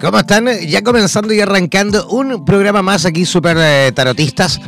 ¿Cómo 0.00 0.18
están? 0.18 0.48
Ya 0.66 0.82
comenzando 0.82 1.32
y 1.32 1.40
arrancando 1.40 2.06
un 2.08 2.44
programa 2.44 2.82
más 2.82 3.06
aquí, 3.06 3.24
Super 3.24 3.56
eh, 3.58 3.92
Tarotistas. 3.94 4.60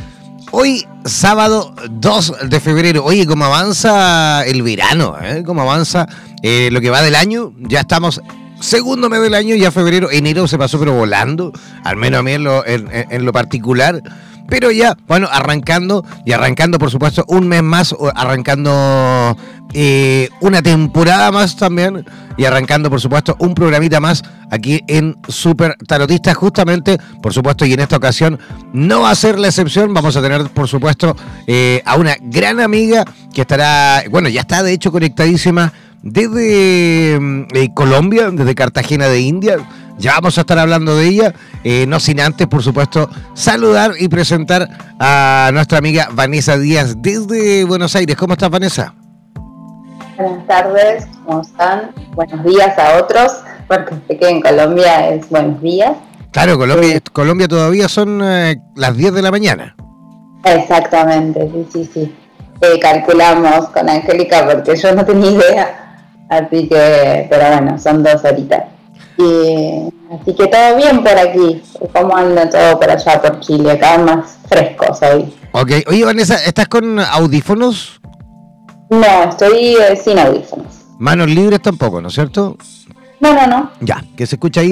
Hoy, 0.51 0.87
sábado 1.05 1.75
2 1.89 2.49
de 2.49 2.59
febrero. 2.59 3.03
Oye, 3.03 3.25
¿cómo 3.27 3.45
avanza 3.45 4.45
el 4.45 4.63
verano? 4.63 5.15
Eh? 5.21 5.43
¿Cómo 5.45 5.61
avanza 5.61 6.07
eh, 6.41 6.69
lo 6.71 6.81
que 6.81 6.89
va 6.89 7.01
del 7.01 7.15
año? 7.15 7.53
Ya 7.59 7.81
estamos 7.81 8.21
segundo 8.59 9.09
mes 9.09 9.21
del 9.21 9.33
año, 9.33 9.55
ya 9.55 9.71
febrero, 9.71 10.09
enero 10.09 10.47
se 10.47 10.57
pasó 10.57 10.79
pero 10.79 10.93
volando, 10.93 11.51
al 11.83 11.95
menos 11.95 12.21
a 12.21 12.23
mí 12.23 12.31
en 12.31 13.25
lo 13.25 13.31
particular. 13.33 14.01
Pero 14.47 14.71
ya, 14.71 14.95
bueno, 15.07 15.27
arrancando 15.31 16.05
y 16.25 16.31
arrancando, 16.31 16.79
por 16.79 16.89
supuesto, 16.89 17.25
un 17.27 17.47
mes 17.47 17.63
más, 17.63 17.95
arrancando 18.15 19.35
eh, 19.73 20.29
una 20.39 20.61
temporada 20.61 21.31
más 21.31 21.57
también 21.57 22.05
y 22.37 22.45
arrancando, 22.45 22.89
por 22.89 23.01
supuesto, 23.01 23.35
un 23.39 23.53
programita 23.53 23.99
más 23.99 24.23
aquí 24.49 24.81
en 24.87 25.17
Super 25.27 25.75
Tarotista, 25.87 26.33
justamente, 26.33 26.97
por 27.21 27.33
supuesto, 27.33 27.65
y 27.65 27.73
en 27.73 27.81
esta 27.81 27.97
ocasión 27.97 28.39
no 28.73 29.01
va 29.01 29.11
a 29.11 29.15
ser 29.15 29.37
la 29.37 29.47
excepción. 29.47 29.93
Vamos 29.93 30.15
a 30.15 30.21
tener, 30.21 30.49
por 30.49 30.67
supuesto, 30.67 31.15
eh, 31.45 31.81
a 31.85 31.95
una 31.95 32.15
gran 32.21 32.59
amiga 32.59 33.03
que 33.33 33.41
estará, 33.41 34.03
bueno, 34.09 34.29
ya 34.29 34.41
está 34.41 34.63
de 34.63 34.71
hecho 34.71 34.91
conectadísima 34.91 35.73
desde 36.03 37.19
mm, 37.19 37.47
eh, 37.53 37.73
Colombia, 37.73 38.31
desde 38.31 38.55
Cartagena 38.55 39.07
de 39.07 39.19
India 39.19 39.57
ya 39.97 40.13
vamos 40.13 40.37
a 40.37 40.41
estar 40.41 40.59
hablando 40.59 40.95
de 40.95 41.07
ella, 41.07 41.33
eh, 41.63 41.85
no 41.87 41.99
sin 41.99 42.19
antes, 42.19 42.47
por 42.47 42.63
supuesto, 42.63 43.09
saludar 43.33 43.93
y 43.99 44.07
presentar 44.07 44.67
a 44.99 45.49
nuestra 45.53 45.79
amiga 45.79 46.09
Vanessa 46.11 46.57
Díaz 46.57 46.95
desde 47.01 47.63
Buenos 47.63 47.95
Aires. 47.95 48.15
¿Cómo 48.15 48.33
estás, 48.33 48.49
Vanessa? 48.49 48.93
Buenas 50.17 50.47
tardes, 50.47 51.07
¿cómo 51.25 51.41
están? 51.41 51.91
Buenos 52.15 52.43
días 52.43 52.77
a 52.77 52.97
otros, 52.97 53.31
porque 53.67 54.17
que 54.17 54.29
en 54.29 54.41
Colombia 54.41 55.09
es 55.09 55.29
buenos 55.29 55.61
días. 55.61 55.91
Claro, 56.31 56.57
Colombia, 56.57 56.99
Colombia 57.13 57.47
todavía 57.47 57.87
son 57.87 58.21
eh, 58.23 58.57
las 58.75 58.95
10 58.95 59.13
de 59.13 59.21
la 59.21 59.31
mañana. 59.31 59.75
Exactamente, 60.43 61.49
sí, 61.51 61.67
sí, 61.71 61.89
sí. 61.93 62.15
Eh, 62.61 62.79
calculamos 62.79 63.69
con 63.69 63.89
Angélica 63.89 64.47
porque 64.47 64.75
yo 64.75 64.95
no 64.95 65.05
tenía 65.05 65.31
idea, 65.31 66.03
así 66.29 66.67
que, 66.67 67.27
pero 67.29 67.49
bueno, 67.49 67.77
son 67.79 68.03
dos 68.03 68.23
horitas. 68.25 68.76
Y, 69.17 69.89
así 70.13 70.35
que 70.35 70.47
todo 70.47 70.75
bien 70.75 71.03
por 71.03 71.17
aquí. 71.17 71.61
¿Cómo 71.93 72.15
anda 72.15 72.49
todo 72.49 72.79
por 72.79 72.89
allá, 72.89 73.21
por 73.21 73.39
Chile? 73.39 73.71
Acá 73.71 73.97
más 73.97 74.37
frescos 74.47 75.01
hoy. 75.01 75.33
Ok. 75.51 75.71
Oye, 75.87 76.05
Vanessa, 76.05 76.35
¿estás 76.45 76.67
con 76.67 76.99
audífonos? 76.99 77.99
No, 78.89 79.23
estoy 79.29 79.75
eh, 79.75 79.95
sin 80.01 80.19
audífonos. 80.19 80.67
Manos 80.99 81.27
libres 81.27 81.61
tampoco, 81.61 82.01
¿no 82.01 82.07
es 82.07 82.13
cierto? 82.13 82.57
No, 83.19 83.33
no, 83.33 83.47
no. 83.47 83.71
Ya, 83.81 84.03
que 84.15 84.25
se 84.25 84.35
escucha 84.35 84.61
ahí. 84.61 84.71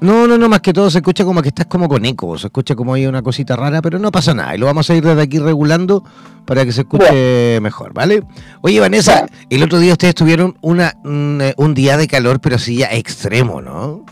No, 0.00 0.26
no, 0.26 0.38
no, 0.38 0.48
más 0.48 0.60
que 0.60 0.72
todo 0.72 0.90
se 0.90 0.98
escucha 0.98 1.24
como 1.24 1.42
que 1.42 1.48
estás 1.48 1.66
como 1.66 1.88
con 1.88 2.04
eco, 2.06 2.38
se 2.38 2.46
escucha 2.46 2.74
como 2.74 2.94
hay 2.94 3.06
una 3.06 3.22
cosita 3.22 3.54
rara, 3.54 3.82
pero 3.82 3.98
no 3.98 4.10
pasa 4.10 4.32
nada. 4.32 4.54
Y 4.54 4.58
lo 4.58 4.66
vamos 4.66 4.88
a 4.88 4.94
ir 4.94 5.04
desde 5.04 5.22
aquí 5.22 5.38
regulando 5.38 6.02
para 6.46 6.64
que 6.64 6.72
se 6.72 6.82
escuche 6.82 7.60
mejor, 7.60 7.92
¿vale? 7.92 8.22
Oye, 8.62 8.80
Vanessa, 8.80 9.26
el 9.50 9.62
otro 9.62 9.78
día 9.78 9.92
ustedes 9.92 10.14
tuvieron 10.14 10.56
una, 10.62 10.94
eh, 11.04 11.54
un, 11.58 11.74
día 11.74 11.98
de 11.98 12.08
calor, 12.08 12.40
pero 12.40 12.58
sí 12.58 12.78
ya 12.78 12.86
extremo, 12.92 13.60
¿no? 13.60 14.04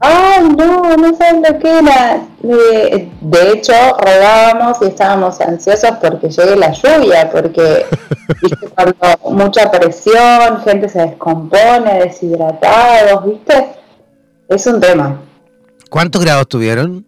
Ay, 0.00 0.48
no, 0.56 0.96
no 0.96 1.16
saben 1.16 1.42
lo 1.48 1.58
que 1.58 1.78
era. 1.78 2.22
De, 2.42 3.52
hecho, 3.52 3.72
rodábamos 3.98 4.78
y 4.82 4.86
estábamos 4.86 5.40
ansiosos 5.40 5.92
porque 6.02 6.28
llegue 6.28 6.56
la 6.56 6.72
lluvia, 6.72 7.30
porque 7.30 7.86
¿viste? 8.42 8.68
cuando 8.74 8.96
mucha 9.30 9.70
presión, 9.70 10.60
gente 10.64 10.88
se 10.88 10.98
descompone, 10.98 12.00
deshidratados, 12.00 13.24
¿viste? 13.26 13.68
Es 14.48 14.66
un 14.66 14.80
tema. 14.80 15.20
¿Cuántos 15.90 16.22
grados 16.24 16.48
tuvieron? 16.48 17.06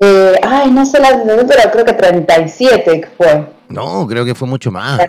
Eh, 0.00 0.34
ay, 0.42 0.70
no 0.70 0.86
sé 0.86 1.00
la 1.00 1.22
pero 1.24 1.70
creo 1.72 1.84
que 1.84 1.92
37 1.92 3.08
fue. 3.16 3.46
No, 3.68 4.06
creo 4.06 4.24
que 4.24 4.34
fue 4.34 4.48
mucho 4.48 4.70
más. 4.70 5.00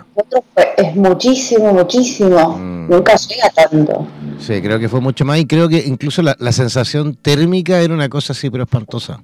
es 0.76 0.96
muchísimo, 0.96 1.72
muchísimo. 1.72 2.56
Mm. 2.56 2.90
Nunca 2.90 3.16
llega 3.16 3.48
tanto. 3.50 4.06
Sí, 4.38 4.60
creo 4.60 4.78
que 4.78 4.88
fue 4.88 5.00
mucho 5.00 5.24
más 5.24 5.38
y 5.38 5.46
creo 5.46 5.68
que 5.68 5.78
incluso 5.78 6.22
la, 6.22 6.52
sensación 6.52 7.14
térmica 7.14 7.80
era 7.80 7.94
una 7.94 8.08
cosa 8.08 8.32
así, 8.32 8.50
pero 8.50 8.64
espantosa. 8.64 9.22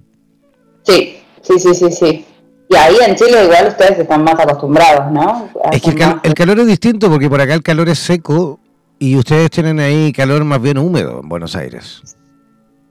Sí, 0.84 1.18
sí, 1.42 1.58
sí, 1.58 1.74
sí, 1.74 1.90
sí. 1.90 2.24
Y 2.68 2.76
ahí 2.76 2.96
en 3.06 3.14
Chile 3.14 3.44
igual 3.44 3.68
ustedes 3.68 3.98
están 3.98 4.24
más 4.24 4.38
acostumbrados, 4.38 5.12
¿no? 5.12 5.48
es 5.70 5.80
que 5.82 5.90
el, 6.22 6.34
calor 6.34 6.58
es 6.60 6.66
distinto 6.66 7.08
porque 7.08 7.28
por 7.30 7.40
acá 7.40 7.54
el 7.54 7.62
calor 7.62 7.88
es 7.88 7.98
seco 8.00 8.58
y 8.98 9.16
ustedes 9.16 9.50
tienen 9.50 9.78
ahí 9.78 10.12
calor 10.12 10.42
más 10.44 10.60
bien 10.60 10.78
húmedo 10.78 11.20
en 11.22 11.28
Buenos 11.28 11.54
Aires. 11.54 12.15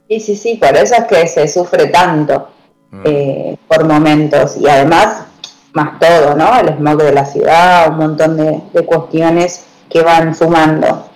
Sí, 0.08 0.20
sí, 0.20 0.36
sí, 0.36 0.54
por 0.54 0.76
eso 0.76 0.94
es 0.94 1.04
que 1.04 1.26
se 1.26 1.48
sufre 1.48 1.88
tanto 1.88 2.48
mm. 2.92 3.00
eh, 3.04 3.56
por 3.68 3.84
momentos. 3.84 4.56
Y 4.56 4.68
además, 4.68 5.24
más 5.72 5.98
todo, 5.98 6.34
¿no? 6.34 6.58
El 6.58 6.76
smog 6.76 7.02
de 7.02 7.12
la 7.12 7.26
ciudad, 7.26 7.90
un 7.90 7.98
montón 7.98 8.36
de, 8.36 8.84
cuestiones 8.84 9.64
que 9.90 10.02
van 10.02 10.34
sumando. 10.34 11.10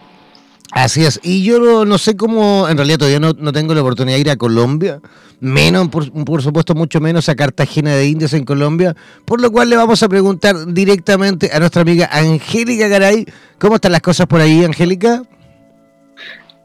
Así 0.73 1.05
es, 1.05 1.19
y 1.25 1.43
yo 1.43 1.85
no, 1.85 1.99
sé 1.99 2.17
cómo, 2.17 2.69
en 2.69 2.77
realidad 2.77 2.99
todavía 2.99 3.19
no, 3.19 3.33
no, 3.37 3.53
tengo 3.53 3.75
la 3.75 3.81
oportunidad 3.81 4.17
de 4.17 4.21
ir 4.21 4.31
a 4.31 4.37
Colombia, 4.37 5.01
menos, 5.41 5.89
por, 5.89 6.13
por, 6.25 6.43
supuesto, 6.43 6.77
mucho 6.77 7.01
menos 7.01 7.29
a 7.29 7.35
Cartagena 7.35 7.97
de 7.97 8.07
Indias 8.07 8.35
en 8.35 8.45
Colombia, 8.45 8.95
por 9.25 9.41
lo 9.41 9.51
cual 9.51 9.69
le 9.69 9.77
vamos 9.77 10.01
a 10.05 10.09
preguntar 10.09 10.67
directamente 10.67 11.51
a 11.53 11.59
nuestra 11.59 11.83
amiga 11.83 12.09
Angélica 12.13 12.87
Garay, 12.87 13.27
¿cómo 13.59 13.77
están 13.77 13.91
las 13.91 14.01
cosas 14.01 14.29
por 14.29 14.41
ahí, 14.41 14.65
Angélica? 14.65 15.25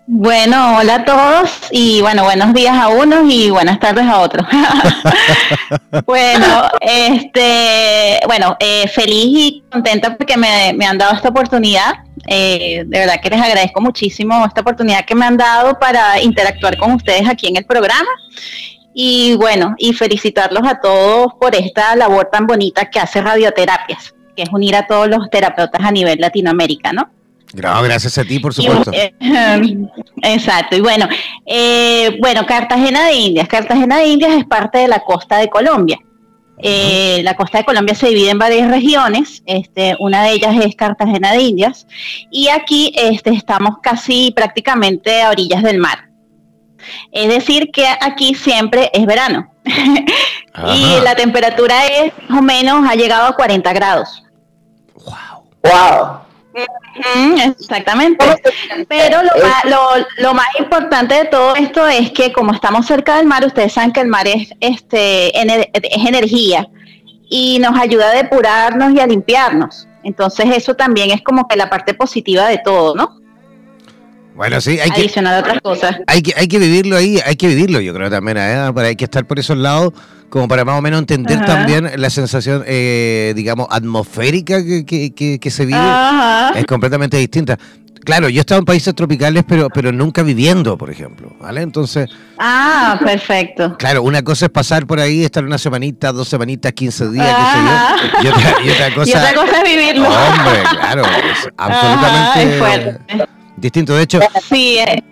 Bueno, 0.08 0.78
hola 0.78 0.96
a 0.96 1.06
todos 1.06 1.50
y 1.72 2.00
bueno, 2.02 2.24
buenos 2.24 2.54
días 2.54 2.78
a 2.78 2.90
unos 2.90 3.24
y 3.28 3.50
buenas 3.50 3.80
tardes 3.80 4.06
a 4.06 4.20
otros. 4.20 4.46
bueno, 6.06 6.70
este, 6.80 8.20
bueno, 8.28 8.56
eh, 8.60 8.88
feliz 8.88 9.26
y 9.26 9.64
contenta 9.72 10.16
porque 10.16 10.38
me, 10.38 10.86
han 10.86 11.00
dado 11.00 11.16
esta 11.16 11.30
oportunidad. 11.30 12.04
Eh, 12.28 12.84
de 12.86 13.00
verdad 13.00 13.16
que 13.20 13.32
les 13.32 13.42
agradezco 13.42 13.82
muchísimo 13.82 14.46
esta 14.46 14.62
oportunidad 14.62 15.06
que 15.06 15.16
me 15.16 15.26
han 15.26 15.38
dado 15.38 15.80
para 15.80 16.22
interactuar 16.22 16.78
con 16.78 16.92
ustedes 16.92 17.28
aquí 17.28 17.48
en 17.48 17.58
el 17.58 17.66
programa. 17.66 18.10
Y 18.94 19.36
bueno, 19.38 19.74
y 19.80 19.94
felicitarlos 19.94 20.68
a 20.68 20.80
todos 20.80 21.34
por 21.42 21.56
esta 21.56 21.96
labor 21.96 22.30
tan 22.32 22.46
bonita 22.46 22.92
que 22.92 23.00
hace 23.00 23.22
Radioterapias, 23.22 24.14
que 24.36 24.44
es 24.44 24.50
unir 24.52 24.76
a 24.76 24.86
todos 24.86 25.08
los 25.08 25.32
terapeutas 25.32 25.82
a 25.84 25.90
nivel 25.90 26.20
Latinoamérica, 26.20 26.94
¿no? 26.94 27.10
Gracias 27.56 28.18
a 28.18 28.24
ti, 28.24 28.40
por 28.40 28.54
supuesto. 28.54 28.92
Eh, 28.94 29.14
exacto. 30.24 30.76
Y 30.76 30.82
bueno, 30.82 31.08
eh, 31.46 32.18
bueno, 32.22 32.46
Cartagena 32.46 33.06
de 33.06 33.14
Indias. 33.14 33.48
Cartagena 33.48 33.98
de 33.98 34.08
Indias 34.08 34.34
es 34.34 34.46
parte 34.46 34.80
de 34.80 34.88
la 34.88 35.00
costa 35.00 35.38
de 35.38 35.50
Colombia. 35.50 36.00
Eh, 36.58 37.22
la 37.24 37.36
costa 37.36 37.58
de 37.58 37.66
Colombia 37.66 37.96
se 37.96 38.08
divide 38.08 38.30
en 38.30 38.40
varias 38.40 38.70
regiones, 38.70 39.44
este, 39.46 39.96
una 40.00 40.24
de 40.24 40.32
ellas 40.32 40.56
es 40.64 40.74
Cartagena 40.76 41.34
de 41.34 41.42
Indias, 41.42 41.86
y 42.32 42.48
aquí 42.48 42.94
este, 42.96 43.32
estamos 43.32 43.80
casi 43.84 44.32
prácticamente 44.34 45.22
a 45.22 45.32
orillas 45.32 45.64
del 45.64 45.80
mar. 45.80 46.10
Es 47.12 47.28
decir, 47.28 47.72
que 47.72 47.86
aquí 48.00 48.36
siempre 48.36 48.90
es 48.94 49.06
verano. 49.06 49.52
y 49.66 51.02
la 51.04 51.16
temperatura 51.16 51.88
es 51.88 52.14
más 52.30 52.40
o 52.40 52.44
menos, 52.44 52.88
ha 52.90 52.96
llegado 52.96 53.28
a 53.28 53.36
40 53.36 53.74
grados. 53.74 54.24
¡Wow! 55.04 55.44
¡Wow! 55.64 56.26
Exactamente. 57.46 58.26
Pero 58.88 59.20
lo 60.20 60.34
más, 60.34 60.48
importante 60.60 61.16
de 61.16 61.26
todo 61.26 61.56
esto 61.56 61.88
es 61.88 62.12
que 62.12 62.32
como 62.32 62.54
estamos 62.54 62.86
cerca 62.86 63.18
del 63.18 63.26
mar, 63.26 63.46
ustedes 63.46 63.74
saben 63.74 63.92
que 63.92 64.02
el 64.02 64.08
mar 64.08 64.28
es, 64.28 64.50
este, 64.60 65.38
es 65.38 66.08
energía 66.08 66.68
y 67.30 67.60
nos 67.60 67.78
ayuda 67.78 68.12
a 68.12 68.14
depurarnos 68.14 68.94
y 68.94 69.00
a 69.00 69.08
limpiarnos. 69.08 69.88
Entonces 70.04 70.46
eso 70.56 70.76
también 70.76 71.12
es 71.12 71.22
como 71.22 71.48
que 71.48 71.56
la 71.56 71.70
parte 71.70 71.94
positiva 71.94 72.48
de 72.48 72.60
todo, 72.60 72.96
¿no? 72.96 73.25
Bueno, 74.36 74.60
sí, 74.60 74.78
hay 74.80 74.92
que, 74.92 75.20
otras 75.20 75.62
cosas. 75.62 75.98
Hay 76.08 76.22
que, 76.22 76.34
hay 76.36 76.48
que 76.48 76.60
vivirlo 76.60 76.98
ahí, 76.98 77.20
hay 77.26 77.38
que 77.38 77.48
vivirlo, 77.48 77.80
yo 77.80 77.94
creo 77.94 78.10
también, 78.10 78.38
¿eh? 78.38 78.70
hay 78.76 78.96
que 78.96 79.06
estar 79.06 79.26
por 79.26 79.40
esos 79.40 79.58
lados 79.58 79.94
como 80.30 80.50
para 80.50 80.66
más 80.66 80.78
o 80.78 80.82
menos 80.82 81.00
entender 81.00 81.46
también 81.46 81.90
la 81.96 82.10
sensación, 82.10 82.64
eh, 82.68 83.32
digamos, 83.36 83.68
atmosférica 83.70 84.62
que, 84.64 85.40
que, 85.40 85.52
se 85.52 85.66
vive. 85.66 85.80
Es 86.56 86.66
completamente 86.66 87.16
distinta. 87.18 87.58
Claro, 88.04 88.28
yo 88.30 88.40
he 88.40 88.42
estado 88.42 88.60
en 88.60 88.66
países 88.66 88.94
tropicales, 88.94 89.44
pero, 89.48 89.70
pero 89.70 89.92
nunca 89.92 90.22
viviendo, 90.22 90.78
por 90.78 90.92
ejemplo, 90.92 91.36
¿vale? 91.40 91.62
Entonces... 91.62 92.08
Ah, 92.38 93.00
perfecto. 93.04 93.76
Claro, 93.80 94.04
una 94.04 94.22
cosa 94.24 94.46
es 94.46 94.52
pasar 94.52 94.86
por 94.86 95.00
ahí, 95.00 95.24
estar 95.24 95.44
una 95.44 95.58
semanita, 95.58 96.12
dos 96.12 96.28
semanitas, 96.28 96.74
quince 96.74 97.10
días, 97.10 97.26
qué 97.26 97.44
sé 98.22 98.28
yo. 98.28 98.32
Y 98.66 98.70
otra, 98.70 98.94
cosa... 98.94 99.10
y 99.10 99.14
otra 99.14 99.34
cosa 99.34 99.58
es 99.58 99.64
vivirlo. 99.64 100.08
Hombre, 100.08 100.64
claro, 100.70 101.04
es 101.04 101.50
absolutamente... 101.58 103.36
distinto. 103.58 103.96
De 103.96 104.04
hecho, 104.04 104.20
sí, 104.50 104.78
eh, 104.80 105.04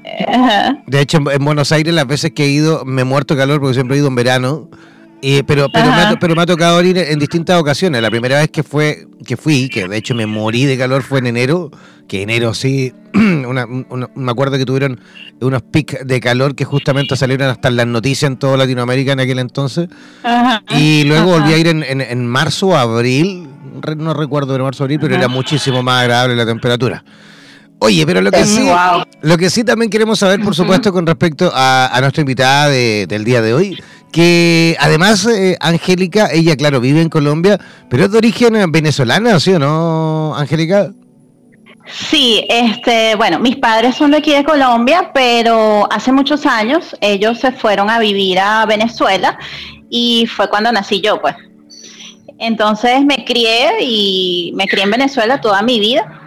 de 0.85 1.01
hecho, 1.01 1.19
en 1.31 1.45
Buenos 1.45 1.71
Aires 1.71 1.93
las 1.93 2.07
veces 2.07 2.31
que 2.31 2.45
he 2.45 2.49
ido 2.49 2.85
me 2.85 3.01
he 3.01 3.05
muerto 3.05 3.35
calor 3.35 3.59
porque 3.59 3.73
siempre 3.73 3.97
he 3.97 3.99
ido 3.99 4.07
en 4.07 4.15
verano 4.15 4.69
pero, 5.45 5.69
pero, 5.69 5.85
me 5.85 6.01
ha, 6.01 6.19
pero 6.19 6.35
me 6.35 6.41
ha 6.41 6.45
tocado 6.45 6.81
ir 6.81 6.97
en 6.97 7.17
distintas 7.17 7.59
ocasiones. 7.59 8.01
La 8.01 8.09
primera 8.09 8.39
vez 8.39 8.49
que 8.49 8.61
fue 8.61 9.07
que 9.25 9.37
fui, 9.37 9.69
que 9.69 9.87
de 9.87 9.97
hecho 9.97 10.15
me 10.15 10.25
morí 10.25 10.65
de 10.65 10.77
calor, 10.77 11.01
fue 11.01 11.19
en 11.19 11.27
enero. 11.27 11.71
Que 12.07 12.23
enero 12.23 12.53
sí, 12.53 12.93
me 13.13 14.31
acuerdo 14.31 14.57
que 14.57 14.65
tuvieron 14.65 14.99
unos 15.39 15.61
pics 15.61 16.05
de 16.05 16.19
calor 16.19 16.53
que 16.53 16.65
justamente 16.65 17.15
salieron 17.15 17.49
hasta 17.49 17.69
en 17.69 17.77
las 17.77 17.87
noticias 17.87 18.29
en 18.29 18.37
toda 18.37 18.57
Latinoamérica 18.57 19.13
en 19.13 19.21
aquel 19.21 19.39
entonces. 19.39 19.87
y 20.69 21.05
luego 21.05 21.39
volví 21.39 21.53
a 21.53 21.57
ir 21.57 21.67
en, 21.67 21.83
en, 21.83 22.27
marzo 22.27 22.67
o 22.67 22.75
abril, 22.75 23.47
no 23.95 24.13
recuerdo 24.13 24.51
de 24.51 24.59
marzo 24.59 24.83
o 24.83 24.85
abril, 24.85 24.99
pero 24.99 25.15
era 25.15 25.29
muchísimo 25.29 25.81
más 25.81 26.01
agradable 26.01 26.35
la 26.35 26.45
temperatura. 26.45 27.05
Oye, 27.85 28.05
pero 28.05 28.21
lo 28.21 28.31
que 28.31 28.45
sí, 28.45 28.65
lo 29.21 29.37
que 29.37 29.49
sí 29.49 29.65
también 29.65 29.91
queremos 29.91 30.17
saber, 30.17 30.39
por 30.39 30.55
supuesto, 30.55 30.93
con 30.93 31.05
respecto 31.05 31.51
a, 31.53 31.97
nuestra 31.99 32.21
invitada 32.21 32.69
del 32.69 33.25
día 33.25 33.41
de 33.41 33.53
hoy, 33.53 33.83
que 34.09 34.77
además, 34.79 35.25
eh, 35.25 35.57
Angélica, 35.59 36.29
ella, 36.31 36.55
claro, 36.55 36.79
vive 36.79 37.01
en 37.01 37.09
Colombia, 37.09 37.59
pero 37.89 38.05
es 38.05 38.11
de 38.11 38.19
origen 38.19 38.71
venezolana, 38.71 39.37
¿sí 39.41 39.51
o 39.51 39.59
no, 39.59 40.33
Angélica? 40.33 40.93
Sí, 42.09 42.45
este, 42.47 43.15
bueno, 43.15 43.39
mis 43.39 43.57
padres 43.57 43.97
son 43.97 44.11
de 44.11 44.17
aquí 44.19 44.31
de 44.31 44.45
Colombia, 44.45 45.11
pero 45.13 45.85
hace 45.91 46.13
muchos 46.13 46.45
años 46.45 46.95
ellos 47.01 47.37
se 47.41 47.51
fueron 47.51 47.89
a 47.89 47.99
vivir 47.99 48.39
a 48.39 48.65
Venezuela 48.65 49.37
y 49.89 50.25
fue 50.33 50.49
cuando 50.49 50.71
nací 50.71 51.01
yo, 51.01 51.19
pues. 51.19 51.35
Entonces 52.39 53.03
me 53.03 53.25
crié 53.25 53.71
y 53.81 54.53
me 54.55 54.67
crié 54.67 54.85
en 54.85 54.91
Venezuela 54.91 55.41
toda 55.41 55.61
mi 55.61 55.81
vida 55.81 56.21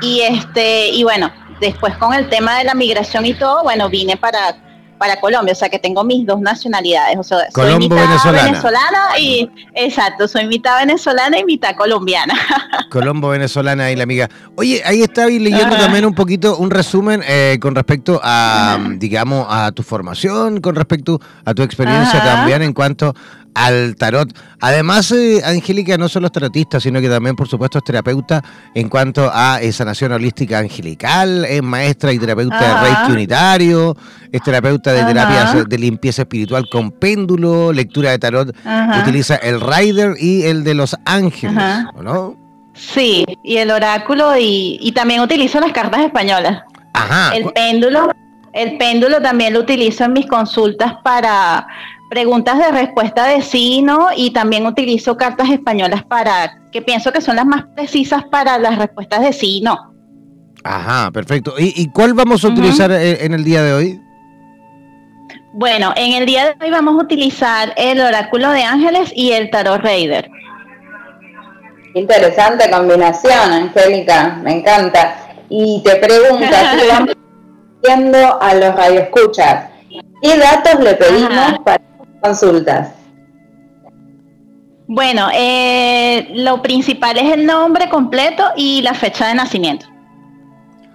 y 0.00 0.20
este 0.20 0.90
y 0.90 1.02
bueno, 1.02 1.30
después 1.60 1.96
con 1.96 2.14
el 2.14 2.28
tema 2.28 2.58
de 2.58 2.64
la 2.64 2.74
migración 2.74 3.26
y 3.26 3.34
todo, 3.34 3.62
bueno, 3.62 3.88
vine 3.88 4.16
para 4.16 4.56
para 4.98 5.20
Colombia, 5.20 5.52
o 5.52 5.56
sea 5.56 5.68
que 5.68 5.78
tengo 5.78 6.04
mis 6.04 6.26
dos 6.26 6.40
nacionalidades, 6.40 7.16
o 7.16 7.22
sea, 7.22 7.50
soy 7.54 7.78
mitad 7.78 7.96
venezolana. 8.32 9.18
y 9.18 9.48
exacto, 9.74 10.28
soy 10.28 10.46
mitad 10.46 10.80
venezolana 10.80 11.38
y 11.38 11.44
mitad 11.44 11.74
colombiana. 11.76 12.34
Colombo 12.90 13.28
venezolana 13.28 13.90
y 13.90 13.96
la 13.96 14.02
amiga. 14.02 14.28
Oye, 14.56 14.82
ahí 14.84 15.02
estaba 15.02 15.28
leyendo 15.28 15.76
también 15.76 16.04
un 16.04 16.14
poquito 16.14 16.56
un 16.56 16.70
resumen 16.70 17.22
eh, 17.26 17.58
con 17.60 17.74
respecto 17.74 18.20
a, 18.22 18.78
digamos, 18.96 19.46
a 19.48 19.72
tu 19.72 19.82
formación, 19.82 20.60
con 20.60 20.74
respecto 20.74 21.20
a 21.44 21.54
tu 21.54 21.62
experiencia 21.62 22.22
también 22.22 22.62
en 22.62 22.72
cuanto 22.72 23.14
al 23.58 23.96
tarot. 23.96 24.32
Además, 24.60 25.10
eh, 25.10 25.40
Angélica 25.44 25.98
no 25.98 26.08
solo 26.08 26.26
es 26.26 26.32
tarotista, 26.32 26.78
sino 26.78 27.00
que 27.00 27.08
también, 27.08 27.34
por 27.34 27.48
supuesto, 27.48 27.78
es 27.78 27.84
terapeuta 27.84 28.42
en 28.74 28.88
cuanto 28.88 29.30
a 29.32 29.58
sanación 29.72 30.12
holística 30.12 30.58
angelical, 30.58 31.44
es 31.44 31.62
maestra 31.62 32.12
y 32.12 32.18
terapeuta 32.18 32.60
de 32.60 32.88
Reiki 32.88 33.12
unitario, 33.12 33.96
es 34.30 34.42
terapeuta 34.42 34.92
de 34.92 35.04
terapias 35.04 35.68
de 35.68 35.78
limpieza 35.78 36.22
espiritual 36.22 36.68
con 36.70 36.92
péndulo, 36.92 37.72
lectura 37.72 38.10
de 38.12 38.18
tarot, 38.18 38.56
utiliza 39.02 39.36
el 39.36 39.60
Rider 39.60 40.14
y 40.18 40.44
el 40.44 40.62
de 40.62 40.74
los 40.74 40.96
ángeles, 41.04 41.56
¿no? 42.00 42.36
Sí, 42.74 43.24
y 43.42 43.56
el 43.56 43.72
oráculo 43.72 44.36
y, 44.38 44.78
y 44.80 44.92
también 44.92 45.20
utilizo 45.20 45.58
las 45.58 45.72
cartas 45.72 46.00
españolas. 46.02 46.62
Ajá. 46.92 47.34
El 47.34 47.52
péndulo, 47.52 48.12
el 48.52 48.78
péndulo 48.78 49.20
también 49.20 49.54
lo 49.54 49.60
utilizo 49.60 50.04
en 50.04 50.12
mis 50.12 50.26
consultas 50.26 50.94
para 51.02 51.66
preguntas 52.08 52.58
de 52.58 52.70
respuesta 52.70 53.26
de 53.26 53.42
sí, 53.42 53.82
¿no? 53.82 54.08
Y 54.16 54.30
también 54.32 54.66
utilizo 54.66 55.16
cartas 55.16 55.50
españolas 55.50 56.04
para, 56.04 56.58
que 56.72 56.82
pienso 56.82 57.12
que 57.12 57.20
son 57.20 57.36
las 57.36 57.46
más 57.46 57.64
precisas 57.74 58.24
para 58.24 58.58
las 58.58 58.78
respuestas 58.78 59.20
de 59.20 59.32
sí 59.32 59.58
y 59.58 59.60
no. 59.60 59.92
Ajá, 60.64 61.10
perfecto. 61.10 61.54
¿Y, 61.58 61.88
cuál 61.90 62.14
vamos 62.14 62.44
a 62.44 62.48
utilizar 62.48 62.90
en 62.92 63.32
el 63.32 63.44
día 63.44 63.62
de 63.62 63.72
hoy? 63.72 64.00
Bueno, 65.54 65.92
en 65.96 66.12
el 66.12 66.26
día 66.26 66.46
de 66.46 66.64
hoy 66.64 66.70
vamos 66.70 67.00
a 67.00 67.04
utilizar 67.04 67.72
el 67.76 68.00
oráculo 68.00 68.50
de 68.50 68.64
ángeles 68.64 69.10
y 69.14 69.32
el 69.32 69.50
tarot 69.50 69.80
Raider. 69.82 70.30
Interesante 71.94 72.70
combinación, 72.70 73.52
Angélica, 73.52 74.38
me 74.42 74.58
encanta. 74.58 75.16
Y 75.48 75.82
te 75.84 75.96
pregunto, 75.96 76.46
si 76.80 76.88
vamos 76.92 77.16
viendo 77.82 78.42
a 78.42 78.54
los 78.54 78.74
radioescuchas, 78.74 79.70
¿qué 80.22 80.36
datos 80.36 80.80
le 80.80 80.94
pedimos 80.94 81.58
para 81.64 81.87
consultas? 82.20 82.90
Bueno, 84.86 85.28
eh, 85.34 86.28
lo 86.34 86.62
principal 86.62 87.18
es 87.18 87.32
el 87.32 87.44
nombre 87.44 87.88
completo 87.88 88.44
y 88.56 88.80
la 88.82 88.94
fecha 88.94 89.28
de 89.28 89.34
nacimiento. 89.34 89.86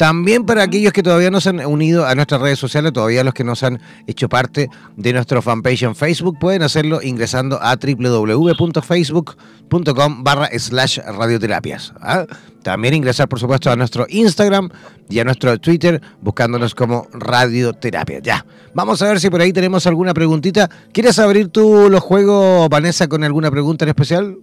También 0.00 0.46
para 0.46 0.62
aquellos 0.62 0.94
que 0.94 1.02
todavía 1.02 1.30
no 1.30 1.42
se 1.42 1.50
han 1.50 1.60
unido 1.66 2.06
a 2.06 2.14
nuestras 2.14 2.40
redes 2.40 2.58
sociales, 2.58 2.94
todavía 2.94 3.22
los 3.22 3.34
que 3.34 3.44
no 3.44 3.54
se 3.54 3.66
han 3.66 3.82
hecho 4.06 4.30
parte 4.30 4.70
de 4.96 5.12
nuestro 5.12 5.42
fanpage 5.42 5.82
en 5.82 5.94
Facebook, 5.94 6.38
pueden 6.40 6.62
hacerlo 6.62 7.02
ingresando 7.02 7.58
a 7.60 7.76
www.facebook.com 7.76 10.24
barra 10.24 10.48
slash 10.58 11.00
radioterapias. 11.00 11.92
¿ah? 12.00 12.24
También 12.62 12.94
ingresar, 12.94 13.28
por 13.28 13.40
supuesto, 13.40 13.70
a 13.70 13.76
nuestro 13.76 14.06
Instagram 14.08 14.70
y 15.10 15.18
a 15.18 15.24
nuestro 15.24 15.60
Twitter 15.60 16.00
buscándonos 16.22 16.74
como 16.74 17.06
Radioterapia. 17.12 18.20
Ya, 18.20 18.46
vamos 18.72 19.02
a 19.02 19.08
ver 19.08 19.20
si 19.20 19.28
por 19.28 19.42
ahí 19.42 19.52
tenemos 19.52 19.86
alguna 19.86 20.14
preguntita. 20.14 20.70
¿Quieres 20.94 21.18
abrir 21.18 21.48
tú 21.48 21.90
los 21.90 22.00
juegos, 22.00 22.70
Vanessa, 22.70 23.06
con 23.06 23.22
alguna 23.22 23.50
pregunta 23.50 23.84
en 23.84 23.90
especial? 23.90 24.38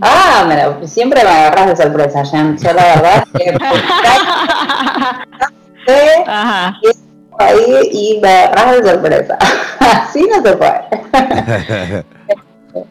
Ah, 0.00 0.44
me 0.48 0.86
siempre 0.86 1.22
me 1.22 1.30
agarras 1.30 1.66
de 1.68 1.76
sorpresa, 1.76 2.24
Jan. 2.24 2.56
Yo 2.58 2.72
la 2.72 2.82
verdad 2.82 3.24
que 5.86 6.24
Ajá. 6.26 6.80
ahí 7.38 7.88
y 7.92 8.20
me 8.20 8.28
agarras 8.28 8.82
de 8.82 8.90
sorpresa. 8.90 9.38
Así 9.80 10.26
no 10.28 10.42
se 10.42 10.56
puede. 10.56 12.04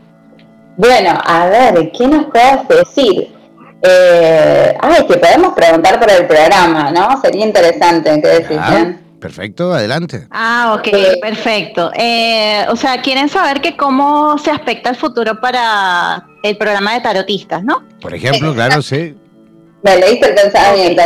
bueno, 0.77 1.19
a 1.25 1.45
ver, 1.47 1.91
¿qué 1.91 2.07
nos 2.07 2.25
puedes 2.27 2.67
decir? 2.67 3.35
Eh, 3.81 4.77
ay, 4.79 5.05
que 5.05 5.17
podemos 5.17 5.53
preguntar 5.53 5.99
por 5.99 6.09
el 6.09 6.25
programa, 6.25 6.89
¿no? 6.91 7.19
Sería 7.21 7.45
interesante, 7.45 8.21
¿qué 8.21 8.27
decís, 8.27 8.57
Jan? 8.57 9.02
Perfecto, 9.23 9.71
adelante. 9.71 10.27
Ah, 10.31 10.75
ok, 10.77 11.21
perfecto. 11.21 11.91
Eh, 11.95 12.65
o 12.67 12.75
sea, 12.75 13.01
quieren 13.01 13.29
saber 13.29 13.61
que 13.61 13.77
cómo 13.77 14.37
se 14.37 14.51
aspecta 14.51 14.89
el 14.89 14.97
futuro 14.97 15.39
para 15.39 16.27
el 16.43 16.57
programa 16.57 16.93
de 16.93 16.99
tarotistas, 16.99 17.63
¿no? 17.63 17.83
Por 18.01 18.13
ejemplo, 18.13 18.53
claro, 18.53 18.81
sí. 18.81 19.15
Me 19.81 19.95
leíste 19.95 20.27
el 20.27 20.35
pensamiento. 20.35 21.03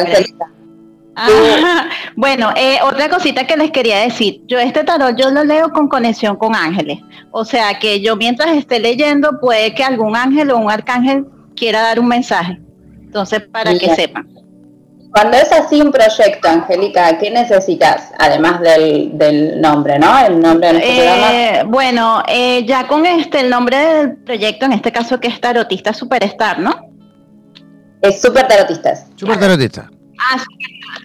Ah, 1.15 1.89
bueno, 2.15 2.51
eh, 2.55 2.79
otra 2.83 3.07
cosita 3.07 3.45
que 3.45 3.55
les 3.55 3.69
quería 3.69 3.99
decir, 3.99 4.41
yo 4.47 4.57
este 4.57 4.83
tarot 4.83 5.15
yo 5.15 5.29
lo 5.29 5.43
leo 5.43 5.69
con 5.71 5.87
conexión 5.87 6.37
con 6.37 6.55
ángeles, 6.55 6.97
o 7.29 7.45
sea 7.45 7.77
que 7.77 8.01
yo 8.01 8.15
mientras 8.15 8.57
esté 8.57 8.79
leyendo 8.79 9.39
puede 9.39 9.75
que 9.75 9.83
algún 9.83 10.15
ángel 10.15 10.49
o 10.49 10.57
un 10.57 10.71
arcángel 10.71 11.27
quiera 11.55 11.81
dar 11.81 11.99
un 11.99 12.07
mensaje, 12.07 12.59
entonces 12.99 13.41
para 13.51 13.77
que 13.77 13.93
sepan. 13.93 14.27
Cuando 15.17 15.37
es 15.37 15.51
así 15.51 15.81
un 15.81 15.91
proyecto, 15.91 16.47
Angélica, 16.47 17.17
¿qué 17.17 17.31
necesitas? 17.31 18.11
Además 18.19 18.61
del, 18.61 19.59
nombre, 19.59 19.97
¿no? 19.97 20.15
El 20.19 20.39
nombre 20.39 20.73
del 20.73 20.81
eh, 20.83 21.63
Bueno, 21.65 22.21
eh, 22.27 22.63
ya 22.67 22.85
con 22.85 23.03
este, 23.03 23.39
el 23.39 23.49
nombre 23.49 23.77
del 23.77 24.17
proyecto, 24.17 24.67
en 24.67 24.73
este 24.73 24.91
caso 24.91 25.19
que 25.19 25.29
es 25.29 25.41
Tarotista 25.41 25.91
Superstar, 25.91 26.59
¿no? 26.59 26.91
Es 28.03 28.21
Super 28.21 28.47
Tarotistas. 28.47 29.07
Super 29.15 29.39
Tarotistas. 29.39 29.87
Ah, 30.19 30.37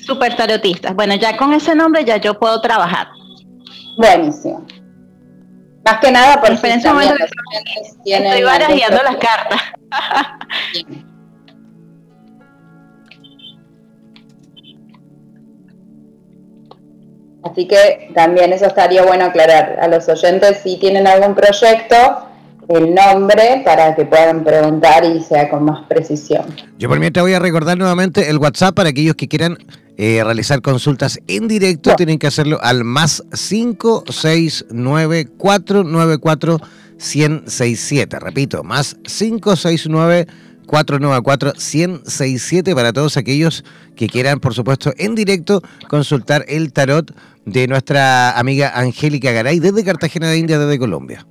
super 0.05 0.37
tarotistas. 0.37 0.95
Bueno, 0.95 1.15
ya 1.15 1.39
con 1.39 1.55
ese 1.55 1.75
nombre 1.75 2.05
ya 2.05 2.19
yo 2.19 2.39
puedo 2.39 2.61
trabajar. 2.61 3.09
Buenísimo. 3.97 4.67
Más 5.87 6.01
que 6.01 6.13
nada 6.13 6.39
por 6.39 6.51
momento 6.53 7.25
estoy 8.13 8.43
barajeando 8.43 9.03
las 9.05 9.17
cartas. 9.17 9.63
Así 17.43 17.67
que 17.67 18.11
también 18.15 18.53
eso 18.53 18.67
estaría 18.67 19.03
bueno 19.03 19.25
aclarar 19.25 19.79
a 19.81 19.89
los 19.89 20.09
oyentes 20.09 20.59
si 20.63 20.79
tienen 20.79 21.07
algún 21.07 21.35
proyecto 21.35 21.97
el 22.69 22.95
nombre 22.95 23.63
para 23.65 23.95
que 23.95 24.05
puedan 24.05 24.45
preguntar 24.45 25.05
y 25.05 25.21
sea 25.21 25.51
con 25.51 25.65
más 25.65 25.85
precisión. 25.87 26.45
Yo 26.79 26.89
por 26.89 26.99
mientras 26.99 27.23
voy 27.23 27.35
a 27.35 27.39
recordar 27.39 27.77
nuevamente 27.77 28.31
el 28.31 28.39
WhatsApp 28.39 28.75
para 28.75 28.91
aquellos 28.91 29.17
que 29.17 29.29
quieran 29.29 29.59
eh, 29.99 30.23
realizar 30.25 30.63
consultas 30.63 31.19
en 31.27 31.49
directo, 31.49 31.95
tienen 31.97 32.19
que 32.19 32.27
hacerlo 32.27 32.59
al 32.63 32.85
más 32.85 33.23
569 33.33 35.27
494 35.37 36.61
1067. 36.97 38.19
Repito, 38.21 38.63
más 38.63 38.97
569 39.03 40.27
494 40.67 41.53
1067 41.55 42.75
para 42.75 42.93
todos 42.93 43.17
aquellos 43.17 43.65
que 43.97 44.09
quieran, 44.09 44.41
por 44.41 44.55
supuesto, 44.55 44.93
en 44.97 45.15
directo 45.15 45.63
consultar 45.89 46.45
el 46.49 46.73
tarot 46.73 47.15
de 47.45 47.67
nuestra 47.67 48.39
amiga 48.39 48.73
Angélica 48.75 49.33
Garay 49.33 49.59
desde 49.59 49.85
Cartagena 49.85 50.29
de 50.29 50.39
India, 50.39 50.59
desde 50.59 50.79
Colombia. 50.79 51.27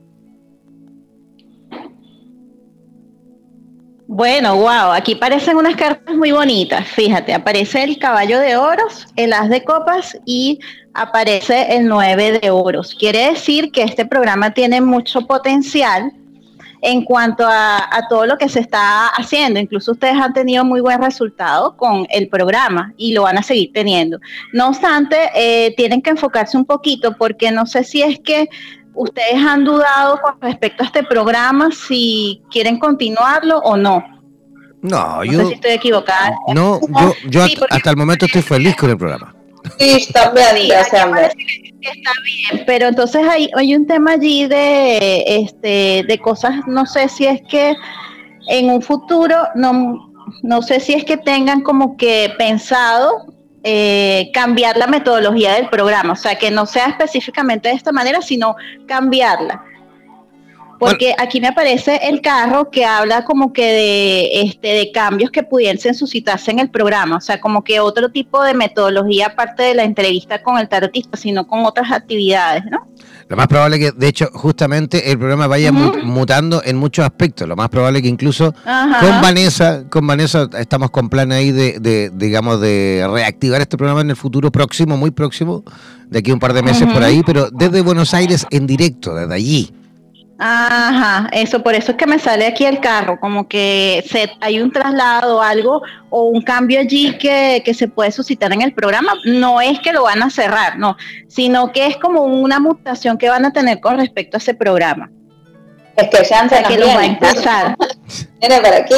Bueno, 4.13 4.57
wow, 4.57 4.91
aquí 4.91 5.13
aparecen 5.13 5.55
unas 5.55 5.77
cartas 5.77 6.13
muy 6.13 6.33
bonitas. 6.33 6.85
Fíjate, 6.85 7.33
aparece 7.33 7.81
el 7.81 7.97
caballo 7.97 8.39
de 8.39 8.57
oros, 8.57 9.07
el 9.15 9.31
as 9.31 9.49
de 9.49 9.63
copas 9.63 10.17
y 10.25 10.59
aparece 10.93 11.77
el 11.77 11.87
nueve 11.87 12.37
de 12.41 12.49
oros. 12.49 12.93
Quiere 12.93 13.27
decir 13.31 13.71
que 13.71 13.83
este 13.83 14.05
programa 14.05 14.53
tiene 14.53 14.81
mucho 14.81 15.25
potencial 15.25 16.11
en 16.81 17.03
cuanto 17.03 17.45
a, 17.47 17.87
todo 18.09 18.25
lo 18.25 18.37
que 18.37 18.49
se 18.49 18.59
está 18.59 19.07
haciendo. 19.07 19.59
Incluso 19.59 19.91
ustedes 19.91 20.15
han 20.15 20.33
tenido 20.33 20.65
muy 20.65 20.81
buen 20.81 21.01
resultado 21.01 21.77
con 21.77 22.07
el 22.09 22.27
programa 22.27 22.93
y 22.97 23.13
lo 23.13 23.23
van 23.23 23.37
a 23.37 23.43
seguir 23.43 23.71
teniendo. 23.73 24.19
No 24.51 24.69
obstante, 24.69 25.17
eh, 25.35 25.73
tienen 25.77 26.01
que 26.01 26.09
enfocarse 26.09 26.57
un 26.57 26.65
poquito 26.65 27.15
porque 27.17 27.51
no 27.51 27.65
sé 27.65 27.83
si 27.83 28.01
es 28.01 28.19
que 28.19 28.49
¿Ustedes 28.93 29.35
han 29.35 29.63
dudado 29.63 30.19
con 30.21 30.41
respecto 30.41 30.83
a 30.83 30.85
este 30.85 31.03
programa 31.03 31.69
si 31.71 32.41
quieren 32.51 32.77
continuarlo 32.77 33.59
o 33.59 33.77
no? 33.77 34.03
No, 34.81 35.23
yo. 35.23 35.33
No 35.33 35.39
sé 35.43 35.47
si 35.47 35.53
estoy 35.53 35.71
equivocada. 35.71 36.35
No, 36.53 36.81
yo, 37.29 37.45
yo 37.45 37.65
hasta, 37.69 37.89
el 37.89 37.95
momento 37.95 38.25
estoy 38.25 38.41
feliz 38.41 38.75
con 38.75 38.89
el 38.89 38.97
programa. 38.97 39.33
Sí, 39.77 40.07
también, 40.11 40.47
sí, 40.57 40.71
está 40.71 42.11
bien, 42.23 42.63
pero 42.65 42.87
entonces 42.87 43.27
hay, 43.27 43.49
hay 43.55 43.75
un 43.75 43.85
tema 43.85 44.13
allí 44.13 44.47
de, 44.47 45.23
este, 45.27 46.03
de 46.07 46.19
cosas, 46.19 46.67
no 46.67 46.85
sé 46.85 47.09
si 47.09 47.25
es 47.25 47.41
que 47.49 47.75
en 48.47 48.69
un 48.69 48.81
futuro, 48.81 49.35
no, 49.55 50.11
no 50.43 50.61
sé 50.61 50.79
si 50.79 50.93
es 50.93 51.05
que 51.05 51.17
tengan 51.17 51.61
como 51.61 51.97
que 51.97 52.33
pensado 52.37 53.25
eh, 53.63 54.31
cambiar 54.33 54.77
la 54.77 54.87
metodología 54.87 55.53
del 55.53 55.69
programa, 55.69 56.13
o 56.13 56.15
sea, 56.15 56.35
que 56.35 56.49
no 56.49 56.65
sea 56.65 56.87
específicamente 56.87 57.69
de 57.69 57.75
esta 57.75 57.91
manera, 57.91 58.21
sino 58.21 58.55
cambiarla. 58.87 59.63
Porque 60.81 61.13
aquí 61.19 61.39
me 61.39 61.47
aparece 61.47 61.99
el 62.01 62.21
carro 62.21 62.71
que 62.71 62.85
habla 62.85 63.23
como 63.23 63.53
que 63.53 63.65
de, 63.65 64.41
este, 64.41 64.69
de 64.69 64.91
cambios 64.91 65.29
que 65.29 65.43
pudiesen 65.43 65.93
suscitarse 65.93 66.49
en 66.49 66.57
el 66.57 66.71
programa, 66.71 67.17
o 67.17 67.21
sea, 67.21 67.39
como 67.39 67.63
que 67.63 67.79
otro 67.79 68.09
tipo 68.11 68.43
de 68.43 68.55
metodología 68.55 69.27
aparte 69.27 69.61
de 69.61 69.75
la 69.75 69.83
entrevista 69.83 70.41
con 70.41 70.57
el 70.57 70.67
tarotista, 70.67 71.17
sino 71.17 71.45
con 71.45 71.63
otras 71.67 71.91
actividades, 71.91 72.63
¿no? 72.65 72.87
Lo 73.27 73.37
más 73.37 73.45
probable 73.47 73.77
que, 73.77 73.91
de 73.91 74.07
hecho, 74.07 74.27
justamente 74.33 75.11
el 75.11 75.19
programa 75.19 75.45
vaya 75.45 75.71
mutando 75.71 76.63
en 76.65 76.77
muchos 76.77 77.05
aspectos. 77.05 77.47
Lo 77.47 77.55
más 77.55 77.69
probable 77.69 78.01
que 78.01 78.07
incluso 78.07 78.51
con 78.51 79.21
Vanessa, 79.21 79.83
con 79.87 80.07
Vanessa 80.07 80.49
estamos 80.57 80.89
con 80.89 81.09
plan 81.09 81.31
ahí 81.31 81.51
de, 81.51 82.11
digamos, 82.11 82.59
de 82.59 83.07
reactivar 83.07 83.61
este 83.61 83.77
programa 83.77 84.01
en 84.01 84.09
el 84.09 84.15
futuro 84.15 84.51
próximo, 84.51 84.97
muy 84.97 85.11
próximo, 85.11 85.63
de 86.07 86.19
aquí 86.19 86.31
un 86.31 86.39
par 86.39 86.53
de 86.53 86.63
meses 86.63 86.91
por 86.91 87.03
ahí, 87.03 87.21
pero 87.23 87.51
desde 87.51 87.81
Buenos 87.81 88.15
Aires 88.15 88.47
en 88.49 88.65
directo, 88.65 89.13
desde 89.13 89.35
allí. 89.35 89.71
Ajá, 90.43 91.29
eso, 91.33 91.61
por 91.61 91.75
eso 91.75 91.91
es 91.91 91.97
que 91.99 92.07
me 92.07 92.17
sale 92.17 92.47
aquí 92.47 92.65
el 92.65 92.79
carro, 92.79 93.19
como 93.19 93.47
que 93.47 94.03
se, 94.09 94.27
hay 94.39 94.59
un 94.59 94.71
traslado, 94.71 95.39
algo 95.39 95.83
o 96.09 96.23
un 96.23 96.41
cambio 96.41 96.79
allí 96.79 97.15
que, 97.19 97.61
se 97.75 97.87
puede 97.87 98.11
suscitar 98.11 98.51
en 98.51 98.63
el 98.63 98.73
programa. 98.73 99.13
No 99.23 99.61
es 99.61 99.79
que 99.81 99.93
lo 99.93 100.01
van 100.01 100.23
a 100.23 100.31
cerrar, 100.31 100.79
no, 100.79 100.97
sino 101.27 101.71
que 101.71 101.85
es 101.85 101.97
como 101.97 102.23
una 102.23 102.59
mutación 102.59 103.19
que 103.19 103.29
van 103.29 103.45
a 103.45 103.53
tener 103.53 103.79
con 103.79 103.99
respecto 103.99 104.37
a 104.37 104.39
ese 104.39 104.55
programa. 104.55 105.11
Es 105.95 106.09
que 106.09 106.27
ya 106.27 106.49
se 106.49 106.63
que 106.63 106.79
lo 106.79 106.87
va 106.87 107.01
a 107.01 107.05
impulsar. 107.05 107.75
Viene 108.39 108.61
para 108.61 108.77
aquí. 108.77 108.95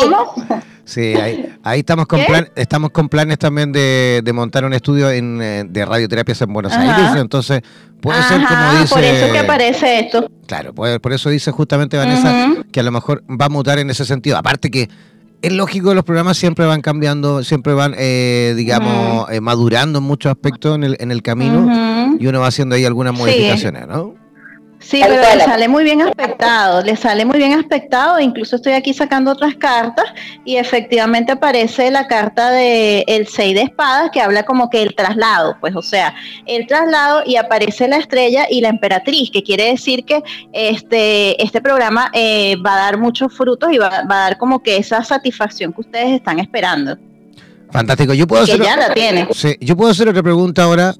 Sí, 0.93 1.15
ahí, 1.15 1.51
ahí 1.63 1.79
estamos 1.79 2.05
con 2.05 2.23
plan, 2.23 2.49
estamos 2.55 2.91
con 2.91 3.09
planes 3.09 3.39
también 3.39 3.71
de, 3.71 4.31
montar 4.31 4.63
un 4.63 4.73
estudio 4.73 5.09
en, 5.09 5.41
eh, 5.41 5.63
de 5.67 5.85
radioterapias 5.85 6.39
en 6.41 6.53
Buenos 6.53 6.71
Aires, 6.71 7.19
entonces 7.19 7.61
puede 7.99 8.21
ser 8.21 8.41
como 8.47 8.79
dice... 8.79 8.93
Por 8.93 9.03
eso 9.03 9.33
que 9.33 9.39
aparece 9.39 9.99
esto. 10.01 10.29
Claro, 10.45 10.73
por 10.73 11.13
eso 11.13 11.31
dice 11.31 11.49
justamente 11.49 11.97
Vanessa 11.97 12.53
que 12.71 12.79
a 12.79 12.83
lo 12.83 12.91
mejor 12.91 13.23
va 13.29 13.45
a 13.45 13.49
mutar 13.49 13.79
en 13.79 13.89
ese 13.89 14.05
sentido. 14.05 14.37
Aparte 14.37 14.69
que 14.69 14.87
es 15.41 15.51
lógico 15.51 15.89
que 15.89 15.95
los 15.95 16.03
programas 16.03 16.37
siempre 16.37 16.65
van 16.67 16.81
cambiando, 16.81 17.43
siempre 17.43 17.73
van, 17.73 17.95
eh, 17.97 18.53
digamos, 18.55 19.31
eh, 19.31 19.41
madurando 19.41 19.97
en 19.97 20.05
muchos 20.05 20.31
aspectos 20.31 20.75
en 20.75 20.83
el, 20.83 20.97
en 20.99 21.11
el 21.11 21.23
camino 21.23 22.15
y 22.19 22.27
uno 22.27 22.39
va 22.39 22.47
haciendo 22.47 22.75
ahí 22.75 22.85
algunas 22.85 23.13
modificaciones, 23.13 23.87
¿no? 23.87 24.13
Sí, 24.83 25.01
pero 25.01 25.15
le 25.15 25.43
sale 25.43 25.67
muy 25.69 25.83
bien 25.85 26.01
aspectado, 26.01 26.81
le 26.81 26.97
sale 26.97 27.23
muy 27.23 27.37
bien 27.37 27.53
aspectado, 27.53 28.19
incluso 28.19 28.57
estoy 28.57 28.73
aquí 28.73 28.93
sacando 28.93 29.31
otras 29.31 29.55
cartas 29.55 30.05
y 30.43 30.57
efectivamente 30.57 31.31
aparece 31.31 31.89
la 31.89 32.05
carta 32.07 32.51
de 32.51 33.05
el 33.07 33.27
6 33.27 33.55
de 33.55 33.61
espadas 33.61 34.11
que 34.11 34.19
habla 34.19 34.43
como 34.43 34.69
que 34.69 34.83
el 34.83 34.93
traslado, 34.93 35.55
pues 35.61 35.73
o 35.75 35.81
sea, 35.81 36.13
el 36.45 36.67
traslado 36.67 37.23
y 37.25 37.37
aparece 37.37 37.87
la 37.87 37.95
estrella 37.97 38.45
y 38.49 38.59
la 38.59 38.69
emperatriz, 38.69 39.31
que 39.31 39.41
quiere 39.41 39.67
decir 39.67 40.03
que 40.03 40.21
este, 40.51 41.41
este 41.41 41.61
programa 41.61 42.11
eh, 42.13 42.57
va 42.57 42.73
a 42.73 42.77
dar 42.79 42.97
muchos 42.97 43.33
frutos 43.33 43.71
y 43.71 43.77
va, 43.77 43.99
a 43.99 44.05
dar 44.05 44.37
como 44.37 44.61
que 44.61 44.75
esa 44.75 45.01
satisfacción 45.03 45.71
que 45.71 45.81
ustedes 45.81 46.11
están 46.11 46.39
esperando. 46.39 46.97
Fantástico, 47.71 48.13
yo 48.13 48.27
puedo 48.27 48.43
hacer 48.43 48.61
ya 48.61 48.75
la 48.75 48.93
tiene. 48.93 49.29
Sí, 49.31 49.55
yo 49.61 49.77
puedo 49.77 49.91
hacer 49.91 50.09
otra 50.09 50.21
pregunta 50.21 50.63
ahora 50.63 50.93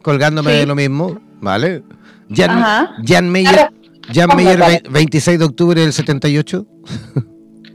colgándome 0.00 0.52
de 0.52 0.66
lo 0.66 0.74
mismo, 0.74 1.20
¿vale? 1.40 1.82
Jan, 2.30 2.88
Jan 3.04 3.30
Meyer, 3.30 3.70
Jan 4.12 4.36
Meyer 4.36 4.82
26 4.90 5.38
de 5.38 5.44
octubre 5.44 5.80
del 5.80 5.92
78. 5.92 6.66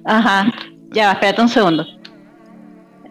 Ajá, 0.05 0.51
ya, 0.91 1.13
espérate 1.13 1.41
un 1.41 1.49
segundo. 1.49 1.85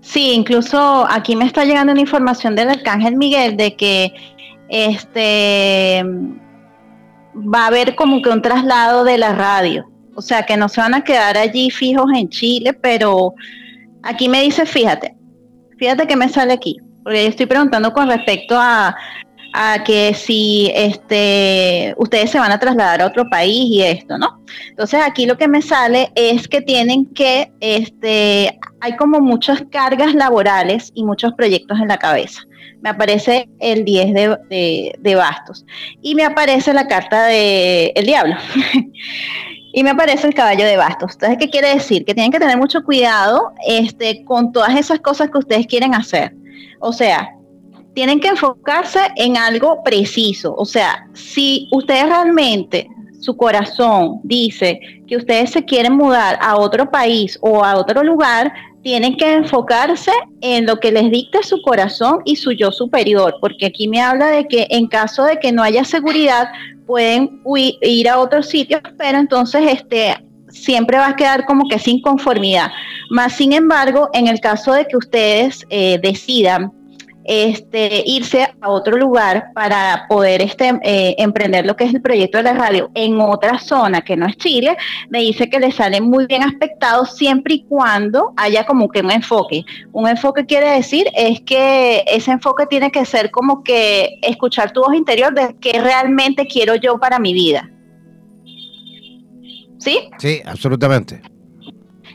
Sí, 0.00 0.32
incluso 0.32 1.06
aquí 1.08 1.36
me 1.36 1.46
está 1.46 1.64
llegando 1.64 1.92
una 1.92 2.00
información 2.00 2.56
del 2.56 2.70
Arcángel 2.70 3.16
Miguel 3.16 3.56
de 3.56 3.76
que 3.76 4.12
este 4.68 6.04
va 7.34 7.64
a 7.64 7.66
haber 7.68 7.94
como 7.94 8.22
que 8.22 8.30
un 8.30 8.42
traslado 8.42 9.04
de 9.04 9.18
la 9.18 9.32
radio. 9.32 9.88
O 10.14 10.22
sea, 10.22 10.44
que 10.44 10.56
no 10.56 10.68
se 10.68 10.80
van 10.80 10.94
a 10.94 11.04
quedar 11.04 11.36
allí 11.36 11.70
fijos 11.70 12.06
en 12.14 12.28
Chile, 12.28 12.74
pero 12.74 13.34
aquí 14.02 14.28
me 14.28 14.42
dice, 14.42 14.66
fíjate, 14.66 15.16
fíjate 15.78 16.06
que 16.06 16.16
me 16.16 16.28
sale 16.28 16.52
aquí, 16.52 16.76
porque 17.02 17.22
yo 17.22 17.28
estoy 17.30 17.46
preguntando 17.46 17.92
con 17.92 18.08
respecto 18.08 18.56
a 18.58 18.94
a 19.52 19.84
que 19.84 20.14
si 20.14 20.70
este, 20.74 21.94
ustedes 21.98 22.30
se 22.30 22.38
van 22.38 22.52
a 22.52 22.58
trasladar 22.58 23.02
a 23.02 23.06
otro 23.06 23.28
país 23.28 23.66
y 23.68 23.82
esto, 23.82 24.16
¿no? 24.16 24.40
Entonces 24.70 25.00
aquí 25.04 25.26
lo 25.26 25.36
que 25.36 25.48
me 25.48 25.60
sale 25.60 26.10
es 26.14 26.48
que 26.48 26.62
tienen 26.62 27.06
que, 27.06 27.52
este, 27.60 28.58
hay 28.80 28.96
como 28.96 29.20
muchas 29.20 29.62
cargas 29.70 30.14
laborales 30.14 30.90
y 30.94 31.04
muchos 31.04 31.34
proyectos 31.34 31.78
en 31.80 31.88
la 31.88 31.98
cabeza. 31.98 32.40
Me 32.82 32.90
aparece 32.90 33.48
el 33.60 33.84
10 33.84 34.14
de, 34.14 34.94
de, 34.98 35.14
bastos 35.14 35.64
y 36.02 36.14
me 36.14 36.24
aparece 36.24 36.74
la 36.74 36.88
carta 36.88 37.26
de 37.26 37.92
el 37.94 38.06
diablo. 38.06 38.34
y 39.72 39.82
me 39.82 39.90
aparece 39.90 40.26
el 40.26 40.34
caballo 40.34 40.64
de 40.64 40.76
bastos. 40.76 41.12
Entonces, 41.14 41.38
¿qué 41.38 41.48
quiere 41.48 41.74
decir? 41.74 42.04
Que 42.04 42.14
tienen 42.14 42.30
que 42.30 42.38
tener 42.38 42.58
mucho 42.58 42.82
cuidado 42.84 43.52
este, 43.66 44.24
con 44.24 44.52
todas 44.52 44.76
esas 44.76 45.00
cosas 45.00 45.30
que 45.30 45.38
ustedes 45.38 45.66
quieren 45.66 45.94
hacer. 45.94 46.34
O 46.80 46.92
sea, 46.92 47.30
tienen 47.94 48.20
que 48.20 48.28
enfocarse 48.28 49.00
en 49.16 49.36
algo 49.36 49.82
preciso. 49.82 50.54
O 50.56 50.64
sea, 50.64 51.06
si 51.14 51.68
ustedes 51.72 52.06
realmente, 52.06 52.88
su 53.20 53.36
corazón 53.36 54.20
dice 54.24 54.80
que 55.06 55.16
ustedes 55.16 55.50
se 55.50 55.64
quieren 55.64 55.94
mudar 55.94 56.38
a 56.42 56.56
otro 56.56 56.90
país 56.90 57.38
o 57.40 57.64
a 57.64 57.76
otro 57.76 58.02
lugar, 58.02 58.52
tienen 58.82 59.16
que 59.16 59.32
enfocarse 59.32 60.10
en 60.40 60.66
lo 60.66 60.76
que 60.78 60.92
les 60.92 61.10
dicte 61.10 61.42
su 61.42 61.62
corazón 61.62 62.20
y 62.24 62.36
su 62.36 62.52
yo 62.52 62.72
superior, 62.72 63.36
porque 63.40 63.66
aquí 63.66 63.88
me 63.88 64.00
habla 64.00 64.26
de 64.26 64.46
que 64.48 64.66
en 64.70 64.88
caso 64.88 65.24
de 65.24 65.38
que 65.38 65.52
no 65.52 65.62
haya 65.62 65.84
seguridad, 65.84 66.48
pueden 66.86 67.40
ir 67.82 68.08
a 68.08 68.18
otros 68.18 68.48
sitios, 68.48 68.82
pero 68.98 69.18
entonces 69.18 69.62
este 69.72 70.16
siempre 70.48 70.98
va 70.98 71.08
a 71.08 71.16
quedar 71.16 71.46
como 71.46 71.68
que 71.68 71.78
sin 71.78 72.02
conformidad. 72.02 72.70
Más 73.10 73.34
sin 73.34 73.52
embargo, 73.52 74.10
en 74.12 74.26
el 74.26 74.40
caso 74.40 74.72
de 74.72 74.86
que 74.86 74.96
ustedes 74.96 75.64
eh, 75.70 75.98
decidan 76.02 76.72
este, 77.24 78.02
irse 78.06 78.54
a 78.60 78.68
otro 78.70 78.96
lugar 78.96 79.52
para 79.54 80.06
poder 80.08 80.42
este, 80.42 80.78
eh, 80.82 81.14
emprender 81.18 81.66
lo 81.66 81.76
que 81.76 81.84
es 81.84 81.94
el 81.94 82.02
proyecto 82.02 82.38
de 82.38 82.44
la 82.44 82.54
radio 82.54 82.90
en 82.94 83.20
otra 83.20 83.58
zona 83.58 84.00
que 84.00 84.16
no 84.16 84.26
es 84.26 84.36
Chile, 84.36 84.76
me 85.10 85.20
dice 85.20 85.48
que 85.48 85.60
le 85.60 85.72
sale 85.72 86.00
muy 86.00 86.26
bien 86.26 86.42
aspectado 86.42 87.04
siempre 87.04 87.54
y 87.54 87.64
cuando 87.64 88.32
haya 88.36 88.64
como 88.66 88.88
que 88.88 89.00
un 89.00 89.10
enfoque. 89.10 89.64
Un 89.92 90.08
enfoque 90.08 90.46
quiere 90.46 90.70
decir 90.70 91.06
es 91.14 91.40
que 91.40 92.04
ese 92.06 92.32
enfoque 92.32 92.66
tiene 92.66 92.90
que 92.90 93.04
ser 93.04 93.30
como 93.30 93.62
que 93.62 94.18
escuchar 94.22 94.72
tu 94.72 94.80
voz 94.80 94.94
interior 94.94 95.32
de 95.34 95.56
qué 95.60 95.80
realmente 95.80 96.46
quiero 96.46 96.74
yo 96.76 96.98
para 96.98 97.18
mi 97.18 97.32
vida. 97.32 97.68
¿Sí? 99.78 100.08
Sí, 100.18 100.40
absolutamente. 100.44 101.31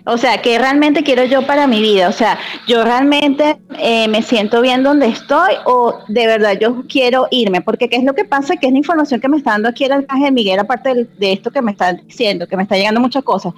O 0.10 0.18
sea, 0.18 0.42
¿qué 0.42 0.58
realmente 0.58 1.04
quiero 1.04 1.26
yo 1.26 1.46
para 1.46 1.68
mi 1.68 1.82
vida? 1.82 2.08
O 2.08 2.14
sea, 2.14 2.40
yo 2.66 2.84
realmente 2.86 3.58
eh, 3.78 4.08
me 4.08 4.22
siento 4.22 4.62
bien 4.62 4.82
donde 4.82 5.08
estoy 5.08 5.56
o 5.66 6.00
de 6.08 6.26
verdad 6.26 6.58
yo 6.58 6.84
quiero 6.88 7.28
irme. 7.30 7.60
Porque 7.60 7.90
¿qué 7.90 7.98
es 7.98 8.06
lo 8.06 8.16
que 8.16 8.24
pasa? 8.24 8.56
Que 8.56 8.68
es 8.68 8.72
la 8.72 8.78
información 8.78 9.20
que 9.20 9.28
me 9.28 9.36
está 9.36 9.52
dando 9.52 9.68
aquí 9.68 9.84
el 9.84 10.08
de 10.08 10.32
Miguel, 10.32 10.60
aparte 10.60 10.94
de, 10.94 11.08
de 11.18 11.34
esto 11.34 11.52
que 11.52 11.62
me 11.62 11.74
está 11.74 11.92
diciendo, 11.92 12.48
que 12.48 12.56
me 12.56 12.64
está 12.64 12.78
llegando 12.78 13.02
muchas 13.02 13.22
cosas. 13.22 13.54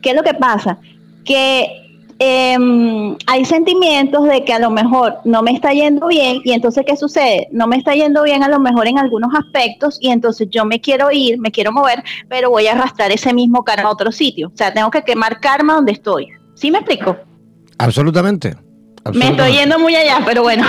¿Qué 0.00 0.10
es 0.10 0.16
lo 0.16 0.22
que 0.22 0.34
pasa? 0.34 0.78
Que 1.24 1.85
Em, 2.18 3.14
hay 3.26 3.44
sentimientos 3.44 4.26
de 4.26 4.42
que 4.42 4.54
a 4.54 4.58
lo 4.58 4.70
mejor 4.70 5.18
no 5.24 5.42
me 5.42 5.50
está 5.50 5.74
yendo 5.74 6.06
bien 6.06 6.40
y 6.44 6.52
entonces 6.52 6.82
¿qué 6.86 6.96
sucede? 6.96 7.48
No 7.52 7.66
me 7.66 7.76
está 7.76 7.94
yendo 7.94 8.22
bien 8.22 8.42
a 8.42 8.48
lo 8.48 8.58
mejor 8.58 8.88
en 8.88 8.98
algunos 8.98 9.34
aspectos 9.34 9.98
y 10.00 10.10
entonces 10.10 10.48
yo 10.50 10.64
me 10.64 10.80
quiero 10.80 11.10
ir, 11.12 11.38
me 11.38 11.50
quiero 11.50 11.72
mover, 11.72 12.02
pero 12.30 12.48
voy 12.48 12.68
a 12.68 12.72
arrastrar 12.72 13.12
ese 13.12 13.34
mismo 13.34 13.64
karma 13.64 13.90
a 13.90 13.92
otro 13.92 14.12
sitio. 14.12 14.48
O 14.48 14.56
sea, 14.56 14.72
tengo 14.72 14.90
que 14.90 15.02
quemar 15.02 15.40
karma 15.40 15.74
donde 15.74 15.92
estoy. 15.92 16.28
¿Sí 16.54 16.70
me 16.70 16.78
explico? 16.78 17.18
Absolutamente. 17.76 18.56
Me 19.12 19.28
estoy 19.28 19.52
yendo 19.52 19.78
muy 19.78 19.94
allá, 19.94 20.22
pero 20.24 20.42
bueno. 20.42 20.64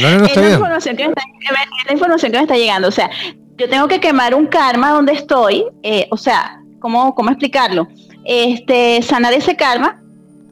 No, 0.00 0.10
no, 0.12 0.18
no 0.18 0.26
es, 0.26 0.36
la 0.36 0.50
información 0.50 0.96
que 0.96 1.08
me 1.08 1.10
está, 1.10 1.22
es 1.22 1.86
la 1.86 1.92
información 1.92 2.32
que 2.32 2.38
me 2.38 2.44
está 2.44 2.56
llegando. 2.56 2.86
O 2.86 2.92
sea, 2.92 3.10
yo 3.56 3.68
tengo 3.68 3.88
que 3.88 3.98
quemar 3.98 4.32
un 4.32 4.46
karma 4.46 4.90
donde 4.90 5.12
estoy. 5.12 5.64
Eh, 5.82 6.06
o 6.10 6.16
sea, 6.16 6.60
¿cómo, 6.78 7.16
¿cómo 7.16 7.30
explicarlo? 7.30 7.88
Este, 8.24 9.02
sanar 9.02 9.34
ese 9.34 9.56
karma 9.56 10.03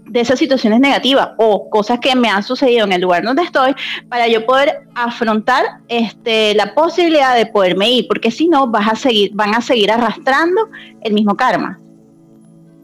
de 0.06 0.20
esas 0.20 0.38
situaciones 0.38 0.80
negativas 0.80 1.30
o 1.38 1.70
cosas 1.70 1.98
que 2.00 2.14
me 2.14 2.28
han 2.28 2.42
sucedido 2.42 2.84
en 2.84 2.92
el 2.92 3.00
lugar 3.00 3.22
donde 3.22 3.42
estoy 3.42 3.74
para 4.08 4.28
yo 4.28 4.44
poder 4.44 4.82
afrontar 4.94 5.64
este, 5.88 6.54
la 6.54 6.74
posibilidad 6.74 7.34
de 7.34 7.46
poderme 7.46 7.90
ir, 7.90 8.08
porque 8.08 8.30
si 8.30 8.48
no 8.48 8.66
vas 8.66 8.88
a 8.88 8.96
seguir, 8.96 9.30
van 9.34 9.54
a 9.54 9.60
seguir 9.60 9.90
arrastrando 9.90 10.68
el 11.02 11.12
mismo 11.12 11.36
karma 11.36 11.78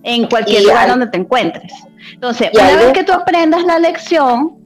en 0.02 0.26
cualquier 0.26 0.62
lugar 0.62 0.88
donde 0.88 1.08
te 1.08 1.18
encuentres. 1.18 1.72
Entonces, 2.14 2.50
una 2.54 2.76
vez 2.76 2.92
que 2.92 3.04
tú 3.04 3.12
aprendas 3.12 3.64
la 3.64 3.78
lección, 3.78 4.56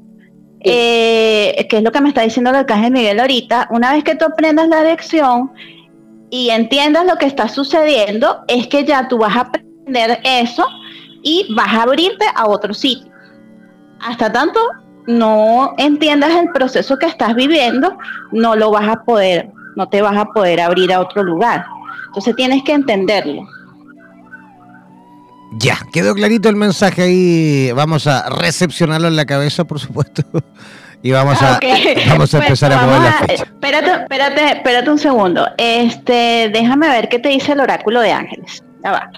eh, 0.61 1.67
que 1.69 1.79
es 1.79 1.83
lo 1.83 1.91
que 1.91 2.01
me 2.01 2.09
está 2.09 2.23
diciendo 2.23 2.51
el 2.51 2.57
arcángel 2.57 2.93
Miguel 2.93 3.19
ahorita, 3.19 3.69
una 3.71 3.93
vez 3.93 4.05
que 4.05 4.15
tú 4.15 4.25
aprendas 4.25 4.69
la 4.69 4.85
lección 4.85 5.51
y 6.31 6.51
entiendas 6.51 7.07
lo 7.07 7.17
que 7.17 7.27
está 7.27 7.49
sucediendo, 7.49 8.45
es 8.47 8.69
que 8.69 8.85
ya 8.85 9.09
tú 9.09 9.19
vas 9.19 9.37
a 9.37 9.41
aprender 9.41 10.21
eso 10.23 10.67
y 11.23 11.53
vas 11.55 11.69
a 11.69 11.83
abrirte 11.83 12.25
a 12.35 12.47
otro 12.47 12.75
sitio. 12.75 13.11
Hasta 14.01 14.33
tanto 14.33 14.61
no 15.07 15.75
entiendas 15.79 16.31
el 16.35 16.51
proceso 16.51 16.99
que 16.99 17.07
estás 17.07 17.35
viviendo, 17.35 17.97
no 18.33 18.57
lo 18.57 18.71
vas 18.71 18.89
a 18.89 19.03
poder, 19.05 19.51
no 19.77 19.89
te 19.89 20.03
vas 20.03 20.17
a 20.17 20.27
poder 20.27 20.61
abrir 20.61 20.93
a 20.93 21.01
otro 21.01 21.23
lugar. 21.23 21.65
Entonces 22.07 22.37
tienes 22.37 22.63
que 22.63 22.73
entenderlo. 22.73 23.43
Ya, 25.55 25.79
quedó 25.93 26.15
clarito 26.15 26.49
el 26.49 26.57
mensaje 26.57 27.03
ahí. 27.03 27.73
Vamos 27.73 28.07
a 28.07 28.29
recepcionarlo 28.31 29.09
en 29.09 29.17
la 29.17 29.27
cabeza, 29.27 29.65
por 29.65 29.79
supuesto. 29.79 30.23
Y 31.05 31.11
vamos 31.11 31.43
a, 31.43 31.59
vamos 32.11 32.33
a 32.33 32.39
empezar 32.39 32.73
a 32.73 32.87
mover 32.87 33.01
la 33.01 33.13
fecha. 33.15 33.43
Espérate, 33.43 33.91
espérate, 33.91 34.53
espérate 34.53 34.89
un 34.89 34.99
segundo. 34.99 35.49
Este, 35.59 36.49
déjame 36.53 36.89
ver 36.89 37.09
qué 37.09 37.19
te 37.19 37.29
dice 37.29 37.55
el 37.55 37.61
oráculo 37.61 38.01
de 38.01 38.13
ángeles. 38.13 38.63
Ya 38.85 38.93
va. 38.93 39.11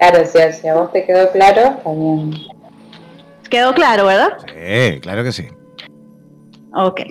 Claro, 0.00 0.24
si, 0.26 0.66
a 0.66 0.74
vos 0.74 0.90
te 0.92 1.04
quedó 1.04 1.30
claro, 1.30 1.78
también. 1.84 2.32
Quedó 3.50 3.74
claro, 3.74 4.06
¿verdad? 4.06 4.38
Sí, 4.46 5.00
claro 5.00 5.22
que 5.22 5.32
sí. 5.32 5.46
Ok. 6.72 7.02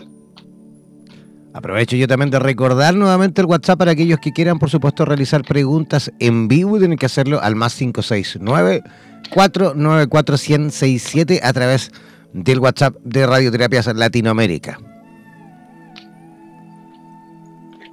Aprovecho 1.53 1.95
yo 1.95 2.07
también 2.07 2.31
de 2.31 2.39
recordar 2.39 2.95
nuevamente 2.95 3.41
el 3.41 3.47
WhatsApp 3.47 3.77
para 3.77 3.91
aquellos 3.91 4.19
que 4.19 4.31
quieran, 4.31 4.57
por 4.57 4.71
supuesto, 4.71 5.05
realizar 5.05 5.43
preguntas 5.43 6.11
en 6.19 6.47
vivo 6.47 6.77
y 6.77 6.79
tienen 6.79 6.97
que 6.97 7.05
hacerlo 7.05 7.39
al 7.39 7.55
más 7.55 7.75
569 7.75 8.81
494 9.29 10.35
1067 10.37 11.41
a 11.43 11.53
través 11.53 11.91
del 12.33 12.59
WhatsApp 12.59 12.95
de 13.03 13.27
Radioterapias 13.27 13.85
Latinoamérica. 13.93 14.79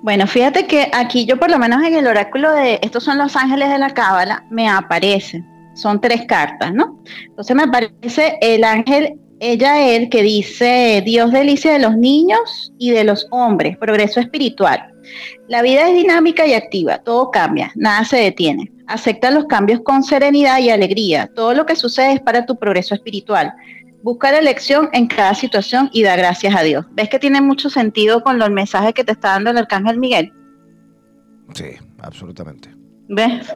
Bueno, 0.07 0.29
fíjate 0.29 0.69
que 0.69 0.89
aquí 0.93 1.27
yo 1.27 1.37
por 1.37 1.51
lo 1.51 1.59
menos 1.59 1.83
en 1.83 1.93
el 1.97 2.07
oráculo 2.07 2.53
de 2.53 2.79
estos 2.81 3.03
son 3.03 3.19
los 3.19 3.35
ángeles 3.35 3.71
de 3.71 3.77
la 3.77 3.91
cábala 3.91 4.45
me 4.51 4.69
aparecen. 4.69 5.45
Son 5.75 6.01
tres 6.01 6.27
cartas, 6.29 6.73
¿no? 6.73 7.03
Entonces 7.27 7.57
me 7.57 7.65
aparece 7.65 8.39
el 8.41 8.63
ángel 8.63 9.19
ella 9.41 9.95
él, 9.95 10.09
que 10.09 10.23
dice, 10.23 11.03
Dios 11.05 11.33
delicia 11.33 11.73
de 11.73 11.79
los 11.79 11.97
niños 11.97 12.73
y 12.79 12.91
de 12.91 13.05
los 13.05 13.27
hombres, 13.31 13.77
progreso 13.77 14.21
espiritual. 14.21 14.93
La 15.49 15.63
vida 15.63 15.89
es 15.89 15.95
dinámica 15.95 16.47
y 16.47 16.55
activa, 16.55 16.99
todo 16.99 17.31
cambia, 17.31 17.71
nada 17.75 18.05
se 18.05 18.17
detiene. 18.17 18.73
Acepta 18.87 19.31
los 19.31 19.47
cambios 19.47 19.81
con 19.81 20.03
serenidad 20.03 20.59
y 20.59 20.71
alegría. 20.71 21.29
Todo 21.35 21.55
lo 21.55 21.67
que 21.67 21.77
sucede 21.77 22.13
es 22.13 22.21
para 22.21 22.47
tu 22.47 22.57
progreso 22.57 22.95
espiritual. 22.95 23.53
Busca 24.03 24.31
la 24.31 24.39
elección 24.39 24.89
en 24.93 25.09
cada 25.09 25.35
situación 25.35 25.91
y 25.93 26.05
da 26.05 26.15
gracias 26.17 26.55
a 26.55 26.63
Dios. 26.63 26.87
¿Ves 26.93 27.09
que 27.09 27.19
tiene 27.19 27.41
mucho 27.41 27.69
sentido 27.69 28.23
con 28.23 28.41
el 28.41 28.53
mensaje 28.53 28.93
que 28.93 29.03
te 29.03 29.13
está 29.13 29.31
dando 29.31 29.51
el 29.51 29.59
arcángel 29.59 29.99
Miguel? 29.99 30.33
Sí, 31.55 31.71
absolutamente. 31.99 32.71
¿Ves? 33.09 33.53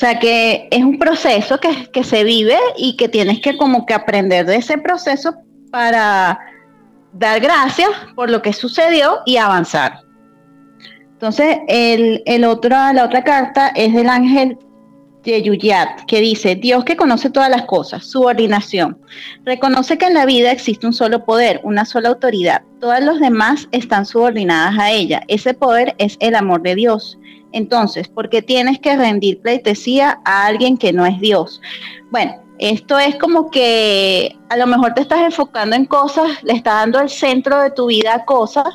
O 0.00 0.06
sea 0.06 0.18
que 0.18 0.66
es 0.70 0.82
un 0.82 0.98
proceso 0.98 1.58
que, 1.60 2.04
se 2.04 2.24
vive 2.24 2.56
y 2.78 2.96
que 2.96 3.10
tienes 3.10 3.40
que 3.40 3.58
como 3.58 3.84
que 3.84 3.92
aprender 3.92 4.46
de 4.46 4.56
ese 4.56 4.78
proceso 4.78 5.34
para 5.70 6.40
dar 7.12 7.38
gracias 7.38 7.90
por 8.16 8.30
lo 8.30 8.40
que 8.40 8.54
sucedió 8.54 9.18
y 9.26 9.36
avanzar. 9.36 10.00
Entonces, 11.12 11.58
el, 11.68 12.22
el 12.24 12.46
otro, 12.46 12.70
la 12.70 13.04
otra 13.04 13.22
carta 13.24 13.68
es 13.76 13.92
del 13.92 14.08
ángel 14.08 14.56
Yeyuyat, 15.22 16.06
que 16.06 16.22
dice, 16.22 16.54
Dios 16.54 16.82
que 16.86 16.96
conoce 16.96 17.28
todas 17.28 17.50
las 17.50 17.66
cosas, 17.66 18.06
subordinación. 18.06 18.98
Reconoce 19.44 19.98
que 19.98 20.06
en 20.06 20.14
la 20.14 20.24
vida 20.24 20.50
existe 20.50 20.86
un 20.86 20.94
solo 20.94 21.26
poder, 21.26 21.60
una 21.62 21.84
sola 21.84 22.08
autoridad. 22.08 22.62
Todas 22.80 23.04
los 23.04 23.20
demás 23.20 23.68
están 23.70 24.06
subordinadas 24.06 24.78
a 24.78 24.92
ella. 24.92 25.20
Ese 25.28 25.52
poder 25.52 25.94
es 25.98 26.16
el 26.20 26.36
amor 26.36 26.62
de 26.62 26.74
Dios. 26.74 27.18
Entonces, 27.52 28.08
¿por 28.08 28.30
qué 28.30 28.42
tienes 28.42 28.78
que 28.78 28.96
rendir 28.96 29.40
pleitesía 29.40 30.20
a 30.24 30.46
alguien 30.46 30.76
que 30.76 30.92
no 30.92 31.04
es 31.06 31.18
Dios? 31.20 31.60
Bueno, 32.10 32.40
esto 32.58 32.98
es 32.98 33.16
como 33.16 33.50
que 33.50 34.36
a 34.48 34.56
lo 34.56 34.66
mejor 34.66 34.94
te 34.94 35.00
estás 35.00 35.20
enfocando 35.20 35.74
en 35.74 35.86
cosas, 35.86 36.42
le 36.42 36.52
estás 36.52 36.74
dando 36.74 37.00
el 37.00 37.08
centro 37.08 37.60
de 37.60 37.70
tu 37.70 37.86
vida 37.86 38.14
a 38.14 38.24
cosas 38.24 38.66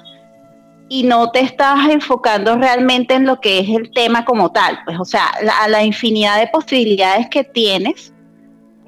y 0.89 1.03
no 1.03 1.31
te 1.31 1.39
estás 1.41 1.89
enfocando 1.89 2.57
realmente 2.57 3.13
en 3.13 3.25
lo 3.25 3.39
que 3.39 3.59
es 3.59 3.69
el 3.69 3.91
tema 3.91 4.25
como 4.25 4.51
tal, 4.51 4.79
pues 4.85 4.99
o 4.99 5.05
sea, 5.05 5.31
la, 5.41 5.67
la 5.67 5.83
infinidad 5.83 6.39
de 6.39 6.47
posibilidades 6.47 7.27
que 7.29 7.43
tienes 7.43 8.13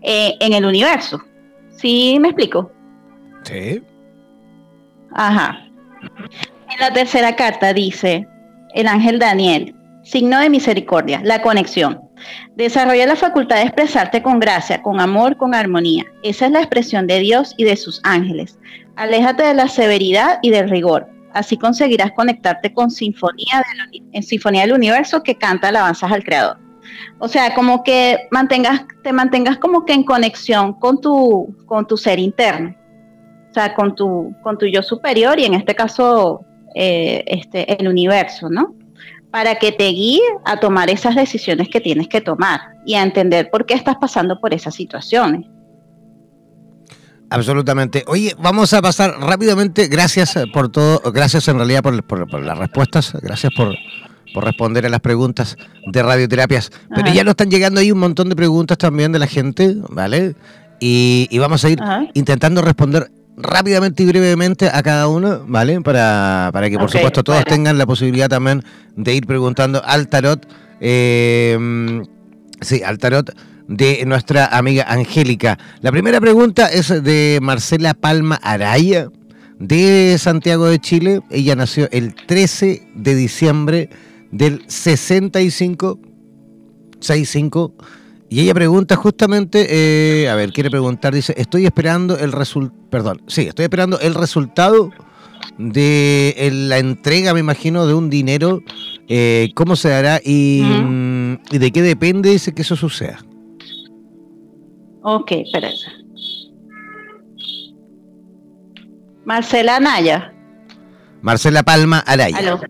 eh, 0.01 0.35
en 0.39 0.53
el 0.53 0.65
universo. 0.65 1.21
¿Sí 1.69 2.17
me 2.19 2.29
explico? 2.29 2.71
Sí. 3.43 3.81
Ajá. 5.13 5.63
En 6.69 6.79
la 6.79 6.91
tercera 6.91 7.35
carta 7.35 7.73
dice 7.73 8.27
el 8.73 8.87
ángel 8.87 9.19
Daniel, 9.19 9.75
signo 10.09 10.39
de 10.39 10.49
misericordia, 10.49 11.21
la 11.23 11.41
conexión. 11.41 12.01
Desarrolla 12.55 13.05
la 13.05 13.15
facultad 13.15 13.57
de 13.57 13.63
expresarte 13.63 14.21
con 14.21 14.39
gracia, 14.39 14.81
con 14.81 14.99
amor, 14.99 15.37
con 15.37 15.53
armonía. 15.53 16.05
Esa 16.23 16.45
es 16.47 16.51
la 16.51 16.59
expresión 16.59 17.07
de 17.07 17.19
Dios 17.19 17.53
y 17.57 17.65
de 17.65 17.75
sus 17.75 17.99
ángeles. 18.03 18.57
Aléjate 18.95 19.43
de 19.43 19.53
la 19.53 19.67
severidad 19.67 20.39
y 20.41 20.49
del 20.49 20.69
rigor 20.69 21.07
Así 21.37 21.55
conseguirás 21.55 22.13
conectarte 22.13 22.73
con 22.73 22.89
sinfonía 22.89 23.63
sinfonía 24.21 24.61
del 24.61 24.73
universo 24.73 25.21
que 25.21 25.35
canta 25.35 25.67
alabanzas 25.67 26.11
al 26.11 26.23
creador. 26.23 26.57
O 27.19 27.27
sea, 27.27 27.53
como 27.53 27.83
que 27.83 28.27
mantengas, 28.31 28.85
te 29.03 29.13
mantengas 29.13 29.57
como 29.57 29.85
que 29.85 29.93
en 29.93 30.03
conexión 30.03 30.73
con 30.73 30.99
tu, 30.99 31.55
con 31.67 31.85
tu 31.85 31.95
ser 31.95 32.17
interno. 32.17 32.75
O 33.51 33.53
sea, 33.53 33.75
con 33.75 33.93
tu, 33.93 34.33
con 34.41 34.57
tu 34.57 34.65
yo 34.65 34.81
superior 34.81 35.39
y 35.39 35.45
en 35.45 35.53
este 35.53 35.75
caso 35.75 36.41
eh, 36.73 37.23
este, 37.27 37.79
el 37.79 37.87
universo, 37.87 38.49
¿no? 38.49 38.73
Para 39.31 39.55
que 39.55 39.71
te 39.71 39.87
guíe 39.89 40.21
a 40.45 40.59
tomar 40.59 40.89
esas 40.89 41.15
decisiones 41.15 41.67
que 41.69 41.81
tienes 41.81 42.07
que 42.07 42.21
tomar 42.21 42.61
y 42.85 42.95
a 42.95 43.03
entender 43.03 43.49
por 43.51 43.65
qué 43.65 43.73
estás 43.73 43.97
pasando 43.97 44.39
por 44.39 44.53
esas 44.53 44.73
situaciones. 44.73 45.45
Absolutamente. 47.29 48.03
Oye, 48.07 48.33
vamos 48.39 48.73
a 48.73 48.81
pasar 48.81 49.19
rápidamente, 49.19 49.87
gracias 49.87 50.35
por 50.53 50.69
todo, 50.69 51.01
gracias 51.11 51.47
en 51.49 51.57
realidad 51.57 51.83
por, 51.83 52.41
las 52.41 52.57
respuestas, 52.57 53.13
gracias 53.21 53.51
por, 53.55 53.75
responder 54.41 54.85
a 54.85 54.89
las 54.89 54.99
preguntas 54.99 55.57
de 55.87 56.03
radioterapias. 56.03 56.71
Pero 56.93 57.11
ya 57.11 57.23
nos 57.23 57.31
están 57.31 57.49
llegando 57.49 57.81
ahí 57.81 57.91
un 57.91 57.99
montón 57.99 58.29
de 58.29 58.35
preguntas 58.35 58.77
también 58.77 59.11
de 59.11 59.19
la 59.19 59.27
gente, 59.27 59.75
¿vale? 59.89 60.35
Y, 60.79 61.37
vamos 61.39 61.65
a 61.65 61.69
ir 61.69 61.79
intentando 62.13 62.61
responder 62.61 63.09
rápidamente 63.37 64.03
y 64.03 64.07
brevemente 64.07 64.69
a 64.71 64.81
cada 64.83 65.07
uno, 65.07 65.45
¿vale? 65.47 65.79
Para, 65.81 66.49
para 66.51 66.69
que 66.69 66.77
por 66.77 66.91
supuesto 66.91 67.23
todos 67.23 67.45
tengan 67.45 67.77
la 67.77 67.85
posibilidad 67.85 68.27
también 68.27 68.63
de 68.95 69.13
ir 69.13 69.25
preguntando 69.25 69.81
al 69.85 70.07
tarot. 70.07 70.45
Eh, 70.81 71.57
sí, 72.61 72.81
al 72.83 72.97
tarot 72.97 73.31
de 73.67 74.03
nuestra 74.05 74.45
amiga 74.45 74.85
Angélica. 74.87 75.57
La 75.81 75.91
primera 75.91 76.19
pregunta 76.19 76.67
es 76.67 76.87
de 77.03 77.39
Marcela 77.41 77.93
Palma 77.93 78.39
Araya, 78.41 79.09
de 79.59 80.15
Santiago 80.17 80.65
de 80.65 80.79
Chile. 80.79 81.21
Ella 81.29 81.55
nació 81.55 81.87
el 81.91 82.15
13 82.15 82.87
de 82.95 83.15
diciembre 83.15 83.89
del 84.31 84.63
65, 84.67 85.99
65, 86.99 87.73
y 88.29 88.41
ella 88.41 88.53
pregunta 88.53 88.95
justamente, 88.95 89.67
eh, 89.69 90.29
a 90.29 90.35
ver, 90.35 90.51
quiere 90.51 90.69
preguntar, 90.69 91.13
dice, 91.13 91.33
estoy 91.37 91.65
esperando 91.65 92.17
el 92.17 92.31
resultado, 92.31 92.89
perdón, 92.89 93.21
sí, 93.27 93.43
estoy 93.43 93.63
esperando 93.63 93.99
el 93.99 94.15
resultado 94.15 94.91
de 95.57 96.49
la 96.51 96.77
entrega, 96.77 97.33
me 97.33 97.39
imagino, 97.39 97.87
de 97.87 97.93
un 97.93 98.09
dinero, 98.09 98.61
eh, 99.07 99.51
cómo 99.55 99.75
se 99.75 99.89
dará 99.89 100.19
y, 100.23 100.61
y 101.51 101.57
de 101.57 101.71
qué 101.71 101.81
depende, 101.81 102.31
dice 102.31 102.53
que 102.53 102.63
eso 102.63 102.75
suceda. 102.75 103.19
Ok, 105.03 105.31
espérate. 105.31 105.75
Marcela 109.25 109.77
Anaya. 109.77 110.33
Marcela 111.21 111.63
Palma 111.63 111.99
Araya. 111.99 112.37
Aló. 112.37 112.61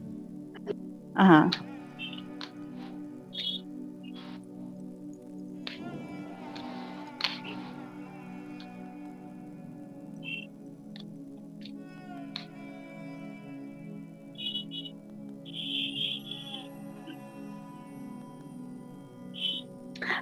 Ajá. 1.16 1.50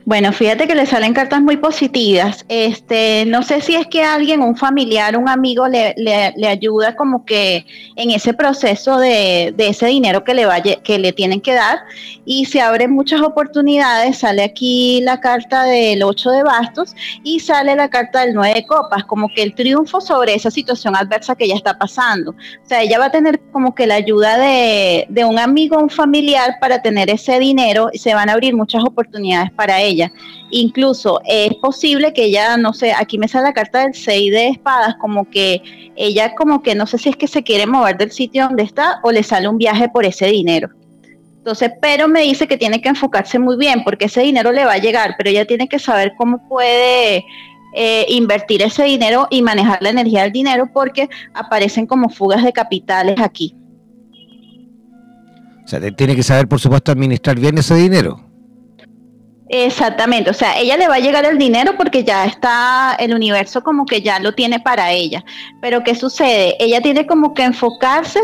Bueno, 0.05 0.31
fíjate 0.33 0.67
que 0.67 0.75
le 0.75 0.85
salen 0.85 1.15
cartas 1.15 1.41
muy 1.41 1.57
positivas. 1.57 2.45
Este, 2.47 3.25
no 3.25 3.41
sé 3.41 3.61
si 3.61 3.75
es 3.75 3.87
que 3.87 4.03
alguien, 4.03 4.43
un 4.43 4.55
familiar, 4.55 5.17
un 5.17 5.27
amigo 5.27 5.67
le, 5.67 5.95
le, 5.97 6.47
ayuda 6.47 6.95
como 6.95 7.25
que 7.25 7.65
en 7.95 8.11
ese 8.11 8.35
proceso 8.35 8.99
de, 8.99 9.51
de, 9.57 9.69
ese 9.69 9.87
dinero 9.87 10.23
que 10.23 10.35
le 10.35 10.45
vaya, 10.45 10.75
que 10.83 10.99
le 10.99 11.11
tienen 11.11 11.41
que 11.41 11.55
dar 11.55 11.79
y 12.23 12.45
se 12.45 12.61
abren 12.61 12.91
muchas 12.91 13.21
oportunidades. 13.21 14.19
Sale 14.19 14.43
aquí 14.43 15.01
la 15.01 15.19
carta 15.19 15.63
del 15.63 16.03
8 16.03 16.29
de 16.29 16.43
bastos 16.43 16.93
y 17.23 17.39
sale 17.39 17.75
la 17.75 17.89
carta 17.89 18.21
del 18.21 18.35
9 18.35 18.53
de 18.53 18.67
copas, 18.67 19.05
como 19.05 19.27
que 19.29 19.41
el 19.41 19.55
triunfo 19.55 20.01
sobre 20.01 20.35
esa 20.35 20.51
situación 20.51 20.95
adversa 20.95 21.35
que 21.35 21.45
ella 21.45 21.55
está 21.55 21.79
pasando. 21.79 22.29
O 22.29 22.67
sea, 22.67 22.83
ella 22.83 22.99
va 22.99 23.05
a 23.05 23.11
tener 23.11 23.39
como 23.51 23.73
que 23.73 23.87
la 23.87 23.95
ayuda 23.95 24.37
de, 24.37 25.07
de 25.09 25.25
un 25.25 25.39
amigo, 25.39 25.79
un 25.79 25.89
familiar 25.89 26.57
para 26.61 26.83
tener 26.83 27.09
ese 27.09 27.39
dinero 27.39 27.89
y 27.91 27.97
se 27.97 28.13
van 28.13 28.29
a 28.29 28.33
abrir 28.33 28.55
muchas 28.55 28.83
oportunidades 28.83 29.49
para 29.49 29.81
ella 29.81 29.94
Incluso 30.51 31.21
es 31.25 31.53
posible 31.55 32.13
que 32.13 32.25
ella, 32.25 32.57
no 32.57 32.73
sé, 32.73 32.93
aquí 32.93 33.17
me 33.17 33.27
sale 33.27 33.45
la 33.45 33.53
carta 33.53 33.79
del 33.79 33.93
6 33.93 34.31
de 34.31 34.47
espadas, 34.49 34.95
como 34.95 35.29
que 35.29 35.61
ella 35.95 36.35
como 36.35 36.61
que 36.61 36.75
no 36.75 36.85
sé 36.85 36.97
si 36.97 37.09
es 37.09 37.15
que 37.15 37.27
se 37.27 37.43
quiere 37.43 37.65
mover 37.65 37.97
del 37.97 38.11
sitio 38.11 38.47
donde 38.47 38.63
está 38.63 38.99
o 39.03 39.11
le 39.11 39.23
sale 39.23 39.47
un 39.47 39.57
viaje 39.57 39.89
por 39.89 40.05
ese 40.05 40.27
dinero. 40.27 40.69
Entonces, 41.37 41.71
pero 41.79 42.07
me 42.07 42.21
dice 42.21 42.47
que 42.47 42.57
tiene 42.57 42.81
que 42.81 42.89
enfocarse 42.89 43.37
muy 43.37 43.55
bien 43.55 43.83
porque 43.83 44.05
ese 44.05 44.21
dinero 44.21 44.51
le 44.51 44.65
va 44.65 44.73
a 44.73 44.77
llegar, 44.79 45.13
pero 45.17 45.29
ella 45.29 45.45
tiene 45.45 45.67
que 45.67 45.77
saber 45.77 46.13
cómo 46.17 46.47
puede 46.47 47.23
eh, 47.75 48.05
invertir 48.09 48.63
ese 48.63 48.83
dinero 48.85 49.27
y 49.29 49.41
manejar 49.41 49.79
la 49.81 49.89
energía 49.89 50.23
del 50.23 50.31
dinero 50.31 50.69
porque 50.73 51.07
aparecen 51.33 51.85
como 51.85 52.09
fugas 52.09 52.43
de 52.43 52.51
capitales 52.51 53.19
aquí. 53.19 53.55
O 55.63 55.67
sea, 55.67 55.79
tiene 55.91 56.15
que 56.15 56.23
saber, 56.23 56.47
por 56.47 56.59
supuesto, 56.59 56.91
administrar 56.91 57.39
bien 57.39 57.57
ese 57.57 57.75
dinero. 57.75 58.24
Exactamente, 59.47 60.31
o 60.31 60.33
sea, 60.33 60.59
ella 60.59 60.75
le 60.75 60.87
va 60.87 60.95
a 60.95 60.99
llegar 60.99 61.23
el 61.23 61.37
dinero 61.37 61.75
porque 61.77 62.03
ya 62.03 62.25
está, 62.25 62.95
el 62.97 63.13
universo 63.13 63.61
como 63.63 63.85
que 63.85 64.01
ya 64.01 64.19
lo 64.19 64.33
tiene 64.33 64.59
para 64.59 64.91
ella. 64.91 65.23
Pero 65.61 65.83
¿qué 65.83 65.93
sucede? 65.93 66.55
Ella 66.59 66.81
tiene 66.81 67.05
como 67.05 67.33
que 67.35 67.43
enfocarse 67.43 68.19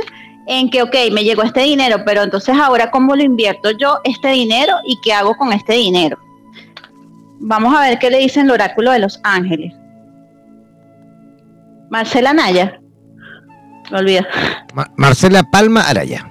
en 0.47 0.71
que, 0.71 0.81
ok, 0.81 0.95
me 1.11 1.23
llegó 1.23 1.43
este 1.43 1.61
dinero, 1.61 2.03
pero 2.05 2.23
entonces 2.23 2.57
ahora 2.57 2.89
cómo 2.89 3.15
lo 3.15 3.21
invierto 3.21 3.69
yo 3.71 3.99
este 4.03 4.29
dinero 4.29 4.73
y 4.83 4.97
qué 5.03 5.13
hago 5.13 5.35
con 5.37 5.53
este 5.53 5.73
dinero. 5.73 6.17
Vamos 7.39 7.75
a 7.75 7.81
ver 7.81 7.99
qué 7.99 8.09
le 8.09 8.17
dice 8.17 8.41
el 8.41 8.49
oráculo 8.49 8.91
de 8.91 8.99
los 8.99 9.19
ángeles. 9.23 9.73
Marcela 11.89 12.33
Naya. 12.33 12.79
Me 13.91 13.99
olvida. 13.99 14.27
Marcela 14.95 15.43
Palma 15.43 15.81
Araya. 15.81 16.27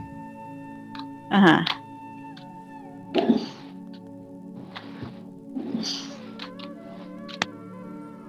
Ajá. 1.31 1.64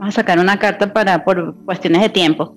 Vamos 0.02 0.16
a 0.16 0.22
sacar 0.22 0.40
una 0.40 0.58
carta 0.58 0.92
para 0.92 1.24
por 1.24 1.56
cuestiones 1.64 2.02
de 2.02 2.10
tiempo. 2.10 2.56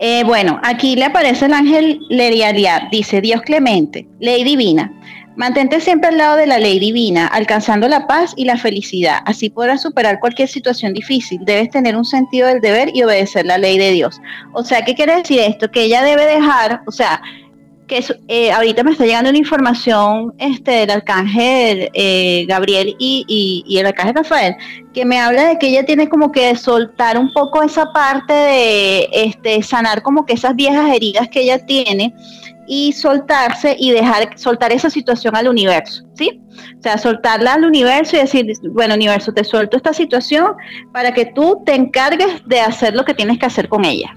Eh, 0.00 0.24
bueno, 0.24 0.60
aquí 0.64 0.96
le 0.96 1.04
aparece 1.04 1.46
el 1.46 1.52
ángel 1.52 2.00
Lerialiat. 2.10 2.90
Dice, 2.90 3.20
Dios 3.20 3.40
clemente, 3.42 4.08
ley 4.18 4.42
divina. 4.42 4.92
Mantente 5.36 5.80
siempre 5.80 6.08
al 6.08 6.18
lado 6.18 6.36
de 6.36 6.48
la 6.48 6.58
ley 6.58 6.80
divina, 6.80 7.28
alcanzando 7.28 7.86
la 7.86 8.08
paz 8.08 8.34
y 8.36 8.46
la 8.46 8.56
felicidad. 8.56 9.18
Así 9.26 9.48
podrás 9.48 9.82
superar 9.82 10.18
cualquier 10.18 10.48
situación 10.48 10.92
difícil. 10.92 11.38
Debes 11.44 11.70
tener 11.70 11.94
un 11.96 12.04
sentido 12.04 12.48
del 12.48 12.60
deber 12.60 12.90
y 12.92 13.04
obedecer 13.04 13.46
la 13.46 13.58
ley 13.58 13.78
de 13.78 13.92
Dios. 13.92 14.20
O 14.52 14.64
sea, 14.64 14.84
¿qué 14.84 14.96
quiere 14.96 15.14
decir 15.14 15.38
esto? 15.38 15.70
Que 15.70 15.84
ella 15.84 16.02
debe 16.02 16.26
dejar, 16.26 16.82
o 16.84 16.90
sea, 16.90 17.22
que 17.92 18.02
eh, 18.28 18.50
ahorita 18.50 18.82
me 18.84 18.92
está 18.92 19.04
llegando 19.04 19.28
una 19.28 19.38
información 19.38 20.32
este, 20.38 20.70
del 20.70 20.90
arcángel 20.90 21.90
eh, 21.92 22.46
Gabriel 22.48 22.96
y, 22.98 23.76
el 23.78 23.84
arcángel 23.84 24.14
Rafael, 24.14 24.56
que 24.94 25.04
me 25.04 25.20
habla 25.20 25.48
de 25.48 25.58
que 25.58 25.68
ella 25.68 25.84
tiene 25.84 26.08
como 26.08 26.32
que 26.32 26.56
soltar 26.56 27.18
un 27.18 27.30
poco 27.34 27.62
esa 27.62 27.92
parte 27.92 28.32
de 28.32 29.08
este, 29.12 29.62
sanar 29.62 30.00
como 30.00 30.24
que 30.24 30.32
esas 30.32 30.56
viejas 30.56 30.88
heridas 30.94 31.28
que 31.28 31.42
ella 31.42 31.66
tiene 31.66 32.14
y 32.66 32.92
soltarse 32.92 33.76
y 33.78 33.90
dejar 33.90 34.38
soltar 34.38 34.72
esa 34.72 34.88
situación 34.88 35.36
al 35.36 35.48
universo, 35.48 36.04
¿sí? 36.14 36.40
O 36.78 36.82
sea, 36.82 36.96
soltarla 36.96 37.54
al 37.54 37.66
universo 37.66 38.16
y 38.16 38.20
decir, 38.20 38.46
bueno, 38.70 38.94
universo, 38.94 39.34
te 39.34 39.44
suelto 39.44 39.76
esta 39.76 39.92
situación 39.92 40.54
para 40.92 41.12
que 41.12 41.26
tú 41.26 41.62
te 41.66 41.74
encargues 41.74 42.42
de 42.46 42.60
hacer 42.60 42.94
lo 42.94 43.04
que 43.04 43.12
tienes 43.12 43.38
que 43.38 43.44
hacer 43.44 43.68
con 43.68 43.84
ella. 43.84 44.16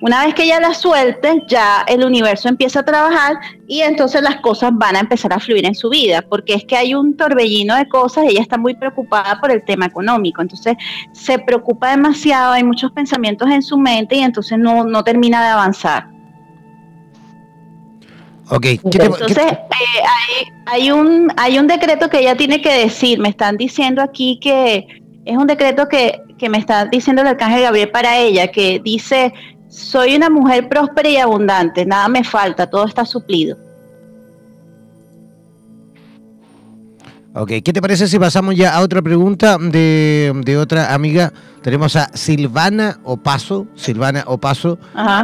Una 0.00 0.24
vez 0.24 0.34
que 0.34 0.44
ella 0.44 0.60
la 0.60 0.74
suelte, 0.74 1.42
ya 1.46 1.84
el 1.86 2.04
universo 2.04 2.48
empieza 2.48 2.80
a 2.80 2.84
trabajar 2.84 3.38
y 3.66 3.80
entonces 3.80 4.22
las 4.22 4.36
cosas 4.36 4.70
van 4.74 4.96
a 4.96 5.00
empezar 5.00 5.32
a 5.32 5.38
fluir 5.38 5.64
en 5.66 5.74
su 5.74 5.90
vida, 5.90 6.22
porque 6.22 6.54
es 6.54 6.64
que 6.64 6.76
hay 6.76 6.94
un 6.94 7.16
torbellino 7.16 7.76
de 7.76 7.88
cosas, 7.88 8.24
ella 8.28 8.40
está 8.40 8.58
muy 8.58 8.74
preocupada 8.74 9.40
por 9.40 9.50
el 9.50 9.64
tema 9.64 9.86
económico, 9.86 10.42
entonces 10.42 10.76
se 11.12 11.38
preocupa 11.38 11.90
demasiado, 11.90 12.52
hay 12.52 12.64
muchos 12.64 12.92
pensamientos 12.92 13.48
en 13.50 13.62
su 13.62 13.78
mente 13.78 14.16
y 14.16 14.20
entonces 14.20 14.58
no, 14.58 14.84
no 14.84 15.04
termina 15.04 15.42
de 15.42 15.48
avanzar. 15.48 16.08
Entonces, 18.52 19.52
eh, 19.52 20.48
hay, 20.66 20.90
un, 20.90 21.32
hay 21.36 21.58
un 21.58 21.68
decreto 21.68 22.08
que 22.08 22.18
ella 22.18 22.36
tiene 22.36 22.60
que 22.60 22.72
decir. 22.72 23.20
Me 23.20 23.28
están 23.28 23.56
diciendo 23.56 24.02
aquí 24.02 24.40
que 24.40 24.86
es 25.24 25.36
un 25.36 25.46
decreto 25.46 25.88
que, 25.88 26.20
que 26.38 26.48
me 26.48 26.58
está 26.58 26.86
diciendo 26.86 27.22
el 27.22 27.28
arcángel 27.28 27.62
Gabriel 27.62 27.90
para 27.90 28.18
ella, 28.18 28.48
que 28.48 28.80
dice, 28.82 29.32
soy 29.70 30.16
una 30.16 30.28
mujer 30.28 30.68
próspera 30.68 31.08
y 31.08 31.16
abundante, 31.16 31.86
nada 31.86 32.08
me 32.08 32.24
falta, 32.24 32.68
todo 32.68 32.84
está 32.84 33.06
suplido. 33.06 33.56
Ok, 37.32 37.48
¿qué 37.64 37.72
te 37.72 37.80
parece 37.80 38.08
si 38.08 38.18
pasamos 38.18 38.56
ya 38.56 38.74
a 38.74 38.80
otra 38.80 39.00
pregunta 39.00 39.56
de, 39.56 40.58
otra 40.60 40.92
amiga? 40.92 41.32
Tenemos 41.62 41.94
a 41.94 42.10
Silvana 42.12 42.98
Opaso, 43.04 43.68
Silvana 43.76 44.24
Opaso, 44.26 44.80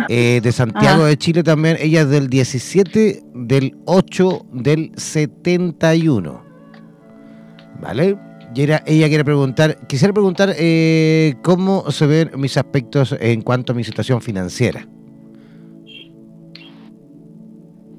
eh, 0.09 0.41
de 0.41 0.53
Santiago 0.53 1.05
de 1.05 1.17
Chile 1.19 1.43
también. 1.43 1.77
Ella 1.81 2.03
es 2.03 2.11
del 2.11 2.29
17 2.29 3.25
del 3.35 3.77
8 3.87 4.47
del 4.53 4.93
71. 4.97 6.45
¿Vale? 7.81 8.17
Y 8.57 8.63
ella 8.63 8.83
quiere 8.87 9.23
preguntar, 9.23 9.87
quisiera 9.87 10.15
preguntar 10.15 10.55
eh, 10.57 11.35
cómo 11.43 11.91
se 11.91 12.07
ven 12.07 12.31
mis 12.37 12.57
aspectos 12.57 13.15
en 13.21 13.43
cuanto 13.43 13.73
a 13.73 13.75
mi 13.75 13.85
situación 13.85 14.23
financiera. 14.23 14.89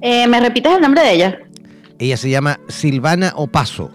Eh, 0.00 0.26
¿Me 0.26 0.40
repites 0.40 0.74
el 0.74 0.82
nombre 0.82 1.02
de 1.02 1.12
ella? 1.12 1.38
Ella 2.00 2.16
se 2.16 2.28
llama 2.28 2.58
Silvana 2.66 3.32
Opaso. 3.36 3.92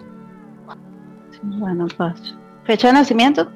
Silvana 1.32 1.84
Opaso. 1.84 2.34
¿Fecha 2.64 2.86
de 2.86 2.94
nacimiento? 2.94 3.50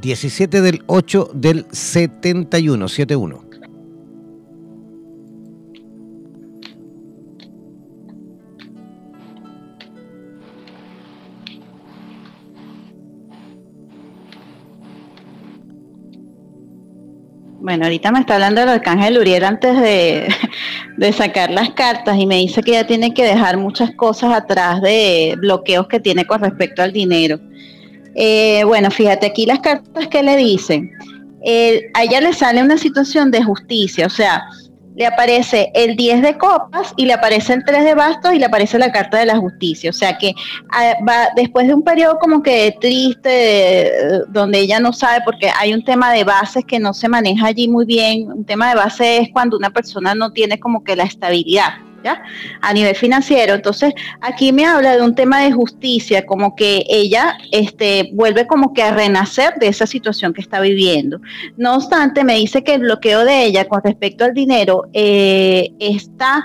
17 0.00 0.60
del 0.60 0.84
8 0.86 1.30
del 1.34 1.66
71, 1.72 2.86
71. 2.86 3.45
Bueno, 17.66 17.86
ahorita 17.86 18.12
me 18.12 18.20
está 18.20 18.34
hablando 18.34 18.62
el 18.62 18.68
arcángel 18.68 19.18
Uriel 19.18 19.42
antes 19.42 19.76
de, 19.80 20.28
sacar 21.12 21.50
las 21.50 21.70
cartas 21.70 22.16
y 22.16 22.24
me 22.24 22.36
dice 22.36 22.62
que 22.62 22.70
ella 22.70 22.86
tiene 22.86 23.12
que 23.12 23.24
dejar 23.24 23.56
muchas 23.56 23.90
cosas 23.96 24.32
atrás 24.32 24.80
de 24.82 25.34
bloqueos 25.36 25.88
que 25.88 25.98
tiene 25.98 26.24
con 26.26 26.42
respecto 26.42 26.80
al 26.80 26.92
dinero. 26.92 27.40
Eh, 28.14 28.62
bueno, 28.62 28.88
fíjate 28.92 29.26
aquí 29.26 29.46
las 29.46 29.58
cartas 29.58 30.06
que 30.06 30.22
le 30.22 30.36
dicen. 30.36 30.92
a 31.92 32.04
ella 32.04 32.20
le 32.20 32.34
sale 32.34 32.62
una 32.62 32.78
situación 32.78 33.32
de 33.32 33.42
justicia, 33.42 34.06
o 34.06 34.10
sea, 34.10 34.44
le 34.96 35.06
aparece 35.06 35.70
el 35.74 35.94
10 35.94 36.22
de 36.22 36.38
copas 36.38 36.94
y 36.96 37.04
le 37.04 37.12
aparece 37.12 37.52
el 37.52 37.64
3 37.64 37.84
de 37.84 37.94
bastos 37.94 38.32
y 38.32 38.38
le 38.38 38.46
aparece 38.46 38.78
la 38.78 38.90
carta 38.90 39.18
de 39.18 39.26
la 39.26 39.36
justicia. 39.36 39.90
O 39.90 39.92
sea 39.92 40.16
que 40.16 40.34
ah, 40.70 40.94
va 41.06 41.28
después 41.36 41.66
de 41.66 41.74
un 41.74 41.82
periodo 41.82 42.18
como 42.18 42.42
que 42.42 42.74
triste, 42.80 43.92
donde 44.28 44.60
ella 44.60 44.80
no 44.80 44.92
sabe, 44.92 45.22
porque 45.24 45.50
hay 45.58 45.74
un 45.74 45.84
tema 45.84 46.12
de 46.12 46.24
bases 46.24 46.64
que 46.64 46.78
no 46.78 46.94
se 46.94 47.08
maneja 47.08 47.46
allí 47.46 47.68
muy 47.68 47.84
bien. 47.84 48.32
Un 48.32 48.44
tema 48.44 48.70
de 48.70 48.76
base 48.76 49.18
es 49.18 49.28
cuando 49.32 49.56
una 49.56 49.70
persona 49.70 50.14
no 50.14 50.32
tiene 50.32 50.58
como 50.58 50.82
que 50.82 50.96
la 50.96 51.04
estabilidad. 51.04 51.85
A 52.60 52.72
nivel 52.72 52.94
financiero. 52.94 53.54
Entonces, 53.54 53.92
aquí 54.20 54.52
me 54.52 54.64
habla 54.64 54.96
de 54.96 55.02
un 55.02 55.14
tema 55.14 55.42
de 55.42 55.52
justicia, 55.52 56.24
como 56.26 56.54
que 56.54 56.84
ella 56.88 57.36
este, 57.52 58.10
vuelve 58.12 58.46
como 58.46 58.72
que 58.72 58.82
a 58.82 58.92
renacer 58.92 59.54
de 59.60 59.68
esa 59.68 59.86
situación 59.86 60.32
que 60.32 60.40
está 60.40 60.60
viviendo. 60.60 61.20
No 61.56 61.76
obstante, 61.76 62.24
me 62.24 62.34
dice 62.34 62.62
que 62.62 62.74
el 62.74 62.82
bloqueo 62.82 63.24
de 63.24 63.44
ella 63.44 63.66
con 63.66 63.82
respecto 63.82 64.24
al 64.24 64.34
dinero 64.34 64.84
eh, 64.92 65.70
está 65.78 66.44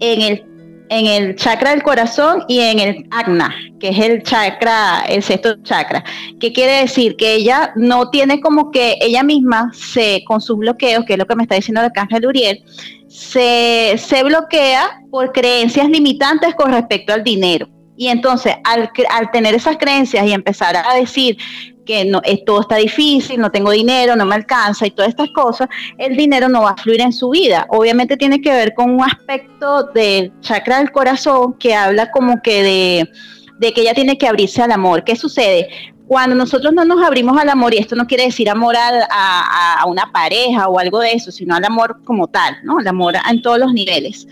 en 0.00 0.22
el 0.22 0.55
en 0.88 1.06
el 1.06 1.36
chakra 1.36 1.70
del 1.70 1.82
corazón 1.82 2.44
y 2.48 2.60
en 2.60 2.78
el 2.78 3.06
agna, 3.10 3.54
que 3.80 3.88
es 3.88 3.98
el 3.98 4.22
chakra, 4.22 5.04
el 5.08 5.22
sexto 5.22 5.56
chakra. 5.62 6.04
¿Qué 6.40 6.52
quiere 6.52 6.80
decir? 6.80 7.16
Que 7.16 7.34
ella 7.34 7.72
no 7.76 8.10
tiene 8.10 8.40
como 8.40 8.70
que 8.70 8.96
ella 9.00 9.22
misma 9.22 9.70
se, 9.74 10.22
con 10.24 10.40
sus 10.40 10.58
bloqueos, 10.58 11.04
que 11.04 11.14
es 11.14 11.18
lo 11.18 11.26
que 11.26 11.36
me 11.36 11.42
está 11.42 11.54
diciendo 11.54 11.80
el 11.80 11.86
arcángel 11.86 12.26
Uriel, 12.26 12.62
se, 13.08 13.94
se 13.98 14.22
bloquea 14.22 15.02
por 15.10 15.32
creencias 15.32 15.88
limitantes 15.88 16.54
con 16.54 16.72
respecto 16.72 17.12
al 17.12 17.24
dinero. 17.24 17.68
Y 17.96 18.08
entonces, 18.08 18.54
al, 18.64 18.90
al, 19.10 19.30
tener 19.30 19.54
esas 19.54 19.78
creencias 19.78 20.26
y 20.26 20.32
empezar 20.32 20.76
a 20.76 20.94
decir 20.94 21.38
que 21.86 22.04
no, 22.04 22.20
todo 22.44 22.60
está 22.60 22.76
difícil, 22.76 23.40
no 23.40 23.50
tengo 23.50 23.70
dinero, 23.70 24.14
no 24.16 24.26
me 24.26 24.34
alcanza 24.34 24.86
y 24.86 24.90
todas 24.90 25.08
estas 25.08 25.30
cosas, 25.30 25.68
el 25.96 26.16
dinero 26.16 26.48
no 26.48 26.62
va 26.62 26.70
a 26.70 26.76
fluir 26.76 27.00
en 27.00 27.12
su 27.12 27.30
vida. 27.30 27.66
Obviamente 27.70 28.16
tiene 28.18 28.40
que 28.42 28.50
ver 28.50 28.74
con 28.74 28.90
un 28.90 29.02
aspecto 29.02 29.84
del 29.94 30.32
chakra 30.40 30.78
del 30.78 30.92
corazón 30.92 31.54
que 31.54 31.74
habla 31.74 32.10
como 32.10 32.42
que 32.42 32.62
de, 32.62 33.10
de 33.58 33.72
que 33.72 33.80
ella 33.80 33.94
tiene 33.94 34.18
que 34.18 34.26
abrirse 34.26 34.62
al 34.62 34.72
amor. 34.72 35.04
¿Qué 35.04 35.16
sucede? 35.16 35.68
Cuando 36.06 36.36
nosotros 36.36 36.72
no 36.72 36.84
nos 36.84 37.02
abrimos 37.04 37.36
al 37.38 37.48
amor, 37.48 37.74
y 37.74 37.78
esto 37.78 37.96
no 37.96 38.06
quiere 38.06 38.24
decir 38.24 38.48
amor 38.48 38.76
a, 38.76 39.84
una 39.86 40.12
pareja 40.12 40.68
o 40.68 40.78
algo 40.78 41.00
de 41.00 41.12
eso, 41.12 41.32
sino 41.32 41.54
al 41.54 41.64
amor 41.64 42.02
como 42.04 42.28
tal, 42.28 42.56
¿no? 42.62 42.78
El 42.78 42.86
amor 42.86 43.14
en 43.28 43.42
todos 43.42 43.58
los 43.58 43.72
niveles. 43.72 44.26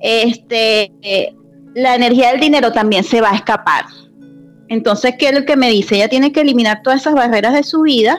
Este, 0.00 0.92
la 1.74 1.94
energía 1.94 2.30
del 2.30 2.40
dinero 2.40 2.72
también 2.72 3.02
se 3.02 3.20
va 3.20 3.30
a 3.30 3.36
escapar. 3.36 3.86
Entonces, 4.68 5.14
¿qué 5.18 5.28
es 5.28 5.34
lo 5.34 5.44
que 5.44 5.56
me 5.56 5.70
dice? 5.70 5.96
Ella 5.96 6.08
tiene 6.08 6.32
que 6.32 6.40
eliminar 6.40 6.82
todas 6.82 7.00
esas 7.00 7.14
barreras 7.14 7.54
de 7.54 7.62
su 7.62 7.82
vida 7.82 8.18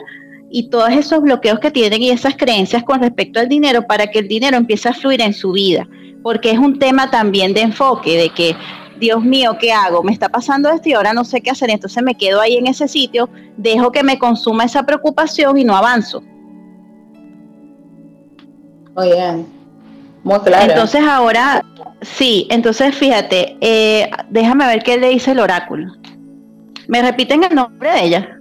y 0.50 0.70
todos 0.70 0.90
esos 0.90 1.20
bloqueos 1.20 1.60
que 1.60 1.70
tienen 1.70 2.02
y 2.02 2.10
esas 2.10 2.36
creencias 2.36 2.82
con 2.84 3.00
respecto 3.00 3.38
al 3.38 3.48
dinero 3.48 3.82
para 3.86 4.06
que 4.06 4.20
el 4.20 4.28
dinero 4.28 4.56
empiece 4.56 4.88
a 4.88 4.94
fluir 4.94 5.20
en 5.20 5.34
su 5.34 5.52
vida. 5.52 5.86
Porque 6.22 6.50
es 6.50 6.58
un 6.58 6.78
tema 6.78 7.10
también 7.10 7.52
de 7.52 7.62
enfoque, 7.62 8.16
de 8.16 8.30
que 8.30 8.56
Dios 8.98 9.22
mío, 9.22 9.56
¿qué 9.60 9.72
hago? 9.72 10.02
Me 10.02 10.12
está 10.12 10.28
pasando 10.28 10.70
esto 10.70 10.88
y 10.88 10.94
ahora 10.94 11.12
no 11.12 11.24
sé 11.24 11.40
qué 11.40 11.50
hacer. 11.50 11.70
Entonces 11.70 12.02
me 12.02 12.14
quedo 12.14 12.40
ahí 12.40 12.56
en 12.56 12.66
ese 12.66 12.88
sitio, 12.88 13.28
dejo 13.56 13.92
que 13.92 14.02
me 14.02 14.18
consuma 14.18 14.64
esa 14.64 14.84
preocupación 14.84 15.58
y 15.58 15.64
no 15.64 15.76
avanzo. 15.76 16.22
Muy 18.96 19.12
bien, 19.12 19.46
muy 20.24 20.40
claro. 20.40 20.72
Entonces 20.72 21.02
ahora, 21.04 21.64
sí, 22.00 22.48
entonces 22.50 22.96
fíjate, 22.96 23.56
eh, 23.60 24.10
déjame 24.30 24.66
ver 24.66 24.82
qué 24.82 24.98
le 24.98 25.10
dice 25.10 25.30
el 25.30 25.38
oráculo. 25.38 25.92
¿Me 26.88 27.02
repiten 27.02 27.44
el 27.44 27.54
nombre 27.54 27.92
de 27.92 28.04
ella? 28.04 28.38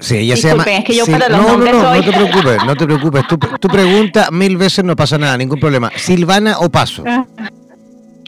Sí, 0.00 0.16
ella 0.16 0.36
se 0.36 0.48
llama. 0.48 0.64
Es 0.64 0.84
que 0.84 0.96
yo 0.96 1.06
para 1.06 1.28
los 1.28 1.38
no, 1.38 1.56
no, 1.58 1.64
no, 1.64 1.94
no 1.94 2.02
te 2.02 2.12
preocupes, 2.12 2.64
no 2.64 2.74
te 2.74 2.86
preocupes. 2.86 3.22
Tu, 3.60 3.68
pregunta 3.68 4.30
mil 4.32 4.56
veces 4.56 4.84
no 4.84 4.96
pasa 4.96 5.16
nada, 5.16 5.36
ningún 5.36 5.60
problema. 5.60 5.92
Silvana 5.94 6.58
o 6.58 6.68
Paso. 6.68 7.04
Ah. 7.06 7.24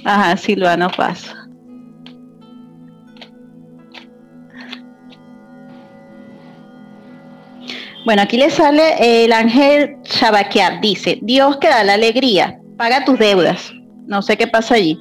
Ajá, 0.05 0.37
Silvano 0.37 0.91
Paso. 0.91 1.35
Bueno, 8.05 8.21
aquí 8.23 8.37
le 8.37 8.51
sale 8.51 9.25
el 9.25 9.33
ángel 9.33 9.97
Shabakiar. 10.05 10.83
Dice, 10.83 11.19
Dios 11.23 11.57
que 11.57 11.69
da 11.69 11.83
la 11.83 11.95
alegría, 11.95 12.59
paga 12.77 13.05
tus 13.05 13.19
deudas. 13.19 13.73
No 14.07 14.21
sé 14.21 14.37
qué 14.37 14.47
pasa 14.47 14.75
allí. 14.75 15.01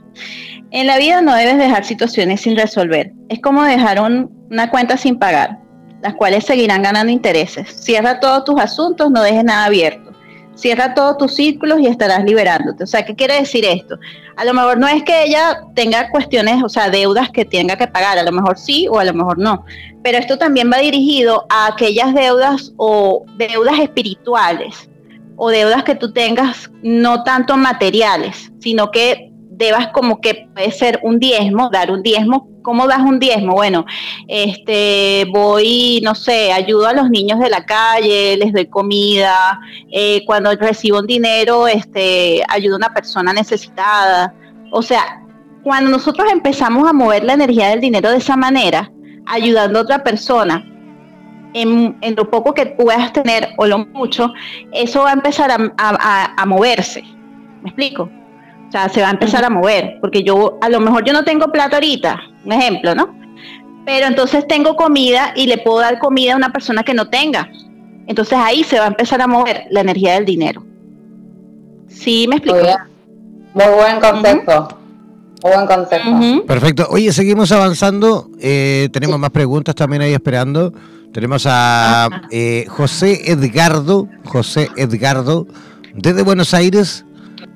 En 0.74 0.88
la 0.88 0.98
vida 0.98 1.22
no 1.22 1.36
debes 1.36 1.60
dejar 1.60 1.86
situaciones 1.86 2.42
sin 2.42 2.58
resolver. 2.58 3.12
Es 3.30 3.40
como 3.40 3.62
dejar 3.62 4.02
una 4.02 4.72
cuenta 4.72 4.98
sin 4.98 5.20
pagar. 5.20 5.60
las 6.02 6.16
cuales 6.16 6.46
seguirán 6.46 6.82
ganando 6.82 7.14
intereses. 7.14 7.70
Cierra 7.70 8.20
todos 8.20 8.44
tus 8.44 8.60
asuntos, 8.60 9.10
no 9.10 9.22
dejes 9.22 9.44
nada 9.44 9.66
abierto. 9.66 10.12
Cierra 10.56 10.96
todos 10.96 11.18
tus 11.18 11.36
círculos 11.36 11.80
y 11.80 11.88
estarás 11.88 12.26
liberándote. 12.26 12.84
O 12.84 12.88
sea, 12.88 13.06
¿qué 13.06 13.16
quiere 13.16 13.36
decir 13.36 13.64
esto? 13.64 13.98
A 14.36 14.44
lo 14.44 14.54
mejor 14.54 14.80
no 14.80 14.88
es 14.88 15.04
que 15.04 15.24
ella 15.24 15.62
tenga 15.76 16.10
cuestiones, 16.10 16.62
o 16.62 16.68
sea, 16.68 16.90
deudas 16.90 17.30
que 17.30 17.46
tenga 17.46 17.78
que 17.78 17.88
pagar, 17.88 18.18
a 18.18 18.24
lo 18.24 18.32
mejor 18.32 18.58
sí 18.58 18.88
o 18.90 19.00
a 19.00 19.06
lo 19.06 19.14
mejor 19.14 19.38
no. 19.38 19.64
Pero 20.04 20.18
esto 20.18 20.38
también 20.38 20.70
va 20.70 20.80
dirigido 20.80 21.46
a 21.50 21.68
aquellas 21.68 22.14
deudas 22.16 22.74
o 22.78 23.24
deudas 23.38 23.80
espirituales 23.80 24.90
o 25.38 25.50
deudas 25.52 25.84
que 25.84 25.96
tú 25.96 26.12
tengas 26.12 26.70
no 26.82 27.24
tanto 27.24 27.56
materiales, 27.58 28.52
sino 28.60 28.92
que 28.92 29.33
debas 29.58 29.90
como 29.90 30.20
que 30.20 30.50
puede 30.54 30.72
ser 30.72 31.00
un 31.04 31.20
diezmo, 31.20 31.70
dar 31.72 31.92
un 31.92 32.04
diezmo. 32.04 32.50
¿Cómo 32.62 32.88
das 32.88 33.02
un 33.02 33.20
diezmo? 33.20 33.54
Bueno, 33.54 33.86
este, 34.28 35.28
voy, 35.32 36.00
no 36.04 36.16
sé, 36.16 36.54
ayudo 36.54 36.88
a 36.88 36.94
los 36.94 37.10
niños 37.10 37.40
de 37.40 37.50
la 37.50 37.66
calle, 37.66 38.38
les 38.38 38.54
doy 38.54 38.68
comida, 38.68 39.60
eh, 39.92 40.24
cuando 40.26 40.56
recibo 40.56 41.00
un 41.00 41.08
dinero, 41.08 41.68
este, 41.68 42.42
ayudo 42.48 42.76
a 42.76 42.78
una 42.78 42.94
persona 42.94 43.34
necesitada. 43.34 44.34
O 44.72 44.82
sea, 44.82 45.22
cuando 45.62 45.92
nosotros 45.92 46.32
empezamos 46.32 46.88
a 46.88 46.94
mover 46.94 47.26
la 47.26 47.34
energía 47.34 47.70
del 47.70 47.82
dinero 47.82 48.10
de 48.10 48.18
esa 48.18 48.38
manera, 48.38 48.90
ayudando 49.26 49.80
a 49.80 49.82
otra 49.82 50.04
persona, 50.04 50.66
en, 51.54 51.96
lo 52.16 52.32
poco 52.32 52.54
que 52.54 52.66
puedas 52.66 53.14
tener 53.14 53.50
o 53.58 53.68
lo 53.68 53.80
mucho, 53.80 54.34
eso 54.72 55.04
va 55.04 55.12
a 55.12 55.14
empezar 55.14 55.52
a 55.78 56.46
moverse. 56.46 57.04
¿Me 57.62 57.70
explico? 57.70 58.10
O 58.74 58.76
sea, 58.76 58.90
se 58.90 59.02
va 59.04 59.10
a 59.10 59.12
empezar 59.12 59.46
a 59.46 59.52
mover, 59.52 60.00
porque 60.02 60.24
yo, 60.24 60.58
a 60.60 60.68
lo 60.68 60.80
mejor 60.80 61.06
yo 61.06 61.14
no 61.14 61.24
tengo 61.24 61.52
plata 61.52 61.76
ahorita, 61.76 62.20
un 62.44 62.54
ejemplo, 62.54 62.96
¿no? 62.96 63.16
Pero 63.86 64.08
entonces 64.08 64.48
tengo 64.48 64.76
comida 64.76 65.32
y 65.36 65.46
le 65.46 65.60
puedo 65.60 65.78
dar 65.78 66.00
comida 66.00 66.34
a 66.34 66.38
una 66.38 66.52
persona 66.52 66.82
que 66.82 66.96
no 66.96 67.08
tenga. 67.08 67.52
Entonces 68.08 68.36
ahí 68.36 68.64
se 68.64 68.80
va 68.80 68.86
a 68.86 68.88
empezar 68.88 69.22
a 69.22 69.28
mover 69.28 69.66
la 69.70 69.82
energía 69.82 70.16
del 70.16 70.26
dinero. 70.26 70.66
¿Sí 71.88 72.26
me 72.28 72.38
explico? 72.38 72.68
Muy, 73.54 73.66
buen 73.76 74.00
consejo. 74.00 74.68
Muy 75.44 75.54
buen 75.54 75.68
consejo. 75.68 76.46
Perfecto. 76.48 76.88
Oye, 76.90 77.14
seguimos 77.14 77.52
avanzando. 77.52 78.32
Eh, 78.42 78.90
tenemos 78.92 79.20
más 79.20 79.30
preguntas 79.30 79.76
también 79.76 80.02
ahí 80.02 80.14
esperando. 80.14 80.74
Tenemos 81.14 81.46
a 81.48 82.10
eh, 82.32 82.66
José 82.70 83.22
Edgardo, 83.32 84.08
José 84.26 84.72
Edgardo, 84.78 85.46
desde 85.94 86.24
Buenos 86.24 86.56
Aires. 86.56 87.06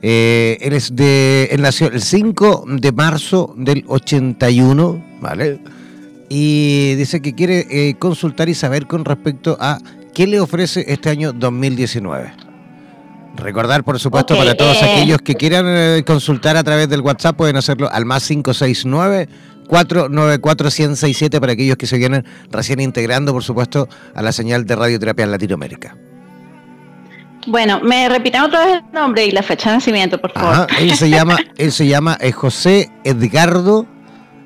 Eh, 0.01 0.57
él 0.61 0.73
es 0.73 0.95
de, 0.95 1.45
él 1.51 1.61
nació 1.61 1.87
el 1.87 2.01
5 2.01 2.65
de 2.67 2.91
marzo 2.91 3.53
del 3.57 3.83
81, 3.87 5.03
¿vale? 5.21 5.59
Y 6.29 6.95
dice 6.95 7.21
que 7.21 7.33
quiere 7.33 7.65
eh, 7.69 7.95
consultar 7.97 8.49
y 8.49 8.53
saber 8.53 8.85
con 8.85 9.05
respecto 9.05 9.57
a 9.59 9.79
qué 10.13 10.27
le 10.27 10.39
ofrece 10.39 10.85
este 10.87 11.09
año 11.09 11.31
2019. 11.33 12.47
Recordar, 13.37 13.83
por 13.83 13.99
supuesto, 13.99 14.35
para 14.35 14.55
todos 14.55 14.81
eh, 14.81 14.91
aquellos 14.91 15.21
que 15.21 15.35
quieran 15.35 15.65
eh, 15.67 16.03
consultar 16.05 16.57
a 16.57 16.63
través 16.63 16.89
del 16.89 17.01
WhatsApp, 17.01 17.37
pueden 17.37 17.55
hacerlo 17.55 17.89
al 17.91 18.05
más 18.05 18.27
569 18.27 19.29
494 19.67 20.65
1067 20.65 21.39
para 21.39 21.53
aquellos 21.53 21.77
que 21.77 21.85
se 21.85 21.97
vienen 21.97 22.25
recién 22.51 22.79
integrando, 22.79 23.33
por 23.33 23.43
supuesto, 23.43 23.87
a 24.15 24.21
la 24.21 24.31
señal 24.31 24.65
de 24.65 24.75
radioterapia 24.75 25.25
en 25.25 25.31
Latinoamérica. 25.31 25.95
Bueno, 27.47 27.79
me 27.81 28.09
repiten 28.09 28.41
otra 28.41 28.65
vez 28.65 28.75
el 28.75 28.93
nombre 28.93 29.25
y 29.25 29.31
la 29.31 29.41
fecha 29.41 29.69
de 29.69 29.77
nacimiento, 29.77 30.19
por 30.19 30.33
favor. 30.33 30.67
él 30.79 30.93
se 30.95 31.09
llama, 31.09 31.37
él 31.57 31.71
se 31.71 31.87
llama 31.87 32.17
eh, 32.19 32.33
José 32.33 32.91
Edgardo 33.05 33.87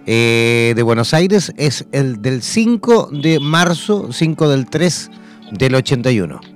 eh, 0.05 0.73
de 0.75 0.83
Buenos 0.83 1.15
Aires, 1.15 1.51
es 1.57 1.87
el 1.91 2.21
del 2.21 2.43
5 2.43 3.09
de 3.11 3.39
marzo, 3.39 4.09
5 4.11 4.49
del 4.49 4.69
3 4.69 5.09
del 5.51 5.75
81. 5.75 6.50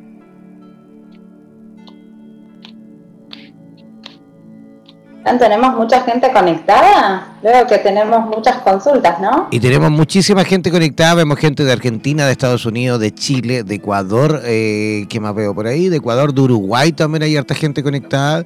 Tenemos 5.40 5.76
mucha 5.76 6.02
gente 6.02 6.32
conectada. 6.32 7.36
Veo 7.42 7.66
que 7.68 7.80
tenemos 7.80 8.26
muchas 8.28 8.58
consultas, 8.58 9.20
¿no? 9.20 9.48
Y 9.52 9.60
tenemos 9.60 9.90
muchísima 9.92 10.44
gente 10.44 10.70
conectada. 10.72 11.16
Vemos 11.16 11.40
gente 11.40 11.64
de 11.64 11.72
Argentina, 11.72 12.26
de 12.26 12.32
Estados 12.32 12.66
Unidos, 12.66 13.00
de 13.00 13.14
Chile, 13.14 13.64
de 13.64 13.76
Ecuador. 13.76 14.42
Eh, 14.46 15.06
¿Qué 15.10 15.20
más 15.20 15.34
veo 15.34 15.54
por 15.56 15.68
ahí? 15.68 15.90
De 15.90 15.98
Ecuador, 15.98 16.34
de 16.34 16.42
Uruguay 16.42 16.92
también 16.92 17.24
hay 17.24 17.36
harta 17.36 17.56
gente 17.56 17.82
conectada. 17.82 18.44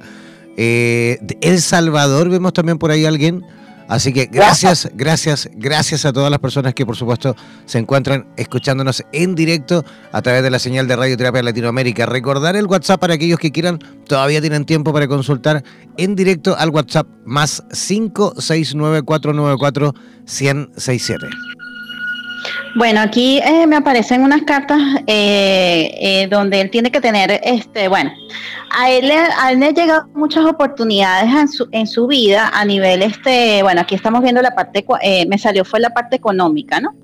Eh, 0.56 1.18
de 1.20 1.38
El 1.42 1.60
Salvador 1.60 2.30
vemos 2.30 2.52
también 2.52 2.78
por 2.78 2.90
ahí 2.90 3.04
alguien. 3.04 3.44
Así 3.90 4.12
que 4.12 4.26
gracias, 4.26 4.88
gracias, 4.94 5.50
gracias 5.52 6.04
a 6.04 6.12
todas 6.12 6.30
las 6.30 6.38
personas 6.38 6.74
que 6.74 6.86
por 6.86 6.96
supuesto 6.96 7.34
se 7.66 7.78
encuentran 7.78 8.24
escuchándonos 8.36 9.04
en 9.12 9.34
directo 9.34 9.84
a 10.12 10.22
través 10.22 10.44
de 10.44 10.50
la 10.50 10.60
señal 10.60 10.86
de 10.86 10.94
Radio 10.94 11.16
Terapia 11.16 11.42
Latinoamérica. 11.42 12.06
Recordar 12.06 12.54
el 12.54 12.66
WhatsApp 12.66 13.00
para 13.00 13.14
aquellos 13.14 13.40
que 13.40 13.50
quieran, 13.50 13.80
todavía 14.06 14.40
tienen 14.40 14.64
tiempo 14.64 14.92
para 14.92 15.08
consultar 15.08 15.64
en 15.96 16.14
directo 16.14 16.56
al 16.56 16.70
WhatsApp 16.70 17.08
más 17.24 17.64
569 17.72 19.02
1067 19.02 21.26
bueno, 22.76 23.00
aquí 23.00 23.38
eh, 23.38 23.66
me 23.66 23.76
aparecen 23.76 24.22
unas 24.22 24.42
cartas 24.42 24.78
eh, 25.06 25.90
eh, 26.00 26.28
donde 26.30 26.60
él 26.60 26.70
tiene 26.70 26.90
que 26.90 27.00
tener, 27.00 27.40
este, 27.42 27.88
bueno, 27.88 28.12
a 28.70 28.90
él, 28.90 29.10
a 29.10 29.50
él 29.50 29.60
le 29.60 29.66
han 29.66 29.74
llegado 29.74 30.06
muchas 30.14 30.44
oportunidades 30.44 31.30
en 31.32 31.48
su, 31.48 31.68
en 31.72 31.86
su 31.86 32.06
vida 32.06 32.50
a 32.52 32.64
nivel, 32.64 33.02
este, 33.02 33.62
bueno, 33.62 33.80
aquí 33.80 33.94
estamos 33.94 34.22
viendo 34.22 34.40
la 34.40 34.54
parte, 34.54 34.84
me 35.26 35.38
salió 35.38 35.64
fue 35.64 35.80
la 35.80 35.90
parte 35.90 36.16
económica, 36.16 36.80
¿no? 36.80 36.94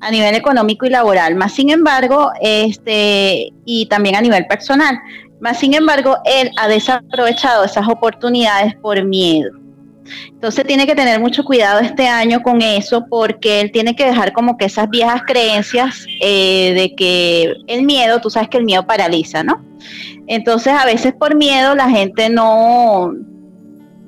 A 0.00 0.10
nivel 0.10 0.34
económico 0.34 0.86
y 0.86 0.90
laboral, 0.90 1.34
más 1.34 1.52
sin 1.52 1.70
embargo, 1.70 2.30
este, 2.40 3.52
y 3.64 3.86
también 3.86 4.16
a 4.16 4.20
nivel 4.20 4.46
personal, 4.46 4.98
más 5.40 5.58
sin 5.58 5.74
embargo, 5.74 6.16
él 6.24 6.50
ha 6.56 6.68
desaprovechado 6.68 7.64
esas 7.64 7.88
oportunidades 7.88 8.74
por 8.76 9.04
miedo. 9.04 9.65
Entonces 10.30 10.66
tiene 10.66 10.86
que 10.86 10.94
tener 10.94 11.20
mucho 11.20 11.44
cuidado 11.44 11.80
este 11.80 12.06
año 12.08 12.42
con 12.42 12.62
eso 12.62 13.06
porque 13.08 13.60
él 13.60 13.72
tiene 13.72 13.94
que 13.94 14.04
dejar 14.04 14.32
como 14.32 14.56
que 14.56 14.66
esas 14.66 14.88
viejas 14.88 15.22
creencias 15.26 16.06
eh, 16.20 16.72
de 16.74 16.94
que 16.94 17.54
el 17.66 17.82
miedo, 17.82 18.20
tú 18.20 18.30
sabes 18.30 18.48
que 18.48 18.58
el 18.58 18.64
miedo 18.64 18.86
paraliza, 18.86 19.42
¿no? 19.42 19.64
Entonces 20.26 20.72
a 20.72 20.84
veces 20.84 21.14
por 21.14 21.36
miedo 21.36 21.74
la 21.74 21.88
gente 21.88 22.28
no, 22.28 23.12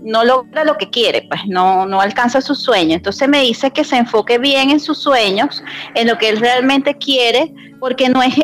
no 0.02 0.24
logra 0.24 0.64
lo 0.64 0.76
que 0.76 0.90
quiere, 0.90 1.26
pues 1.28 1.42
no, 1.46 1.86
no 1.86 2.00
alcanza 2.00 2.40
sus 2.40 2.60
sueños. 2.60 2.96
Entonces 2.96 3.28
me 3.28 3.42
dice 3.42 3.70
que 3.70 3.84
se 3.84 3.96
enfoque 3.96 4.38
bien 4.38 4.70
en 4.70 4.80
sus 4.80 4.98
sueños, 4.98 5.62
en 5.94 6.08
lo 6.08 6.18
que 6.18 6.28
él 6.28 6.40
realmente 6.40 6.94
quiere, 6.94 7.52
porque 7.80 8.08
no 8.08 8.22
es, 8.22 8.34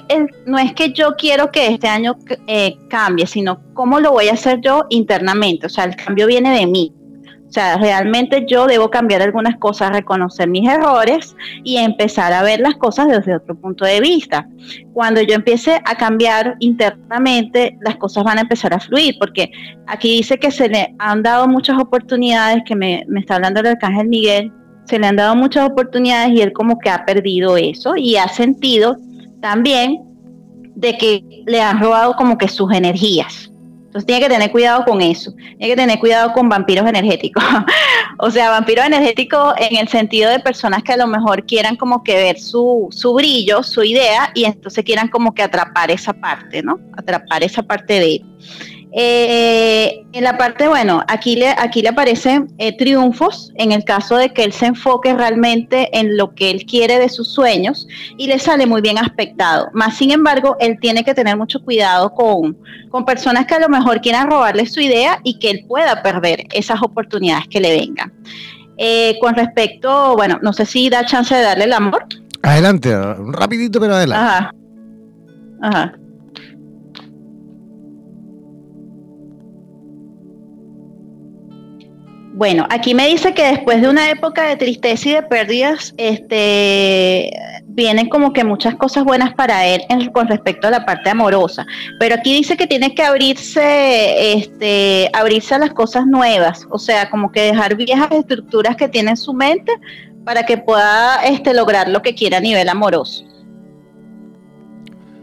no 0.47 0.59
es 0.59 0.73
que 0.75 0.93
yo 0.93 1.15
quiero 1.17 1.51
que 1.51 1.67
este 1.69 1.89
año 1.89 2.17
eh, 2.47 2.77
cambie, 2.89 3.27
sino 3.27 3.61
cómo 3.75 4.01
lo 4.01 4.13
voy 4.13 4.29
a 4.29 4.35
hacer 4.35 4.61
yo 4.61 4.85
internamente. 4.91 5.67
O 5.67 5.71
sea, 5.71 5.85
el 5.85 5.97
cambio 5.97 6.27
viene 6.27 6.57
de 6.57 6.67
mí. 6.67 6.93
O 7.55 7.61
sea, 7.61 7.77
realmente 7.77 8.47
yo 8.49 8.67
debo 8.67 8.91
cambiar 8.91 9.23
algunas 9.23 9.57
cosas, 9.59 9.93
reconocer 9.93 10.49
mis 10.49 10.69
errores 10.69 11.37
y 11.63 11.77
empezar 11.77 12.33
a 12.33 12.43
ver 12.43 12.59
las 12.59 12.75
cosas 12.75 13.07
desde 13.07 13.37
otro 13.37 13.55
punto 13.55 13.85
de 13.85 14.01
vista. 14.01 14.49
Cuando 14.93 15.21
yo 15.23 15.37
empiece 15.37 15.81
a 15.85 15.95
cambiar 15.95 16.57
internamente, 16.59 17.79
las 17.81 17.95
cosas 17.95 18.25
van 18.25 18.39
a 18.39 18.41
empezar 18.41 18.75
a 18.75 18.81
fluir, 18.81 19.15
porque 19.21 19.53
aquí 19.87 20.17
dice 20.17 20.37
que 20.37 20.51
se 20.51 20.69
le 20.69 20.97
han 20.99 21.23
dado 21.23 21.47
muchas 21.47 21.81
oportunidades, 21.81 22.65
que 22.67 22.75
me, 22.75 23.07
está 23.21 23.37
hablando 23.37 23.61
el 23.61 23.69
arcángel 23.69 24.09
Miguel, 24.09 24.53
se 24.87 24.99
le 24.99 25.07
han 25.07 25.15
dado 25.15 25.37
muchas 25.37 25.71
oportunidades 25.71 26.33
y 26.33 26.41
él 26.41 26.53
como 26.53 26.81
que 26.81 26.91
ha 26.91 27.05
perdido 27.07 27.57
eso 27.57 27.95
y 27.95 28.17
ha 28.17 28.27
sentido 28.27 28.97
también 29.41 30.03
de 30.75 30.99
que 30.99 31.23
le 31.47 31.63
han 31.63 31.79
robado 31.81 32.17
como 32.17 32.37
que 32.37 32.49
sus 32.49 32.73
energías. 32.73 33.54
Entonces 33.95 34.07
tiene 34.07 34.23
que 34.23 34.29
tener 34.29 34.51
cuidado 34.51 34.85
con 34.85 35.01
eso. 35.01 35.33
Tiene 35.37 35.69
que 35.69 35.77
tener 35.77 36.01
cuidado 36.01 36.33
con 36.33 36.49
vampiros 36.49 36.85
energéticos. 36.85 37.45
o 38.19 38.29
sea, 38.29 38.51
vampiros 38.51 38.85
energéticos 38.85 39.55
en 39.57 39.77
el 39.77 39.87
sentido 39.87 40.33
de 40.33 40.41
personas 40.41 40.83
que 40.83 40.95
a 40.95 40.97
lo 40.97 41.07
mejor 41.07 41.47
quieran 41.47 41.77
como 41.77 42.03
que 42.03 42.17
ver 42.17 42.41
su, 42.41 42.89
su 42.91 43.15
brillo, 43.15 43.63
su 43.63 43.85
idea, 43.85 44.33
y 44.35 44.47
entonces 44.47 44.85
quieran 44.85 45.07
como 45.07 45.33
que 45.33 45.45
atrapar 45.45 45.93
esa 45.93 46.13
parte, 46.13 46.61
¿no? 46.61 46.81
Atrapar 46.97 47.45
esa 47.45 47.63
parte 47.63 48.01
de 48.01 48.17
él. 48.17 48.25
Eh, 48.97 50.07
en 50.13 50.23
la 50.23 50.39
parte, 50.39 50.69
bueno, 50.69 51.03
aquí 51.09 51.35
le, 51.35 51.49
aquí 51.49 51.83
le 51.83 51.89
aparecen 51.89 52.55
eh, 52.59 52.77
triunfos 52.77 53.53
en 53.57 53.73
el 53.73 53.83
caso 53.83 54.17
de 54.17 54.33
que 54.33 54.45
él 54.45 54.53
se 54.53 54.67
enfoque 54.67 55.13
realmente 55.13 55.89
en 55.99 56.17
lo 56.17 56.33
que 56.37 56.51
él 56.51 56.65
quiere 56.65 57.01
de 57.01 57.09
sus 57.09 57.27
sueños 57.27 57.89
y 58.17 58.29
le 58.29 58.39
sale 58.39 58.67
muy 58.67 58.83
bien 58.83 58.99
aspectado. 58.99 59.69
Más 59.73 59.97
sin 59.97 60.13
embargo, 60.13 60.57
él 60.61 60.79
tiene 60.81 61.03
que 61.03 61.13
tener 61.13 61.37
mucho 61.37 61.61
cuidado 61.65 62.15
con, 62.15 62.57
con 62.91 63.05
personas 63.05 63.47
que 63.47 63.55
a 63.55 63.59
lo 63.59 63.69
mejor 63.69 64.01
quieran 64.01 64.31
robarle 64.31 64.65
su 64.67 64.81
idea 64.81 65.19
y 65.25 65.41
que 65.41 65.51
él 65.51 65.65
pueda 65.67 66.01
perder 66.01 66.45
esas 66.53 66.81
oportunidades 66.81 67.49
que 67.49 67.61
le 67.61 67.73
vengan. 67.73 68.13
Eh, 68.77 69.19
con 69.21 69.35
respecto, 69.35 70.15
bueno, 70.15 70.39
no 70.41 70.53
sé 70.53 70.67
si 70.67 70.89
da 70.89 71.05
chance 71.05 71.35
de 71.35 71.43
darle 71.43 71.65
el 71.65 71.73
amor. 71.73 72.07
Adelante, 72.43 72.95
rapidito 73.33 73.81
pero 73.81 73.95
adelante. 73.95 74.25
Ajá. 74.25 74.55
Ajá. 75.63 75.95
Bueno, 82.37 82.67
aquí 82.69 82.95
me 82.95 83.07
dice 83.07 83.33
que 83.33 83.45
después 83.45 83.81
de 83.81 83.89
una 83.89 84.11
época 84.11 84.49
de 84.49 84.57
tristeza 84.57 85.09
y 85.09 85.13
de 85.13 85.23
pérdidas, 85.23 85.95
este, 85.99 87.31
vienen 87.67 88.09
como 88.09 88.33
que 88.33 88.43
muchas 88.43 88.75
cosas 88.75 89.05
buenas 89.05 89.33
para 89.35 89.65
él 89.67 89.83
con 90.13 90.27
respecto 90.27 90.67
a 90.67 90.73
la 90.73 90.85
parte 90.85 91.11
amorosa. 91.11 91.65
Pero 92.01 92.17
aquí 92.17 92.35
dice 92.35 92.57
que 92.57 92.67
tiene 92.67 92.93
que 92.93 93.05
abrirse, 93.05 94.33
este, 94.33 95.11
abrirse 95.13 95.55
a 95.55 95.59
las 95.59 95.73
cosas 95.75 96.07
nuevas, 96.09 96.67
o 96.71 96.79
sea, 96.81 97.09
como 97.09 97.31
que 97.31 97.41
dejar 97.41 97.77
viejas 97.77 98.11
estructuras 98.11 98.75
que 98.75 98.89
tiene 98.89 99.11
en 99.11 99.17
su 99.17 99.33
mente 99.33 99.73
para 100.25 100.45
que 100.45 100.59
pueda 100.59 101.25
este, 101.25 101.55
lograr 101.55 101.89
lo 101.89 102.03
que 102.03 102.17
quiera 102.17 102.39
a 102.39 102.41
nivel 102.41 102.69
amoroso. 102.69 103.25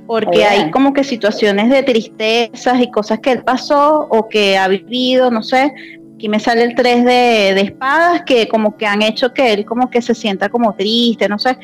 Porque 0.07 0.45
hay 0.45 0.71
como 0.71 0.93
que 0.93 1.03
situaciones 1.03 1.69
de 1.69 1.83
tristezas 1.83 2.79
y 2.79 2.89
cosas 2.89 3.19
que 3.19 3.31
él 3.33 3.43
pasó 3.43 4.07
o 4.09 4.29
que 4.29 4.57
ha 4.57 4.69
vivido, 4.69 5.29
no 5.29 5.43
sé, 5.43 5.73
aquí 6.21 6.29
me 6.29 6.39
sale 6.39 6.63
el 6.63 6.75
3 6.75 7.03
de, 7.03 7.61
espadas 7.61 8.21
que 8.27 8.47
como 8.47 8.77
que 8.77 8.85
han 8.85 9.01
hecho 9.01 9.33
que 9.33 9.53
él 9.53 9.65
como 9.65 9.89
que 9.89 10.03
se 10.03 10.13
sienta 10.13 10.49
como 10.49 10.75
triste, 10.75 11.27
no 11.27 11.39
sé. 11.39 11.57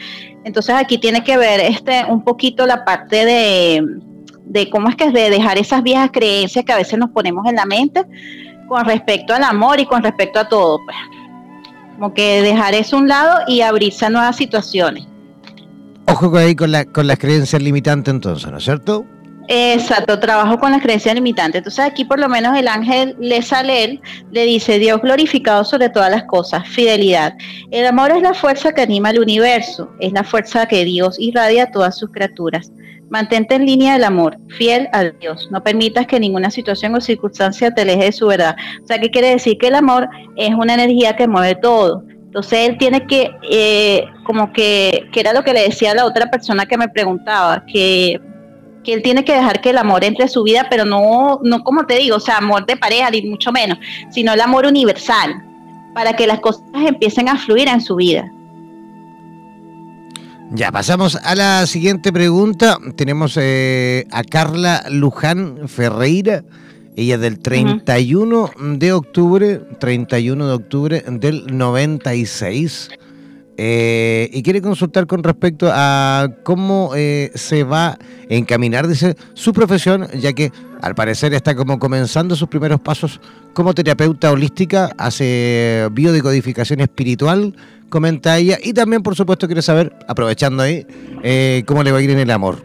Entonces 0.44 0.74
aquí 0.76 0.98
tiene 0.98 1.24
que 1.24 1.38
ver 1.38 1.60
este 1.60 2.06
un 2.10 2.24
poquito 2.24 2.66
la 2.66 2.84
parte 2.84 3.24
de, 3.24 3.86
de 4.46 4.70
cómo 4.72 4.90
es 4.90 4.96
que 4.96 5.06
es 5.06 5.14
de 5.14 5.30
dejar 5.30 5.60
esas 5.60 5.84
viejas 5.84 6.10
creencias 6.12 6.66
que 6.66 6.74
a 6.74 6.78
veces 6.78 6.98
nos 6.98 7.12
ponemos 7.12 7.46
en 7.46 7.56
la 7.56 7.68
mente 7.68 8.04
con 8.68 8.84
respecto 8.86 9.36
al 9.36 9.44
amor 9.44 9.80
y 9.80 9.86
con 9.86 10.02
respecto 10.02 10.40
a 10.40 10.50
todo. 10.50 10.80
Pues. 10.84 10.98
Como 11.94 12.16
que 12.16 12.42
dejar 12.42 12.74
eso 12.74 12.96
a 12.96 13.00
un 13.00 13.08
lado 13.08 13.42
y 13.48 13.62
abrirse 13.62 14.08
a 14.08 14.10
nuevas 14.10 14.38
situaciones. 14.38 15.06
Ojo 16.08 16.36
ahí 16.36 16.56
con, 16.56 16.72
la, 16.72 16.86
con 16.86 17.06
las 17.06 17.20
creencias 17.20 17.62
limitantes 17.62 18.12
entonces, 18.12 18.50
¿no 18.50 18.58
es 18.58 18.64
cierto? 18.64 19.06
Exacto, 19.50 20.20
trabajo 20.20 20.60
con 20.60 20.72
las 20.72 20.82
creencias 20.82 21.16
limitantes. 21.16 21.60
Entonces 21.60 21.86
aquí 21.86 22.04
por 22.04 22.20
lo 22.20 22.28
menos 22.28 22.58
el 22.58 22.68
ángel 22.68 23.16
le 23.20 23.42
sale 23.42 23.84
él, 23.86 24.02
le 24.32 24.44
dice, 24.44 24.78
Dios 24.78 25.02
glorificado 25.02 25.64
sobre 25.64 25.90
todas 25.90 26.12
las 26.12 26.24
cosas, 26.24 26.68
fidelidad. 26.68 27.34
El 27.72 27.86
amor 27.86 28.12
es 28.12 28.22
la 28.22 28.34
fuerza 28.34 28.74
que 28.74 28.82
anima 28.82 29.10
al 29.10 29.20
universo, 29.20 29.90
es 30.00 30.12
la 30.12 30.26
fuerza 30.26 30.66
que 30.66 30.84
Dios 30.84 31.18
irradia 31.18 31.64
a 31.64 31.72
todas 31.72 31.98
sus 31.98 32.12
criaturas. 32.12 32.72
Mantente 33.10 33.56
en 33.56 33.66
línea 33.66 33.94
del 33.94 34.04
amor, 34.04 34.38
fiel 34.58 34.90
a 34.92 35.06
Dios. 35.06 35.48
No 35.50 35.64
permitas 35.64 36.08
que 36.08 36.20
ninguna 36.20 36.52
situación 36.52 36.94
o 36.96 37.00
circunstancia 37.00 37.72
te 37.74 37.84
aleje 37.84 38.04
de 38.04 38.12
su 38.12 38.28
verdad. 38.28 38.58
O 38.84 38.86
sea, 38.86 39.00
¿qué 39.00 39.10
quiere 39.10 39.30
decir? 39.30 39.58
Que 39.58 39.68
el 39.68 39.76
amor 39.76 40.10
es 40.36 40.54
una 40.54 40.74
energía 40.74 41.16
que 41.16 41.26
mueve 41.26 41.56
todo. 41.56 42.04
Entonces 42.10 42.68
él 42.68 42.78
tiene 42.78 43.08
que, 43.08 43.32
eh, 43.50 44.04
como 44.26 44.52
que, 44.52 45.08
que 45.14 45.22
era 45.22 45.32
lo 45.32 45.44
que 45.44 45.54
le 45.54 45.62
decía 45.62 45.92
a 45.92 45.96
la 45.96 46.06
otra 46.06 46.30
persona 46.30 46.66
que 46.66 46.78
me 46.78 46.90
preguntaba, 46.90 47.64
que 47.66 48.20
que 48.88 48.94
él 48.94 49.02
tiene 49.02 49.26
que 49.26 49.34
dejar 49.34 49.60
que 49.60 49.72
el 49.72 49.78
amor 49.80 50.06
entre 50.06 50.24
en 50.24 50.30
su 50.30 50.44
vida, 50.44 50.68
pero 50.70 50.86
no, 50.86 51.42
no 51.44 51.62
como 51.62 51.86
te 51.86 51.98
digo, 51.98 52.16
o 52.16 52.20
sea, 52.22 52.38
amor 52.38 52.66
de 52.66 52.78
pareja, 52.78 53.10
ni 53.12 53.22
mucho 53.22 53.52
menos, 53.52 53.78
sino 54.10 54.32
el 54.32 54.40
amor 54.40 54.66
universal, 54.66 55.44
para 55.94 56.16
que 56.16 56.26
las 56.26 56.40
cosas 56.40 56.64
empiecen 56.74 57.28
a 57.28 57.38
fluir 57.38 57.68
en 57.68 57.82
su 57.82 57.98
vida. 57.98 58.32
Ya, 60.52 60.72
pasamos 60.72 61.18
a 61.18 61.36
la 61.36 61.68
siguiente 61.68 62.14
pregunta. 62.14 62.78
Tenemos 62.96 63.38
eh, 63.38 64.08
a 64.10 64.24
Carla 64.24 64.86
Luján 64.90 65.68
Ferreira. 65.68 66.46
Ella 66.96 67.16
es 67.16 67.22
del 67.22 67.40
31 67.40 68.52
de 68.78 68.94
octubre, 68.94 69.60
31 69.82 70.48
de 70.48 70.54
octubre 70.54 71.04
del 71.06 71.46
96. 71.48 72.92
Eh, 73.60 74.30
y 74.34 74.44
quiere 74.44 74.62
consultar 74.62 75.08
con 75.08 75.24
respecto 75.24 75.72
a 75.74 76.30
cómo 76.44 76.92
eh, 76.96 77.32
se 77.34 77.64
va 77.64 77.88
a 77.88 77.98
encaminar, 78.30 78.88
dice, 78.88 79.16
su 79.34 79.52
profesión, 79.52 80.08
ya 80.14 80.32
que 80.34 80.52
al 80.80 80.94
parecer 80.94 81.34
está 81.34 81.56
como 81.56 81.80
comenzando 81.80 82.36
sus 82.36 82.48
primeros 82.48 82.80
pasos 82.80 83.20
como 83.54 83.74
terapeuta 83.74 84.32
holística, 84.32 84.92
hace 85.00 85.88
biodecodificación 85.92 86.82
espiritual, 86.82 87.56
comenta 87.90 88.38
ella, 88.38 88.60
y 88.64 88.74
también, 88.74 89.02
por 89.02 89.16
supuesto, 89.16 89.48
quiere 89.48 89.64
saber, 89.64 89.92
aprovechando 90.08 90.62
ahí, 90.62 90.86
eh, 91.24 91.64
cómo 91.66 91.82
le 91.82 91.92
va 91.92 91.98
a 91.98 92.02
ir 92.04 92.12
en 92.12 92.20
el 92.20 92.30
amor. 92.30 92.62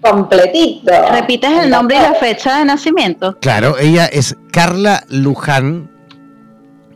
Completito. 0.00 0.90
¿Repites 1.12 1.64
el 1.64 1.70
nombre 1.70 1.98
y 1.98 2.00
la 2.00 2.14
fecha 2.14 2.58
de 2.58 2.64
nacimiento? 2.64 3.36
Claro, 3.40 3.76
ella 3.78 4.06
es 4.06 4.34
Carla 4.50 5.04
Luján 5.10 5.91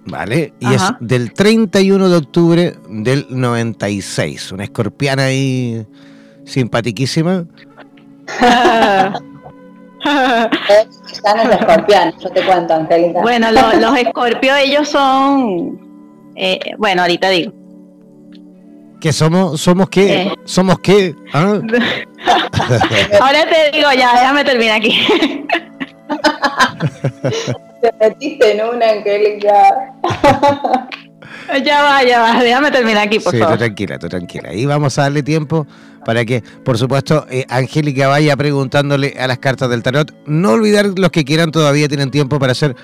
¿vale? 0.07 0.53
Y 0.61 0.73
es 0.73 0.83
del 1.01 1.33
31 1.33 2.09
de 2.09 2.17
octubre 2.17 2.75
del 2.89 3.27
96. 3.29 4.53
Una 4.53 4.65
escorpiana 4.65 5.25
ahí 5.25 5.87
simpatiquísima. 6.45 7.45
Están 11.13 11.39
los 11.39 11.57
escorpianos, 11.57 12.23
yo 12.23 12.31
te 12.31 12.45
cuento, 12.45 12.75
Angelita. 12.75 13.21
Bueno, 13.21 13.51
los 13.53 13.99
escorpios, 13.99 14.57
ellos 14.59 14.89
son. 14.89 15.81
Eh, 16.37 16.59
bueno, 16.79 17.03
ahorita 17.03 17.29
digo. 17.31 17.53
¿Que 19.01 19.13
somos, 19.13 19.61
somos 19.61 19.89
qué? 19.91 20.23
Eh. 20.23 20.33
¿Somos 20.45 20.79
qué? 20.79 21.15
¿Ah? 21.33 21.61
Ahora 23.21 23.45
te 23.49 23.77
digo 23.77 23.91
ya, 23.93 24.13
déjame 24.13 24.45
terminar 24.45 24.77
aquí. 24.77 24.99
Te 27.87 28.09
metiste 28.09 28.53
en 28.53 28.65
una, 28.67 28.91
Angélica. 28.91 29.95
ya 31.65 31.83
va, 31.83 32.03
ya 32.03 32.21
va, 32.21 32.43
déjame 32.43 32.73
terminar 32.73 33.07
aquí, 33.07 33.21
por 33.21 33.33
sí, 33.33 33.39
favor. 33.39 33.55
Tú 33.55 33.59
tranquila, 33.59 33.99
tú 33.99 34.09
tranquila. 34.09 34.53
Y 34.53 34.67
vamos 34.67 34.99
a 34.99 35.03
darle 35.03 35.23
tiempo 35.23 35.69
para 36.05 36.25
que, 36.25 36.43
por 36.65 36.79
supuesto, 36.79 37.27
eh, 37.31 37.47
Angélica 37.49 38.09
vaya 38.09 38.37
preguntándole 38.37 39.15
a 39.21 39.29
las 39.29 39.39
cartas 39.39 39.71
del 39.71 39.85
tarot. 39.85 40.13
No 40.27 40.53
olvidar 40.53 40.99
los 40.99 41.11
que 41.11 41.25
quieran, 41.25 41.53
todavía 41.53 41.87
tienen 41.87 42.11
tiempo 42.11 42.41
para 42.41 42.53
hacer 42.53 42.75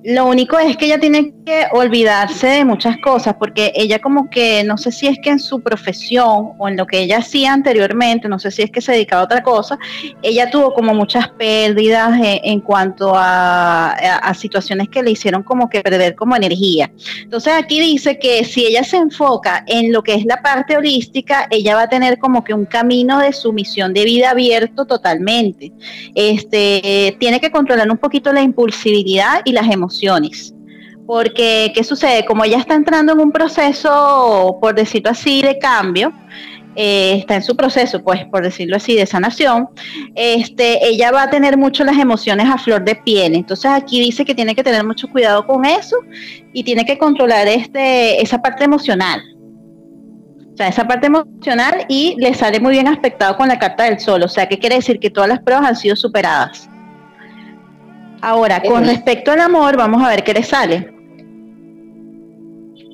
Lo 0.09 0.25
único 0.25 0.57
es 0.57 0.77
que 0.77 0.85
ella 0.85 1.01
tiene 1.01 1.33
que 1.45 1.65
olvidarse 1.73 2.47
de 2.47 2.63
muchas 2.63 2.95
cosas, 2.99 3.35
porque 3.37 3.73
ella 3.75 3.99
como 3.99 4.29
que, 4.29 4.63
no 4.63 4.77
sé 4.77 4.89
si 4.89 5.05
es 5.05 5.17
que 5.21 5.31
en 5.31 5.37
su 5.37 5.59
profesión 5.59 6.53
o 6.57 6.69
en 6.69 6.77
lo 6.77 6.87
que 6.87 6.99
ella 6.99 7.17
hacía 7.17 7.51
anteriormente, 7.51 8.29
no 8.29 8.39
sé 8.39 8.49
si 8.49 8.61
es 8.61 8.71
que 8.71 8.79
se 8.79 8.93
dedicaba 8.93 9.23
a 9.23 9.25
otra 9.25 9.43
cosa, 9.43 9.77
ella 10.21 10.49
tuvo 10.49 10.73
como 10.73 10.93
muchas 10.93 11.27
pérdidas 11.31 12.21
en, 12.23 12.61
cuanto 12.61 13.11
a, 13.17 14.33
situaciones 14.33 14.87
que 14.87 15.03
le 15.03 15.11
hicieron 15.11 15.43
como 15.43 15.69
que 15.69 15.81
perder 15.81 16.15
como 16.15 16.37
energía. 16.37 16.89
Entonces 17.23 17.51
aquí 17.57 17.81
dice 17.81 18.17
que 18.17 18.45
si 18.45 18.65
ella 18.65 18.85
se 18.85 18.95
enfoca 18.95 19.65
en 19.67 19.91
lo 19.91 20.03
que 20.03 20.13
es 20.13 20.23
la 20.23 20.41
parte 20.41 20.77
holística, 20.77 21.47
ella 21.49 21.75
va 21.75 21.81
a 21.81 21.89
tener 21.89 22.17
como 22.17 22.45
que 22.45 22.53
un 22.53 22.63
camino 22.63 23.19
de 23.19 23.33
sumisión 23.33 23.93
de 23.93 24.05
vida 24.05 24.29
abierto 24.29 24.85
totalmente. 24.85 25.73
Este, 26.15 27.17
tiene 27.19 27.41
que 27.41 27.51
controlar 27.51 27.91
un 27.91 27.97
poquito 27.97 28.31
la 28.31 28.41
impulsividad 28.41 29.41
y 29.43 29.51
las 29.51 29.69
emociones 29.69 29.96
porque, 31.07 31.71
¿qué 31.73 31.83
sucede? 31.83 32.25
Como 32.25 32.43
ella 32.43 32.57
está 32.57 32.75
entrando 32.75 33.13
en 33.13 33.19
un 33.19 33.31
proceso, 33.31 34.57
por 34.61 34.75
decirlo 34.75 35.09
así, 35.09 35.41
de 35.41 35.57
cambio, 35.57 36.11
eh, 36.75 37.15
está 37.19 37.35
en 37.35 37.43
su 37.43 37.55
proceso, 37.55 38.03
pues, 38.03 38.25
por 38.25 38.43
decirlo 38.43 38.75
así, 38.75 38.95
de 38.95 39.05
sanación, 39.05 39.69
este, 40.13 40.85
ella 40.85 41.11
va 41.11 41.23
a 41.23 41.29
tener 41.29 41.57
mucho 41.57 41.83
las 41.85 41.97
emociones 41.97 42.47
a 42.47 42.57
flor 42.57 42.83
de 42.83 42.95
piel. 42.95 43.35
Entonces 43.35 43.71
aquí 43.71 43.99
dice 44.01 44.25
que 44.25 44.35
tiene 44.35 44.53
que 44.53 44.63
tener 44.63 44.85
mucho 44.85 45.07
cuidado 45.07 45.47
con 45.47 45.65
eso 45.65 45.95
y 46.53 46.63
tiene 46.63 46.85
que 46.85 46.97
controlar 46.97 47.47
este, 47.47 48.21
esa 48.21 48.41
parte 48.41 48.65
emocional. 48.65 49.21
O 50.53 50.57
sea, 50.57 50.67
esa 50.67 50.87
parte 50.87 51.07
emocional 51.07 51.85
y 51.87 52.15
le 52.19 52.33
sale 52.33 52.59
muy 52.59 52.73
bien 52.73 52.87
aspectado 52.87 53.37
con 53.37 53.47
la 53.47 53.59
carta 53.59 53.85
del 53.85 53.99
sol. 53.99 54.23
O 54.23 54.27
sea, 54.27 54.47
¿qué 54.47 54.59
quiere 54.59 54.75
decir? 54.75 54.99
Que 54.99 55.09
todas 55.09 55.29
las 55.29 55.39
pruebas 55.39 55.67
han 55.67 55.75
sido 55.75 55.95
superadas. 55.95 56.69
Ahora, 58.21 58.61
con 58.61 58.85
respecto 58.85 59.31
al 59.31 59.41
amor, 59.41 59.77
vamos 59.77 60.03
a 60.03 60.09
ver 60.09 60.23
qué 60.23 60.33
le 60.33 60.43
sale. 60.43 60.93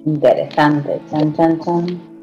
Interesante, 0.05 0.99
chan, 1.09 1.33
chan, 1.33 1.59
chan. 1.61 2.13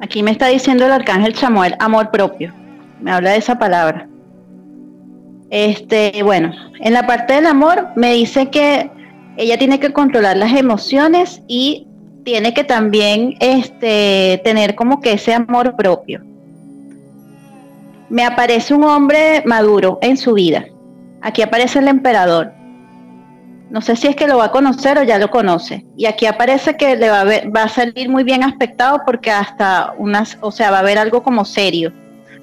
Aquí 0.00 0.22
me 0.22 0.30
está 0.30 0.46
diciendo 0.46 0.86
el 0.86 0.92
arcángel 0.92 1.32
Chamuel, 1.32 1.74
amor 1.80 2.10
propio. 2.12 2.54
Me 3.00 3.10
habla 3.10 3.30
de 3.30 3.38
esa 3.38 3.58
palabra. 3.58 4.08
Este, 5.50 6.22
bueno, 6.22 6.52
en 6.80 6.92
la 6.92 7.06
parte 7.06 7.34
del 7.34 7.46
amor 7.46 7.88
me 7.96 8.12
dice 8.12 8.48
que 8.50 8.90
ella 9.36 9.58
tiene 9.58 9.80
que 9.80 9.92
controlar 9.92 10.36
las 10.36 10.52
emociones 10.52 11.42
y 11.48 11.85
tiene 12.26 12.52
que 12.52 12.64
también 12.64 13.36
este, 13.38 14.40
tener 14.42 14.74
como 14.74 15.00
que 15.00 15.12
ese 15.12 15.32
amor 15.32 15.76
propio. 15.76 16.22
Me 18.08 18.24
aparece 18.24 18.74
un 18.74 18.82
hombre 18.82 19.44
maduro 19.46 20.00
en 20.02 20.16
su 20.16 20.34
vida. 20.34 20.66
Aquí 21.22 21.40
aparece 21.42 21.78
el 21.78 21.86
emperador. 21.86 22.52
No 23.70 23.80
sé 23.80 23.94
si 23.94 24.08
es 24.08 24.16
que 24.16 24.26
lo 24.26 24.38
va 24.38 24.46
a 24.46 24.50
conocer 24.50 24.98
o 24.98 25.04
ya 25.04 25.20
lo 25.20 25.30
conoce. 25.30 25.86
Y 25.96 26.06
aquí 26.06 26.26
aparece 26.26 26.76
que 26.76 26.96
le 26.96 27.10
va 27.10 27.20
a, 27.20 27.24
va 27.24 27.62
a 27.62 27.68
salir 27.68 28.08
muy 28.08 28.24
bien 28.24 28.42
aspectado 28.42 29.02
porque 29.06 29.30
hasta 29.30 29.94
unas, 29.96 30.36
o 30.40 30.50
sea, 30.50 30.72
va 30.72 30.78
a 30.78 30.80
haber 30.80 30.98
algo 30.98 31.22
como 31.22 31.44
serio. 31.44 31.92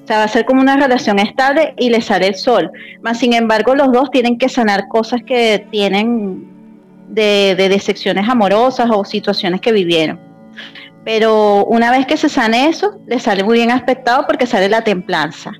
O 0.02 0.06
sea, 0.06 0.16
va 0.16 0.24
a 0.24 0.28
ser 0.28 0.46
como 0.46 0.62
una 0.62 0.78
relación 0.78 1.18
estable 1.18 1.74
y 1.76 1.90
le 1.90 2.00
sale 2.00 2.28
el 2.28 2.36
sol. 2.36 2.72
Más 3.02 3.18
sin 3.18 3.34
embargo, 3.34 3.74
los 3.74 3.92
dos 3.92 4.10
tienen 4.10 4.38
que 4.38 4.48
sanar 4.48 4.88
cosas 4.88 5.22
que 5.22 5.66
tienen 5.70 6.53
de, 7.08 7.54
de 7.56 7.68
decepciones 7.68 8.28
amorosas 8.28 8.90
o 8.92 9.04
situaciones 9.04 9.60
que 9.60 9.72
vivieron. 9.72 10.20
Pero 11.04 11.66
una 11.66 11.90
vez 11.90 12.06
que 12.06 12.16
se 12.16 12.28
sane 12.28 12.68
eso, 12.68 12.98
le 13.06 13.18
sale 13.20 13.44
muy 13.44 13.58
bien 13.58 13.70
aspectado 13.70 14.26
porque 14.26 14.46
sale 14.46 14.68
la 14.68 14.82
templanza. 14.82 15.52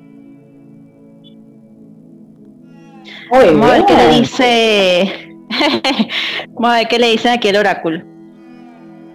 Vamos 3.30 3.70
a 3.70 3.72
ver 3.72 3.84
qué 3.86 3.95
le 3.95 4.09
dice. 4.20 5.36
Vamos 6.55 6.70
a 6.70 6.76
ver 6.76 6.88
qué 6.88 6.99
le 6.99 7.11
dice 7.11 7.30
aquí 7.30 7.49
el 7.49 7.57
oráculo. 7.57 8.03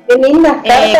Qué 0.07 0.15
linda 0.15 0.59
eh, 0.63 0.95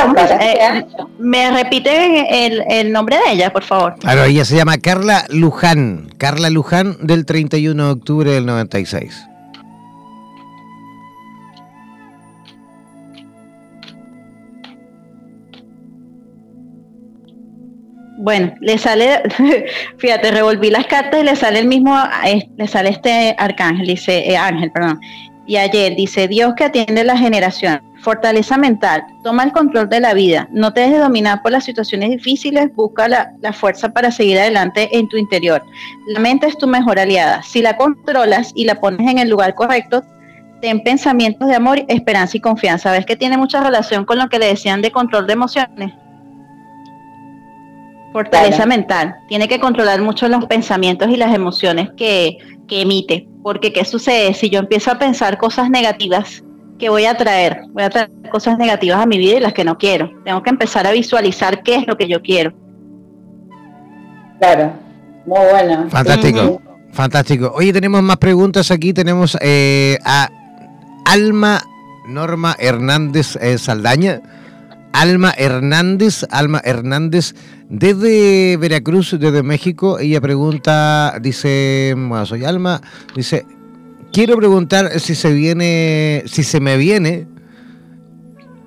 eh, 0.61 0.85
¿Me 1.17 1.49
repite 1.49 2.45
el, 2.45 2.63
el, 2.69 2.91
nombre 2.91 3.17
de 3.17 3.33
ella, 3.33 3.51
por 3.51 3.63
favor? 3.63 3.95
Claro, 3.99 4.23
ella 4.23 4.45
se 4.45 4.55
llama 4.55 4.77
Carla 4.77 5.25
Luján. 5.29 6.09
Carla 6.19 6.51
Luján 6.51 6.97
del 7.01 7.25
31 7.25 7.85
de 7.85 7.91
octubre 7.91 8.31
del 8.31 8.45
96. 8.45 9.28
Bueno, 18.21 18.53
le 18.59 18.77
sale, 18.77 19.23
fíjate, 19.97 20.31
revolví 20.31 20.69
las 20.69 20.87
cartas 20.87 21.21
y 21.21 21.23
le 21.23 21.37
sale 21.37 21.59
el 21.59 21.67
mismo, 21.67 21.97
le 22.57 22.67
sale 22.67 22.89
este 22.89 23.33
arcángel, 23.37 23.87
dice, 23.87 24.29
eh, 24.29 24.35
ángel, 24.35 24.73
perdón. 24.73 24.99
Y 25.47 25.55
ayer 25.55 25.95
dice, 25.95 26.27
Dios 26.27 26.53
que 26.57 26.65
atiende 26.65 27.05
la 27.05 27.17
generación, 27.17 27.81
fortaleza 28.01 28.57
mental, 28.57 29.05
toma 29.23 29.45
el 29.45 29.53
control 29.53 29.87
de 29.87 30.01
la 30.01 30.13
vida, 30.13 30.49
no 30.51 30.73
te 30.73 30.81
dejes 30.81 30.99
dominar 30.99 31.41
por 31.41 31.53
las 31.53 31.63
situaciones 31.63 32.09
difíciles, 32.09 32.75
busca 32.75 33.07
la, 33.07 33.31
la 33.39 33.53
fuerza 33.53 33.87
para 33.87 34.11
seguir 34.11 34.37
adelante 34.37 34.89
en 34.91 35.07
tu 35.07 35.15
interior. 35.15 35.63
La 36.07 36.19
mente 36.19 36.45
es 36.45 36.57
tu 36.57 36.67
mejor 36.67 36.99
aliada. 36.99 37.41
Si 37.43 37.61
la 37.61 37.77
controlas 37.77 38.51
y 38.53 38.65
la 38.65 38.81
pones 38.81 39.09
en 39.09 39.19
el 39.19 39.29
lugar 39.29 39.55
correcto, 39.55 40.03
ten 40.61 40.83
pensamientos 40.83 41.47
de 41.47 41.55
amor, 41.55 41.85
esperanza 41.87 42.35
y 42.35 42.41
confianza. 42.41 42.91
¿Ves 42.91 43.05
que 43.05 43.15
tiene 43.15 43.37
mucha 43.37 43.63
relación 43.63 44.03
con 44.03 44.17
lo 44.17 44.27
que 44.27 44.39
le 44.39 44.47
decían 44.47 44.81
de 44.81 44.91
control 44.91 45.25
de 45.25 45.33
emociones? 45.33 45.93
Fortaleza 48.11 48.65
mental. 48.65 49.15
Tiene 49.27 49.47
que 49.47 49.59
controlar 49.59 50.01
mucho 50.01 50.27
los 50.27 50.45
pensamientos 50.45 51.09
y 51.09 51.17
las 51.17 51.33
emociones 51.33 51.89
que, 51.95 52.37
emite. 52.69 53.27
Porque 53.43 53.71
¿qué 53.73 53.85
sucede? 53.85 54.33
Si 54.33 54.49
yo 54.49 54.59
empiezo 54.59 54.91
a 54.91 54.99
pensar 54.99 55.37
cosas 55.37 55.69
negativas, 55.69 56.43
¿qué 56.77 56.89
voy 56.89 57.05
a 57.05 57.15
traer? 57.15 57.61
Voy 57.69 57.83
a 57.83 57.89
traer 57.89 58.09
cosas 58.31 58.57
negativas 58.57 58.99
a 58.99 59.05
mi 59.05 59.17
vida 59.17 59.37
y 59.37 59.39
las 59.39 59.53
que 59.53 59.63
no 59.63 59.77
quiero. 59.77 60.11
Tengo 60.23 60.43
que 60.43 60.49
empezar 60.49 60.85
a 60.85 60.91
visualizar 60.91 61.63
qué 61.63 61.75
es 61.75 61.87
lo 61.87 61.97
que 61.97 62.07
yo 62.07 62.21
quiero. 62.21 62.53
Claro, 64.39 64.71
muy 65.25 65.39
bueno. 65.51 65.89
Fantástico, 65.89 66.61
fantástico. 66.91 67.51
Oye, 67.55 67.73
tenemos 67.73 68.01
más 68.01 68.17
preguntas 68.17 68.71
aquí. 68.71 68.93
Tenemos 68.93 69.37
eh, 69.41 69.97
a 70.05 70.29
Alma 71.05 71.61
Norma 72.07 72.55
Hernández 72.59 73.35
eh, 73.41 73.57
Saldaña. 73.57 74.21
Alma 74.93 75.33
Hernández, 75.37 76.25
Alma 76.29 76.61
Hernández 76.63 77.33
desde 77.69 78.57
Veracruz, 78.57 79.15
desde 79.19 79.43
México, 79.43 79.99
ella 79.99 80.19
pregunta, 80.19 81.19
dice, 81.21 81.93
bueno, 81.95 82.25
soy 82.25 82.43
Alma, 82.43 82.81
dice, 83.15 83.45
quiero 84.11 84.35
preguntar 84.37 84.99
si 84.99 85.15
se 85.15 85.31
viene, 85.31 86.23
si 86.25 86.43
se 86.43 86.59
me 86.59 86.77
viene, 86.77 87.27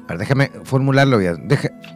a 0.07 0.13
ver, 0.13 0.19
déjame 0.19 0.51
formularlo 0.65 1.19
bien, 1.19 1.49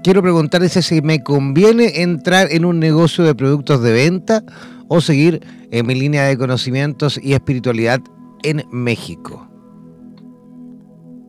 quiero 0.02 0.22
preguntar 0.22 0.68
si 0.68 1.02
me 1.02 1.22
conviene 1.22 2.02
entrar 2.02 2.48
en 2.50 2.64
un 2.64 2.80
negocio 2.80 3.24
de 3.24 3.34
productos 3.34 3.82
de 3.82 3.92
venta 3.92 4.42
o 4.88 5.00
seguir 5.00 5.40
en 5.70 5.86
mi 5.86 5.94
línea 5.94 6.24
de 6.24 6.36
conocimientos 6.36 7.20
y 7.22 7.34
espiritualidad 7.34 8.00
en 8.42 8.64
México. 8.70 9.48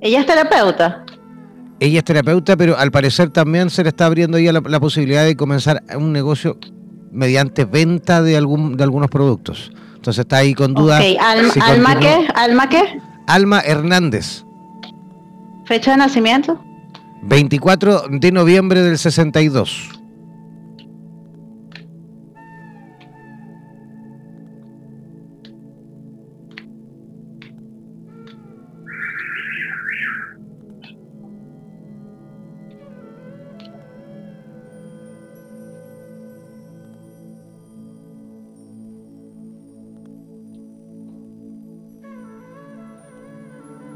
Ella 0.02 0.20
es 0.22 0.26
terapeuta. 0.26 1.06
Ella 1.80 2.00
es 2.00 2.06
terapeuta, 2.06 2.58
pero 2.58 2.78
al 2.78 2.92
parecer 2.92 3.30
también 3.30 3.70
se 3.70 3.84
le 3.84 3.90
está 3.90 4.08
abriendo 4.08 4.40
ya 4.40 4.52
la, 4.52 4.80
posibilidad 4.80 5.24
de 5.24 5.36
comenzar 5.36 5.84
un 5.96 6.12
negocio 6.12 6.58
mediante 7.12 7.66
venta 7.66 8.22
de 8.22 8.36
algún 8.36 8.78
de 8.78 8.84
algunos 8.84 9.10
productos. 9.10 9.72
Entonces 9.96 10.22
está 10.22 10.38
ahí 10.38 10.54
con 10.54 10.74
duda. 10.74 11.00
¿Alma 11.62 12.00
qué? 12.00 12.28
¿Alma 12.34 12.70
qué? 12.70 13.00
Alma 13.28 13.60
Hernández. 13.60 14.44
¿Fecha 15.66 15.92
de 15.92 15.98
nacimiento? 15.98 16.64
24 17.24 18.04
de 18.10 18.32
noviembre 18.32 18.82
del 18.82 18.98
62. 18.98 19.97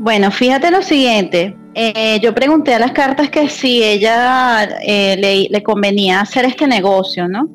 Bueno, 0.01 0.31
fíjate 0.31 0.71
lo 0.71 0.81
siguiente. 0.81 1.55
Eh, 1.75 2.19
yo 2.23 2.33
pregunté 2.33 2.73
a 2.73 2.79
las 2.79 2.91
cartas 2.91 3.29
que 3.29 3.47
si 3.49 3.83
ella 3.83 4.63
eh, 4.83 5.47
le, 5.47 5.61
convenía 5.61 6.21
hacer 6.21 6.43
este 6.43 6.65
negocio, 6.65 7.27
¿no? 7.27 7.47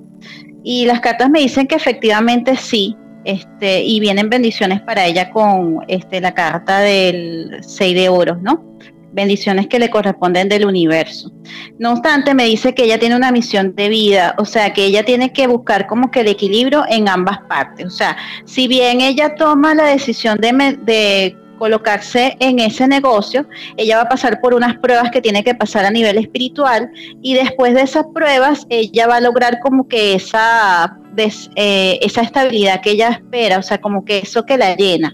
Y 0.63 0.87
las 0.87 1.01
cartas 1.01 1.29
me 1.29 1.41
dicen 1.41 1.67
que 1.67 1.75
efectivamente 1.75 2.55
sí, 2.55 2.97
este, 3.25 3.83
y 3.83 3.99
vienen 3.99 4.31
bendiciones 4.31 4.81
para 4.81 5.07
ella 5.07 5.31
con 5.31 5.81
este, 5.89 6.21
la 6.21 6.35
carta 6.35 6.79
del 6.79 7.57
6 7.63 7.97
de 7.97 8.09
oros, 8.09 8.41
¿no? 8.41 8.79
Bendiciones 9.13 9.67
que 9.67 9.81
le 9.81 9.91
corresponden 9.91 10.49
del 10.49 10.67
universo. 10.67 11.33
No 11.81 11.95
obstante, 11.95 12.33
me 12.33 12.45
dice 12.45 12.77
que 12.77 12.85
ella 12.85 13.01
tiene 13.01 13.17
una 13.17 13.33
misión 13.33 13.75
de 13.75 13.89
vida, 13.89 14.37
o 14.39 14.45
sea, 14.45 14.73
que 14.73 14.85
ella 14.85 15.05
tiene 15.05 15.33
que 15.33 15.49
buscar 15.49 15.89
como 15.89 16.13
que 16.13 16.21
el 16.21 16.29
equilibrio 16.29 16.85
en 16.89 17.09
ambas 17.09 17.39
partes. 17.49 17.87
O 17.87 17.91
sea, 17.91 18.17
si 18.45 18.69
bien 18.69 19.01
ella 19.01 19.35
toma 19.35 19.75
la 19.75 19.87
decisión 19.87 20.39
de, 20.39 20.79
de 20.85 21.37
colocarse 21.59 22.37
en 22.41 22.59
ese 22.59 22.87
negocio, 22.87 23.47
ella 23.77 23.97
va 23.97 24.03
a 24.03 24.09
pasar 24.09 24.41
por 24.41 24.55
unas 24.55 24.79
pruebas 24.79 25.11
que 25.11 25.21
tiene 25.21 25.45
que 25.45 25.55
pasar 25.55 25.85
a 25.85 25.91
nivel 25.91 26.19
espiritual 26.19 26.91
y 27.23 27.35
después 27.35 27.75
de 27.75 27.83
esas 27.83 28.07
pruebas 28.15 28.67
ella 28.69 29.07
va 29.07 29.17
a 29.17 29.21
lograr 29.21 29.61
como 29.61 29.89
que 29.89 30.15
esa, 30.15 30.99
eh, 31.57 31.99
esa 32.03 32.23
estabilidad 32.23 32.81
que 32.81 32.93
ella 32.93 33.09
espera, 33.11 33.59
o 33.59 33.63
sea, 33.63 33.79
como 33.79 34.05
que 34.05 34.19
eso 34.19 34.45
que 34.45 34.57
la 34.57 34.75
llena. 34.77 35.13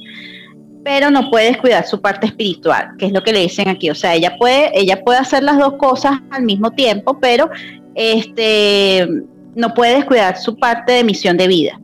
Pero 0.84 1.10
no 1.10 1.30
puede 1.30 1.46
descuidar 1.46 1.86
su 1.86 2.00
parte 2.00 2.26
espiritual, 2.26 2.90
que 2.98 3.06
es 3.06 3.12
lo 3.12 3.22
que 3.22 3.32
le 3.32 3.40
dicen 3.40 3.68
aquí. 3.68 3.88
O 3.88 3.94
sea, 3.94 4.14
ella 4.14 4.36
puede, 4.36 4.76
ella 4.78 5.02
puede 5.04 5.18
hacer 5.18 5.44
las 5.44 5.58
dos 5.58 5.74
cosas 5.74 6.18
al 6.30 6.42
mismo 6.42 6.72
tiempo, 6.72 7.20
pero 7.20 7.48
este, 7.94 9.06
no 9.54 9.74
puede 9.74 9.96
descuidar 9.96 10.36
su 10.38 10.56
parte 10.56 10.92
de 10.92 11.04
misión 11.04 11.36
de 11.36 11.46
vida. 11.46 11.81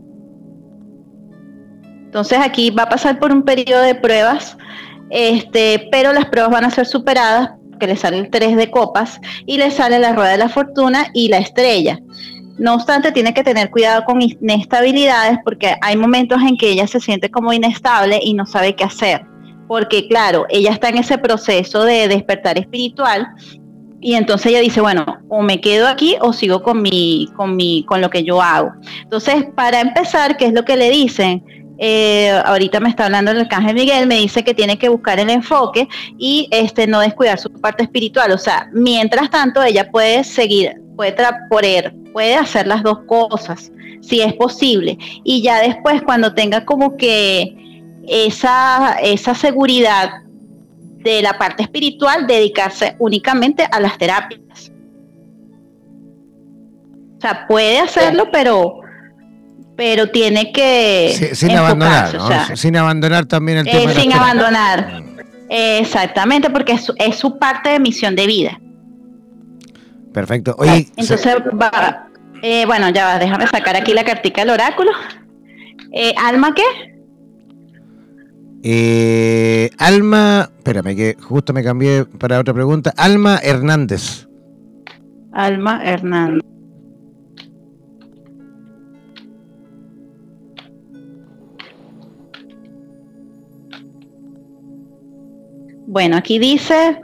Entonces 2.08 2.38
aquí 2.40 2.70
va 2.70 2.84
a 2.84 2.88
pasar 2.88 3.18
por 3.18 3.30
un 3.32 3.42
periodo 3.42 3.82
de 3.82 3.94
pruebas, 3.94 4.56
este, 5.10 5.88
pero 5.92 6.14
las 6.14 6.24
pruebas 6.24 6.50
van 6.50 6.64
a 6.64 6.70
ser 6.70 6.86
superadas 6.86 7.50
porque 7.68 7.86
le 7.86 7.96
sale 7.96 8.18
el 8.18 8.30
3 8.30 8.56
de 8.56 8.70
copas 8.70 9.20
y 9.44 9.58
le 9.58 9.70
sale 9.70 9.98
la 9.98 10.14
rueda 10.14 10.30
de 10.30 10.38
la 10.38 10.48
fortuna 10.48 11.08
y 11.12 11.28
la 11.28 11.36
estrella. 11.36 12.00
No 12.56 12.74
obstante, 12.74 13.12
tiene 13.12 13.34
que 13.34 13.44
tener 13.44 13.68
cuidado 13.68 14.04
con 14.06 14.22
inestabilidades 14.22 15.38
porque 15.44 15.76
hay 15.82 15.96
momentos 15.98 16.40
en 16.40 16.56
que 16.56 16.70
ella 16.70 16.86
se 16.86 16.98
siente 16.98 17.30
como 17.30 17.52
inestable 17.52 18.20
y 18.22 18.32
no 18.32 18.46
sabe 18.46 18.74
qué 18.74 18.84
hacer. 18.84 19.26
Porque 19.68 20.08
claro, 20.08 20.46
ella 20.48 20.72
está 20.72 20.88
en 20.88 20.96
ese 20.96 21.18
proceso 21.18 21.84
de 21.84 22.08
despertar 22.08 22.58
espiritual 22.58 23.28
y 24.00 24.14
entonces 24.14 24.46
ella 24.46 24.60
dice, 24.60 24.80
bueno, 24.80 25.04
o 25.28 25.42
me 25.42 25.60
quedo 25.60 25.88
aquí 25.88 26.16
o 26.22 26.32
sigo 26.32 26.62
con 26.62 26.80
mi, 26.80 27.28
con 27.36 27.54
mi, 27.54 27.84
con 27.84 28.00
lo 28.00 28.08
que 28.08 28.24
yo 28.24 28.40
hago. 28.40 28.72
Entonces, 29.02 29.44
para 29.54 29.80
empezar, 29.80 30.38
¿qué 30.38 30.46
es 30.46 30.54
lo 30.54 30.64
que 30.64 30.76
le 30.76 30.88
dicen? 30.90 31.44
Eh, 31.78 32.30
ahorita 32.44 32.80
me 32.80 32.88
está 32.88 33.06
hablando 33.06 33.30
el 33.30 33.40
arcángel 33.40 33.74
Miguel, 33.74 34.06
me 34.08 34.16
dice 34.16 34.42
que 34.42 34.52
tiene 34.52 34.78
que 34.78 34.88
buscar 34.88 35.20
el 35.20 35.30
enfoque 35.30 35.88
y 36.18 36.48
este 36.50 36.88
no 36.88 37.00
descuidar 37.00 37.38
su 37.38 37.50
parte 37.52 37.84
espiritual. 37.84 38.32
O 38.32 38.38
sea, 38.38 38.68
mientras 38.72 39.30
tanto, 39.30 39.62
ella 39.62 39.90
puede 39.90 40.24
seguir, 40.24 40.80
puede 40.96 41.14
poder, 41.48 41.94
puede 42.12 42.34
hacer 42.34 42.66
las 42.66 42.82
dos 42.82 43.00
cosas, 43.06 43.70
si 44.00 44.20
es 44.20 44.34
posible. 44.34 44.98
Y 45.22 45.42
ya 45.42 45.60
después, 45.60 46.02
cuando 46.02 46.34
tenga 46.34 46.64
como 46.64 46.96
que 46.96 47.56
esa, 48.08 48.98
esa 49.00 49.34
seguridad 49.34 50.22
de 50.98 51.22
la 51.22 51.38
parte 51.38 51.62
espiritual, 51.62 52.26
dedicarse 52.26 52.96
únicamente 52.98 53.64
a 53.70 53.78
las 53.78 53.96
terapias. 53.98 54.72
O 57.18 57.20
sea, 57.20 57.46
puede 57.48 57.78
hacerlo, 57.78 58.28
pero 58.32 58.80
pero 59.78 60.10
tiene 60.10 60.50
que 60.50 61.30
sin 61.34 61.52
abandonar, 61.52 62.56
sin 62.56 62.76
abandonar 62.76 63.26
también 63.26 63.58
el 63.58 63.68
eh, 63.68 63.70
tema. 63.70 63.92
sin 63.92 64.12
abandonar, 64.12 65.04
exactamente, 65.48 66.50
porque 66.50 66.72
es, 66.72 66.92
es, 66.96 67.14
su 67.14 67.38
parte 67.38 67.68
de 67.68 67.78
misión 67.78 68.16
de 68.16 68.26
vida. 68.26 68.60
Perfecto. 70.12 70.56
Oye, 70.58 70.88
entonces 70.96 71.28
va, 71.62 72.08
eh, 72.42 72.66
bueno, 72.66 72.88
ya 72.88 73.06
va, 73.06 73.18
déjame 73.20 73.46
sacar 73.46 73.76
aquí 73.76 73.94
la 73.94 74.02
cartica 74.02 74.40
del 74.40 74.50
oráculo. 74.50 74.90
Eh, 75.92 76.12
¿Alma 76.18 76.52
qué? 76.56 76.64
Eh, 78.64 79.70
Alma, 79.78 80.50
espérame 80.58 80.96
que 80.96 81.16
justo 81.20 81.52
me 81.52 81.62
cambié 81.62 82.04
para 82.04 82.40
otra 82.40 82.52
pregunta. 82.52 82.92
Alma 82.96 83.38
Hernández. 83.40 84.26
Alma 85.32 85.80
Hernández. 85.84 86.42
Bueno, 95.90 96.18
aquí 96.18 96.38
dice 96.38 97.00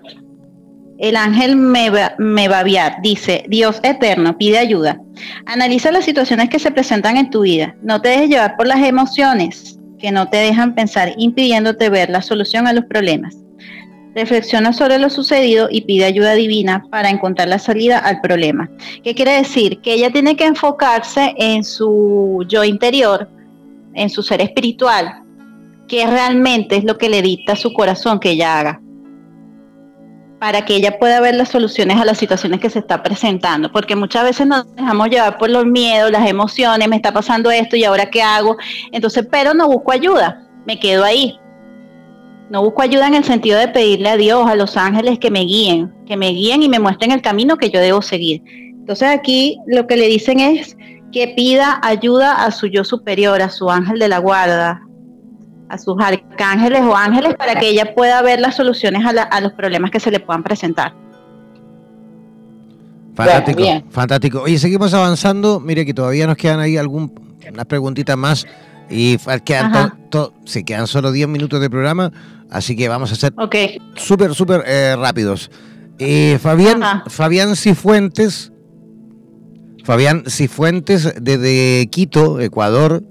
el 0.98 1.16
ángel 1.16 1.56
me 1.56 1.90
Mebaviat 2.18 2.98
dice, 3.00 3.46
Dios 3.48 3.80
eterno, 3.82 4.36
pide 4.36 4.58
ayuda. 4.58 5.00
Analiza 5.46 5.90
las 5.90 6.04
situaciones 6.04 6.50
que 6.50 6.58
se 6.58 6.70
presentan 6.70 7.16
en 7.16 7.30
tu 7.30 7.40
vida. 7.40 7.74
No 7.82 8.02
te 8.02 8.10
dejes 8.10 8.28
llevar 8.28 8.56
por 8.56 8.66
las 8.66 8.82
emociones 8.86 9.78
que 9.98 10.12
no 10.12 10.28
te 10.28 10.36
dejan 10.36 10.74
pensar, 10.74 11.14
impidiéndote 11.16 11.88
ver 11.88 12.10
la 12.10 12.20
solución 12.20 12.66
a 12.66 12.74
los 12.74 12.84
problemas. 12.84 13.34
Reflexiona 14.14 14.74
sobre 14.74 14.98
lo 14.98 15.08
sucedido 15.08 15.68
y 15.70 15.80
pide 15.80 16.04
ayuda 16.04 16.34
divina 16.34 16.84
para 16.90 17.08
encontrar 17.08 17.48
la 17.48 17.58
salida 17.58 17.98
al 17.98 18.20
problema. 18.20 18.70
¿Qué 19.02 19.14
quiere 19.14 19.32
decir? 19.32 19.80
Que 19.80 19.94
ella 19.94 20.12
tiene 20.12 20.36
que 20.36 20.44
enfocarse 20.44 21.34
en 21.38 21.64
su 21.64 22.44
yo 22.48 22.62
interior, 22.62 23.28
en 23.94 24.10
su 24.10 24.22
ser 24.22 24.42
espiritual, 24.42 25.23
que 25.88 26.06
realmente 26.06 26.76
es 26.76 26.84
lo 26.84 26.98
que 26.98 27.08
le 27.08 27.22
dicta 27.22 27.56
su 27.56 27.72
corazón 27.72 28.18
que 28.18 28.30
ella 28.30 28.58
haga 28.58 28.80
para 30.44 30.66
que 30.66 30.76
ella 30.76 30.98
pueda 30.98 31.22
ver 31.22 31.36
las 31.36 31.48
soluciones 31.48 31.96
a 31.96 32.04
las 32.04 32.18
situaciones 32.18 32.60
que 32.60 32.68
se 32.68 32.80
está 32.80 33.02
presentando, 33.02 33.72
porque 33.72 33.96
muchas 33.96 34.24
veces 34.24 34.46
nos 34.46 34.70
dejamos 34.74 35.08
llevar 35.08 35.38
por 35.38 35.48
los 35.48 35.64
miedos, 35.64 36.10
las 36.10 36.28
emociones, 36.28 36.86
me 36.86 36.96
está 36.96 37.14
pasando 37.14 37.50
esto 37.50 37.76
y 37.76 37.84
ahora 37.84 38.10
qué 38.10 38.20
hago, 38.20 38.58
entonces, 38.92 39.26
pero 39.30 39.54
no 39.54 39.68
busco 39.68 39.92
ayuda, 39.92 40.46
me 40.66 40.78
quedo 40.78 41.02
ahí. 41.02 41.38
No 42.50 42.62
busco 42.62 42.82
ayuda 42.82 43.06
en 43.06 43.14
el 43.14 43.24
sentido 43.24 43.58
de 43.58 43.68
pedirle 43.68 44.10
a 44.10 44.18
Dios, 44.18 44.46
a 44.46 44.54
los 44.54 44.76
ángeles 44.76 45.18
que 45.18 45.30
me 45.30 45.40
guíen, 45.40 45.90
que 46.06 46.18
me 46.18 46.28
guíen 46.28 46.62
y 46.62 46.68
me 46.68 46.78
muestren 46.78 47.12
el 47.12 47.22
camino 47.22 47.56
que 47.56 47.70
yo 47.70 47.80
debo 47.80 48.02
seguir. 48.02 48.42
Entonces 48.46 49.08
aquí 49.08 49.58
lo 49.66 49.86
que 49.86 49.96
le 49.96 50.08
dicen 50.08 50.40
es 50.40 50.76
que 51.10 51.28
pida 51.28 51.80
ayuda 51.82 52.44
a 52.44 52.50
su 52.50 52.66
yo 52.66 52.84
superior, 52.84 53.40
a 53.40 53.48
su 53.48 53.70
ángel 53.70 53.98
de 53.98 54.08
la 54.08 54.18
guarda, 54.18 54.82
a 55.68 55.78
sus 55.78 55.96
arcángeles 56.00 56.82
o 56.82 56.96
ángeles 56.96 57.34
para 57.34 57.54
que 57.58 57.68
ella 57.68 57.94
pueda 57.94 58.22
ver 58.22 58.40
las 58.40 58.56
soluciones 58.56 59.02
a, 59.04 59.40
los 59.40 59.52
problemas 59.52 59.90
que 59.90 60.00
se 60.00 60.10
le 60.10 60.20
puedan 60.20 60.42
presentar. 60.42 60.94
Fantástico, 63.14 63.62
fantástico. 63.90 64.42
Oye, 64.42 64.58
seguimos 64.58 64.92
avanzando. 64.92 65.60
Mire 65.60 65.86
que 65.86 65.94
todavía 65.94 66.26
nos 66.26 66.36
quedan 66.36 66.60
ahí 66.60 66.76
algunas 66.76 67.10
preguntitas 67.66 68.16
más 68.16 68.46
y 68.90 69.16
quedan, 69.44 69.92
se 70.44 70.64
quedan 70.64 70.86
solo 70.86 71.12
10 71.12 71.28
minutos 71.28 71.60
de 71.60 71.70
programa, 71.70 72.12
así 72.50 72.76
que 72.76 72.88
vamos 72.88 73.12
a 73.12 73.16
ser 73.16 73.34
súper, 73.96 74.34
súper 74.34 74.62
eh, 74.66 74.96
rápidos. 74.98 75.50
Eh, 75.98 76.38
Fabián, 76.42 77.02
Fabián 77.06 77.56
Cifuentes, 77.56 78.52
Fabián 79.84 80.24
Cifuentes 80.28 81.14
desde 81.20 81.88
Quito, 81.90 82.40
Ecuador, 82.40 83.02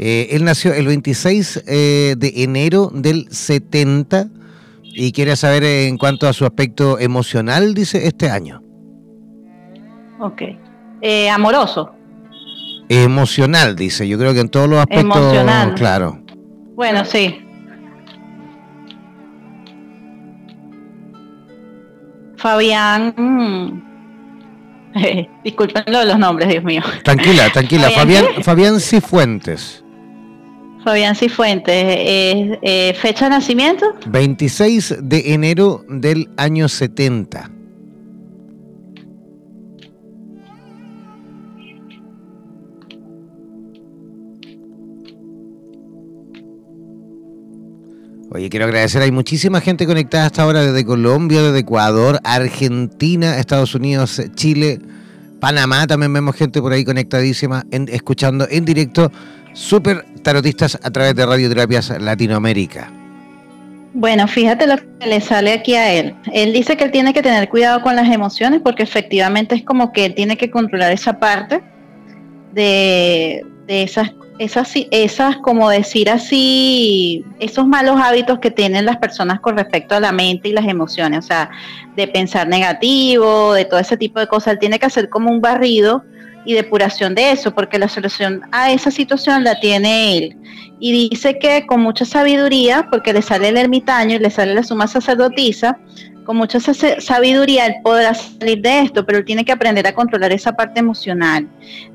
eh, 0.00 0.28
él 0.36 0.44
nació 0.44 0.74
el 0.74 0.86
26 0.86 1.64
eh, 1.66 2.14
de 2.16 2.32
enero 2.36 2.88
del 2.94 3.26
70 3.32 4.28
y 4.84 5.10
quiere 5.10 5.34
saber 5.34 5.64
en 5.64 5.98
cuanto 5.98 6.28
a 6.28 6.32
su 6.32 6.44
aspecto 6.44 7.00
emocional, 7.00 7.74
dice, 7.74 8.06
este 8.06 8.30
año. 8.30 8.62
Ok. 10.20 10.42
Eh, 11.02 11.28
amoroso. 11.28 11.90
Emocional, 12.88 13.74
dice. 13.74 14.06
Yo 14.06 14.18
creo 14.18 14.32
que 14.34 14.40
en 14.40 14.48
todos 14.48 14.68
los 14.68 14.78
aspectos. 14.78 15.16
Emocional. 15.16 15.74
Claro. 15.74 16.22
Bueno, 16.76 17.04
sí. 17.04 17.44
Fabián. 22.36 23.82
Mm, 24.94 25.42
disculpen 25.44 25.84
los 25.86 26.18
nombres, 26.18 26.48
Dios 26.48 26.64
mío. 26.64 26.82
Tranquila, 27.04 27.50
tranquila. 27.52 27.90
Fabián, 27.90 28.24
Fabián 28.42 28.80
Cifuentes. 28.80 29.84
Fabián 30.88 31.14
Cifuentes, 31.14 31.74
eh, 31.74 32.58
eh, 32.62 32.94
¿fecha 32.94 33.26
de 33.26 33.32
nacimiento? 33.32 33.94
26 34.06 34.96
de 35.02 35.34
enero 35.34 35.84
del 35.86 36.30
año 36.38 36.66
70. 36.66 37.50
Oye, 48.30 48.48
quiero 48.48 48.64
agradecer, 48.64 49.02
hay 49.02 49.12
muchísima 49.12 49.60
gente 49.60 49.86
conectada 49.86 50.24
hasta 50.24 50.42
ahora 50.42 50.62
desde 50.62 50.86
Colombia, 50.86 51.42
desde 51.42 51.58
Ecuador, 51.58 52.18
Argentina, 52.24 53.36
Estados 53.36 53.74
Unidos, 53.74 54.22
Chile, 54.34 54.80
Panamá, 55.40 55.86
también 55.86 56.12
vemos 56.12 56.36
gente 56.36 56.60
por 56.60 56.72
ahí 56.72 56.84
conectadísima, 56.84 57.64
escuchando 57.70 58.46
en 58.50 58.64
directo 58.64 59.10
Super 59.52 60.04
tarotistas 60.22 60.78
a 60.82 60.90
través 60.90 61.14
de 61.16 61.26
Radioterapias 61.26 62.00
Latinoamérica. 62.00 62.92
Bueno, 63.94 64.28
fíjate 64.28 64.66
lo 64.66 64.76
que 64.76 65.06
le 65.06 65.20
sale 65.20 65.52
aquí 65.52 65.74
a 65.74 65.92
él. 65.92 66.14
Él 66.32 66.52
dice 66.52 66.76
que 66.76 66.84
él 66.84 66.90
tiene 66.90 67.12
que 67.12 67.22
tener 67.22 67.48
cuidado 67.48 67.82
con 67.82 67.96
las 67.96 68.08
emociones 68.08 68.60
porque 68.62 68.82
efectivamente 68.82 69.56
es 69.56 69.64
como 69.64 69.92
que 69.92 70.04
él 70.04 70.14
tiene 70.14 70.36
que 70.36 70.50
controlar 70.50 70.92
esa 70.92 71.18
parte 71.18 71.62
de, 72.52 73.44
esas, 73.66 74.12
esas, 74.38 74.72
esas, 74.90 75.36
como 75.38 75.68
decir 75.68 76.08
así, 76.10 77.24
esos 77.40 77.66
malos 77.66 78.00
hábitos 78.00 78.38
que 78.38 78.50
tienen 78.50 78.86
las 78.86 78.96
personas 78.98 79.40
con 79.40 79.56
respecto 79.56 79.94
a 79.94 80.00
la 80.00 80.12
mente 80.12 80.48
y 80.48 80.52
las 80.52 80.66
emociones, 80.66 81.20
o 81.20 81.28
sea, 81.28 81.50
de 81.96 82.06
pensar 82.06 82.48
negativo, 82.48 83.52
de 83.52 83.64
todo 83.64 83.80
ese 83.80 83.96
tipo 83.96 84.20
de 84.20 84.26
cosas. 84.26 84.54
Él 84.54 84.58
tiene 84.58 84.78
que 84.78 84.86
hacer 84.86 85.08
como 85.08 85.30
un 85.30 85.40
barrido 85.40 86.04
y 86.44 86.54
depuración 86.54 87.14
de 87.14 87.32
eso, 87.32 87.54
porque 87.54 87.78
la 87.78 87.88
solución 87.88 88.42
a 88.52 88.72
esa 88.72 88.90
situación 88.90 89.44
la 89.44 89.60
tiene 89.60 90.16
él. 90.16 90.36
Y 90.80 91.10
dice 91.10 91.38
que 91.38 91.66
con 91.66 91.80
mucha 91.80 92.04
sabiduría, 92.04 92.86
porque 92.90 93.12
le 93.12 93.22
sale 93.22 93.48
el 93.48 93.56
ermitaño 93.56 94.16
y 94.16 94.18
le 94.20 94.30
sale 94.30 94.54
la 94.54 94.62
suma 94.62 94.86
sacerdotisa, 94.86 95.78
con 96.28 96.36
mucha 96.36 96.60
sabiduría 96.60 97.64
él 97.64 97.76
podrá 97.82 98.12
salir 98.12 98.60
de 98.60 98.80
esto, 98.80 99.06
pero 99.06 99.16
él 99.16 99.24
tiene 99.24 99.46
que 99.46 99.52
aprender 99.52 99.86
a 99.86 99.94
controlar 99.94 100.30
esa 100.30 100.52
parte 100.52 100.78
emocional. 100.78 101.48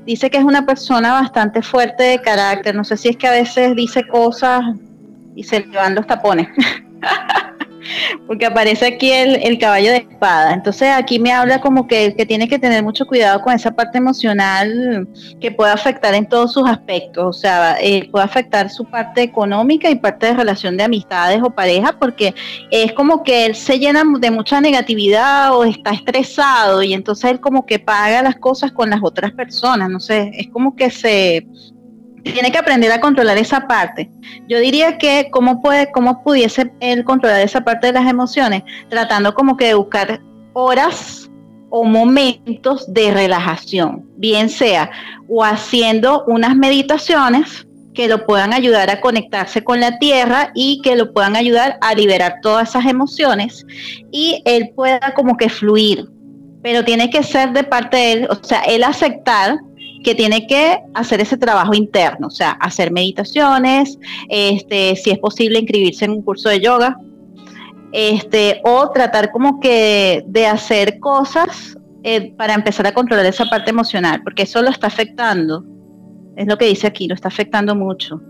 Dice 0.04 0.28
que 0.28 0.38
es 0.38 0.42
una 0.42 0.66
persona 0.66 1.12
bastante 1.12 1.62
fuerte 1.62 2.02
de 2.02 2.20
carácter, 2.20 2.74
no 2.74 2.82
sé 2.82 2.96
si 2.96 3.10
es 3.10 3.16
que 3.16 3.28
a 3.28 3.30
veces 3.30 3.76
dice 3.76 4.04
cosas 4.08 4.64
y 5.36 5.44
se 5.44 5.60
le 5.60 5.76
van 5.76 5.94
los 5.94 6.04
tapones. 6.08 6.48
porque 8.26 8.46
aparece 8.46 8.86
aquí 8.86 9.10
el, 9.12 9.58
caballo 9.58 9.92
de 9.92 9.98
espada. 9.98 10.52
Entonces 10.52 10.88
aquí 10.90 11.18
me 11.18 11.32
habla 11.32 11.60
como 11.60 11.86
que, 11.86 12.10
tiene 12.26 12.48
que 12.48 12.58
tener 12.58 12.82
mucho 12.82 13.06
cuidado 13.06 13.40
con 13.42 13.52
esa 13.52 13.70
parte 13.70 13.98
emocional 13.98 15.08
que 15.40 15.50
puede 15.50 15.72
afectar 15.72 16.14
en 16.14 16.28
todos 16.28 16.52
sus 16.52 16.68
aspectos, 16.68 17.24
o 17.24 17.32
sea, 17.32 17.76
eh, 17.80 18.08
puede 18.10 18.24
afectar 18.24 18.70
su 18.70 18.84
parte 18.84 19.22
económica 19.22 19.90
y 19.90 19.94
parte 19.94 20.26
de 20.26 20.34
relación 20.34 20.76
de 20.76 20.84
amistades 20.84 21.40
o 21.42 21.50
pareja, 21.50 21.96
porque 21.98 22.34
es 22.70 22.92
como 22.92 23.22
que 23.22 23.46
él 23.46 23.54
se 23.54 23.78
llena 23.78 24.02
de 24.18 24.30
mucha 24.30 24.60
negatividad 24.60 25.56
o 25.56 25.64
está 25.64 25.90
estresado 25.90 26.82
y 26.82 26.94
entonces 26.94 27.30
él 27.30 27.40
como 27.40 27.66
que 27.66 27.78
paga 27.78 28.22
las 28.22 28.36
cosas 28.36 28.72
con 28.72 28.90
las 28.90 29.00
otras 29.02 29.32
personas, 29.32 29.90
no 29.90 30.00
sé, 30.00 30.30
es 30.34 30.48
como 30.48 30.74
que 30.74 30.90
se 30.90 31.46
tiene 32.32 32.50
que 32.50 32.58
aprender 32.58 32.90
a 32.90 33.00
controlar 33.00 33.38
esa 33.38 33.66
parte. 33.66 34.10
Yo 34.48 34.58
diría 34.58 34.98
que 34.98 35.28
cómo 35.30 35.60
puede, 35.60 35.90
cómo 35.92 36.22
pudiese 36.22 36.72
él 36.80 37.04
controlar 37.04 37.40
esa 37.40 37.62
parte 37.62 37.88
de 37.88 37.92
las 37.92 38.08
emociones, 38.08 38.62
tratando 38.88 39.34
como 39.34 39.56
que 39.56 39.66
de 39.66 39.74
buscar 39.74 40.20
horas 40.54 41.30
o 41.70 41.84
momentos 41.84 42.92
de 42.92 43.10
relajación, 43.10 44.04
bien 44.16 44.48
sea 44.48 44.90
o 45.28 45.44
haciendo 45.44 46.24
unas 46.26 46.54
meditaciones 46.56 47.66
que 47.94 48.08
lo 48.08 48.26
puedan 48.26 48.52
ayudar 48.52 48.90
a 48.90 49.00
conectarse 49.00 49.62
con 49.62 49.80
la 49.80 49.98
tierra 49.98 50.50
y 50.54 50.80
que 50.82 50.96
lo 50.96 51.12
puedan 51.12 51.36
ayudar 51.36 51.78
a 51.80 51.94
liberar 51.94 52.36
todas 52.42 52.70
esas 52.70 52.86
emociones 52.86 53.64
y 54.10 54.42
él 54.44 54.70
pueda 54.74 55.14
como 55.14 55.36
que 55.36 55.48
fluir, 55.48 56.08
pero 56.62 56.84
tiene 56.84 57.08
que 57.08 57.22
ser 57.22 57.52
de 57.52 57.64
parte 57.64 57.96
de 57.96 58.12
él, 58.12 58.28
o 58.30 58.42
sea, 58.42 58.60
él 58.62 58.84
aceptar 58.84 59.58
que 60.04 60.14
tiene 60.14 60.46
que 60.46 60.78
hacer 60.94 61.20
ese 61.20 61.36
trabajo 61.36 61.74
interno, 61.74 62.28
o 62.28 62.30
sea, 62.30 62.52
hacer 62.52 62.92
meditaciones, 62.92 63.98
este, 64.28 64.94
si 64.94 65.10
es 65.10 65.18
posible 65.18 65.58
inscribirse 65.58 66.04
en 66.04 66.12
un 66.12 66.22
curso 66.22 66.48
de 66.48 66.60
yoga, 66.60 66.96
este, 67.92 68.60
o 68.64 68.90
tratar 68.90 69.32
como 69.32 69.58
que 69.58 70.22
de 70.26 70.46
hacer 70.46 71.00
cosas 71.00 71.76
eh, 72.04 72.32
para 72.36 72.54
empezar 72.54 72.86
a 72.86 72.92
controlar 72.92 73.26
esa 73.26 73.46
parte 73.46 73.70
emocional, 73.70 74.20
porque 74.22 74.42
eso 74.42 74.62
lo 74.62 74.70
está 74.70 74.86
afectando, 74.86 75.64
es 76.36 76.46
lo 76.46 76.58
que 76.58 76.66
dice 76.66 76.86
aquí, 76.86 77.08
lo 77.08 77.14
está 77.14 77.28
afectando 77.28 77.74
mucho. 77.74 78.20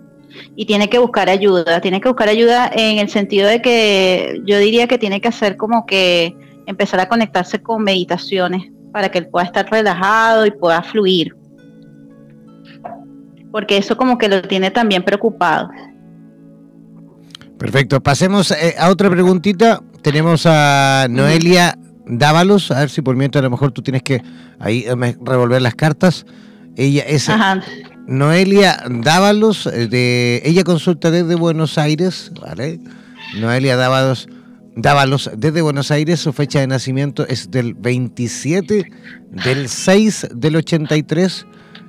Y 0.57 0.67
tiene 0.67 0.89
que 0.89 0.99
buscar 0.99 1.29
ayuda, 1.29 1.81
tiene 1.81 2.01
que 2.01 2.09
buscar 2.09 2.29
ayuda 2.29 2.71
en 2.75 2.99
el 2.99 3.09
sentido 3.09 3.49
de 3.49 3.63
que 3.63 4.41
yo 4.47 4.59
diría 4.59 4.87
que 4.87 4.99
tiene 4.99 5.21
que 5.21 5.29
hacer 5.29 5.57
como 5.57 5.87
que 5.87 6.37
empezar 6.67 7.01
a 7.01 7.09
conectarse 7.09 7.63
con 7.63 7.83
meditaciones 7.83 8.71
para 8.93 9.11
que 9.11 9.19
él 9.19 9.29
pueda 9.29 9.47
estar 9.47 9.69
relajado 9.71 10.47
y 10.47 10.51
pueda 10.51 10.83
fluir. 10.83 11.35
Porque 13.55 13.77
eso 13.77 13.97
como 13.97 14.19
que 14.19 14.29
lo 14.29 14.43
tiene 14.43 14.73
también 14.73 15.05
preocupado. 15.05 15.71
Perfecto, 17.57 18.03
pasemos 18.03 18.51
eh, 18.51 18.75
a 18.77 18.91
otra 18.91 19.09
preguntita. 19.09 19.81
Tenemos 20.03 20.45
a 20.45 21.07
Noelia 21.09 21.79
Dávalos, 22.05 22.73
a 22.73 22.81
ver 22.81 22.91
si 22.91 23.01
por 23.01 23.15
mientras 23.15 23.43
a 23.43 23.45
lo 23.45 23.51
mejor 23.51 23.71
tú 23.71 23.81
tienes 23.81 24.03
que 24.03 24.21
ahí 24.59 24.85
eh, 24.89 25.17
revolver 25.25 25.63
las 25.63 25.77
cartas. 25.77 26.27
Ella 26.75 27.05
es 27.07 27.31
Noelia 28.09 28.83
Dávalos, 28.91 29.69
eh, 29.69 29.87
de, 29.87 30.43
ella 30.45 30.65
consulta 30.65 31.13
desde 31.13 31.37
Buenos 31.37 31.79
Aires, 31.79 32.33
¿vale? 32.41 32.81
Noelia 33.39 33.77
Dávalos, 33.77 34.29
Dávalos 34.75 35.31
desde 35.37 35.63
Buenos 35.63 35.93
Aires, 35.93 36.19
su 36.19 36.33
fecha 36.33 36.59
de 36.59 36.67
nacimiento 36.67 37.25
es 37.29 37.53
del 37.53 37.75
27 37.75 38.91
del 39.31 39.69
6 39.69 40.31
del 40.35 40.57
83 40.57 41.47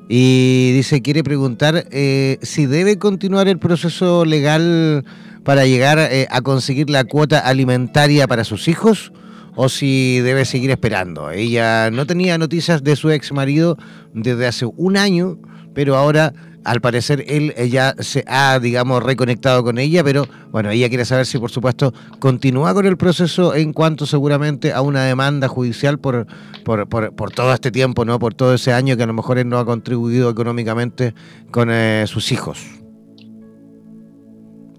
y 0.08 0.72
dice, 0.74 1.02
quiere 1.02 1.24
preguntar 1.24 1.88
eh, 1.92 2.38
si 2.42 2.66
debe 2.66 2.98
continuar 3.00 3.48
el 3.48 3.58
proceso 3.58 4.24
legal 4.26 5.04
para 5.44 5.66
llegar 5.66 5.98
eh, 6.00 6.28
a 6.30 6.42
conseguir 6.42 6.90
la 6.90 7.04
cuota 7.06 7.40
alimentaria 7.40 8.28
para 8.28 8.44
sus 8.44 8.68
hijos 8.68 9.12
o 9.56 9.70
si 9.70 10.20
debe 10.20 10.46
seguir 10.46 10.70
esperando. 10.70 11.32
Ella 11.32 11.90
no 11.90 12.06
tenía 12.06 12.38
noticias 12.38 12.84
de 12.84 12.96
su 12.96 13.10
ex 13.10 13.32
marido 13.32 13.78
desde 14.14 14.48
hace 14.48 14.66
un 14.66 14.98
año, 14.98 15.40
pero 15.74 15.96
ahora 15.96 16.34
al 16.66 16.82
parecer 16.82 17.24
él 17.28 17.54
ya 17.70 17.96
se 18.00 18.26
ha, 18.28 18.60
digamos, 18.60 19.04
reconectado 19.04 19.64
con 19.64 19.78
ella, 19.78 20.04
pero 20.04 20.28
bueno, 20.52 20.72
ella 20.72 20.90
quiere 20.90 21.06
saber 21.06 21.26
si 21.26 21.38
por 21.38 21.52
supuesto 21.52 21.94
continúa 22.20 22.74
con 22.74 22.88
el 22.88 22.98
proceso 22.98 23.56
en 23.56 23.72
cuanto 23.72 24.06
seguramente 24.06 24.74
a 24.74 24.82
una 24.82 25.04
demanda 25.04 25.48
judicial 25.48 26.00
por, 26.00 26.26
por, 26.64 26.88
por, 26.88 27.32
todo 27.32 27.54
este 27.54 27.72
tiempo, 27.72 28.04
¿no? 28.04 28.18
Por 28.18 28.34
todo 28.34 28.56
ese 28.56 28.74
año 28.74 28.98
que 28.98 29.04
a 29.04 29.06
lo 29.08 29.14
mejor 29.14 29.38
él 29.38 29.48
no 29.48 29.60
ha 29.60 29.66
contribuido 29.66 30.30
económicamente 30.30 31.14
con 31.52 31.70
eh, 31.72 32.06
sus 32.08 32.32
hijos. 32.32 32.60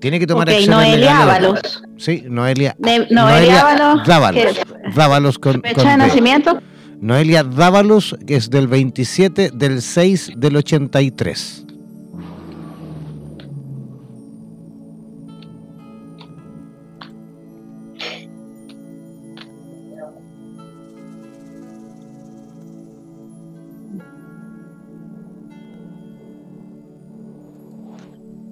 Tiene 0.00 0.18
que 0.18 0.26
tomar 0.26 0.48
okay, 0.48 0.66
Noelia 0.66 1.22
Ábalos. 1.22 1.82
Sí, 1.96 2.24
Noelia. 2.28 2.76
Noelia, 2.78 3.60
Ábalos. 3.60 4.06
Dávalos. 4.06 4.60
Dávalos 4.94 5.38
con, 5.38 5.62
fecha 5.62 5.90
de 5.92 5.96
nacimiento. 5.96 6.60
Noelia 7.00 7.44
Dávalos, 7.44 8.16
que 8.26 8.36
es 8.36 8.50
del 8.50 8.68
27 8.68 9.50
del 9.54 9.82
6 9.82 10.32
del 10.36 10.56
83. 10.56 11.65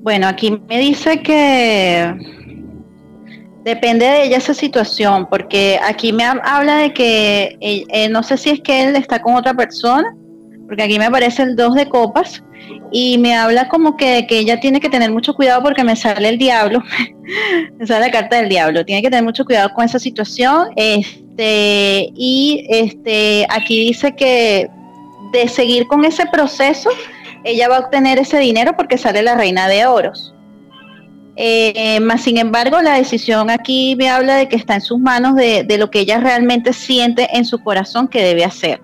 Bueno, 0.04 0.28
aquí 0.28 0.60
me 0.68 0.78
dice 0.80 1.22
que 1.22 2.14
depende 3.64 4.04
de 4.04 4.24
ella 4.24 4.36
esa 4.36 4.52
situación, 4.52 5.26
porque 5.30 5.80
aquí 5.82 6.12
me 6.12 6.24
habla 6.24 6.76
de 6.76 6.92
que 6.92 7.56
eh, 7.62 8.08
no 8.10 8.22
sé 8.22 8.36
si 8.36 8.50
es 8.50 8.60
que 8.60 8.84
él 8.84 8.96
está 8.96 9.22
con 9.22 9.34
otra 9.34 9.54
persona, 9.54 10.14
porque 10.66 10.82
aquí 10.82 10.98
me 10.98 11.06
aparece 11.06 11.44
el 11.44 11.56
2 11.56 11.74
de 11.74 11.88
copas 11.88 12.44
y 12.92 13.16
me 13.16 13.34
habla 13.34 13.66
como 13.70 13.96
que, 13.96 14.26
que 14.26 14.40
ella 14.40 14.60
tiene 14.60 14.78
que 14.78 14.90
tener 14.90 15.10
mucho 15.10 15.32
cuidado 15.32 15.62
porque 15.62 15.82
me 15.82 15.96
sale 15.96 16.28
el 16.28 16.36
diablo, 16.36 16.82
me 17.78 17.86
sale 17.86 18.04
la 18.04 18.12
carta 18.12 18.36
del 18.36 18.50
diablo, 18.50 18.84
tiene 18.84 19.00
que 19.00 19.08
tener 19.08 19.24
mucho 19.24 19.46
cuidado 19.46 19.72
con 19.72 19.86
esa 19.86 19.98
situación, 19.98 20.68
este, 20.76 22.10
y 22.14 22.66
este, 22.68 23.46
aquí 23.48 23.86
dice 23.86 24.14
que 24.14 24.68
de 25.32 25.48
seguir 25.48 25.86
con 25.86 26.04
ese 26.04 26.26
proceso, 26.26 26.90
ella 27.44 27.68
va 27.68 27.76
a 27.76 27.80
obtener 27.80 28.18
ese 28.18 28.38
dinero 28.38 28.74
porque 28.76 28.98
sale 28.98 29.22
la 29.22 29.36
reina 29.36 29.68
de 29.68 29.86
oros. 29.86 30.34
Eh, 31.36 32.00
sin 32.18 32.38
embargo, 32.38 32.80
la 32.80 32.94
decisión 32.94 33.50
aquí 33.50 33.96
me 33.96 34.08
habla 34.08 34.36
de 34.36 34.48
que 34.48 34.56
está 34.56 34.76
en 34.76 34.80
sus 34.80 34.98
manos 34.98 35.34
de, 35.34 35.66
lo 35.78 35.90
que 35.90 36.00
ella 36.00 36.20
realmente 36.20 36.72
siente 36.72 37.28
en 37.36 37.44
su 37.44 37.62
corazón 37.62 38.08
que 38.08 38.22
debe 38.22 38.44
hacer. 38.44 38.80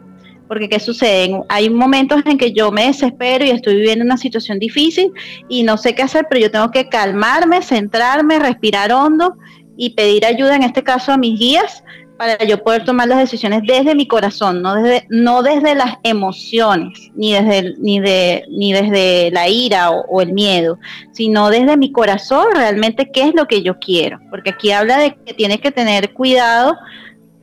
Porque 0.49 0.69
¿qué 0.69 0.81
sucede? 0.81 1.41
Hay 1.49 1.71
momentos 1.71 2.23
en 2.27 2.37
que 2.37 2.53
yo 2.53 2.73
me 2.73 2.87
desespero 2.87 3.45
y 3.45 3.51
estoy 3.51 3.77
viviendo 3.77 4.05
una 4.05 4.17
situación 4.17 4.59
difícil 4.59 5.13
y 5.49 5.63
no 5.63 5.77
sé 5.77 5.95
qué 5.95 6.03
hacer, 6.03 6.27
pero 6.29 6.41
yo 6.41 6.51
tengo 6.51 6.73
que 6.73 6.89
calmarme, 6.89 7.63
centrarme, 7.63 8.41
respirar 8.41 8.93
hondo 8.93 9.37
y 9.77 9.91
pedir 9.91 10.27
ayuda, 10.27 10.57
en 10.57 10.65
este 10.65 10.83
caso 10.83 11.13
a 11.13 11.17
mis 11.17 11.39
guías, 11.39 11.85
para 12.21 12.37
yo 12.45 12.63
poder 12.63 12.85
tomar 12.85 13.09
las 13.09 13.21
decisiones 13.21 13.63
desde 13.67 13.95
mi 13.95 14.07
corazón, 14.07 14.61
no 14.61 14.75
desde, 14.75 15.07
no 15.09 15.43
desde 15.43 15.75
las 15.75 15.95
emociones, 16.03 17.11
ni 17.15 17.33
desde, 17.33 17.77
ni 17.79 17.99
de, 17.99 18.45
ni 18.51 18.75
desde 18.75 19.31
la 19.31 19.49
ira 19.49 19.91
o, 19.91 20.21
el 20.21 20.35
miedo, 20.35 20.79
sino 21.13 21.49
desde 21.49 21.79
mi 21.79 21.93
corazón 21.93 22.49
realmente 22.53 23.11
qué 23.11 23.23
es 23.23 23.35
lo 23.35 23.47
que 23.47 23.63
yo 23.63 23.79
quiero. 23.79 24.21
Porque 24.29 24.51
aquí 24.51 24.71
habla 24.71 24.99
de 24.99 25.15
que 25.15 25.33
tiene 25.33 25.61
que 25.61 25.71
tener 25.71 26.13
cuidado 26.13 26.77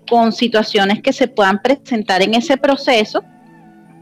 con 0.08 0.32
situaciones 0.32 1.02
que 1.02 1.12
se 1.12 1.28
puedan 1.28 1.60
presentar 1.60 2.22
en 2.22 2.36
ese 2.36 2.56
proceso, 2.56 3.24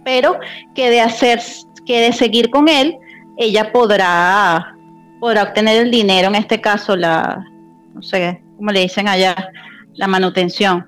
pero 0.03 0.37
que 0.75 0.89
de 0.89 0.99
hacer, 0.99 1.39
que 1.85 2.01
de 2.01 2.11
seguir 2.11 2.49
con 2.49 2.67
él, 2.67 2.97
ella 3.37 3.71
podrá, 3.71 4.75
podrá 5.21 5.43
obtener 5.43 5.83
el 5.83 5.89
dinero, 5.89 6.27
en 6.27 6.35
este 6.35 6.59
caso 6.59 6.97
la, 6.97 7.45
no 7.93 8.01
sé, 8.01 8.41
cómo 8.57 8.71
le 8.71 8.81
dicen 8.81 9.07
allá, 9.07 9.53
la 9.95 10.07
manutención. 10.07 10.85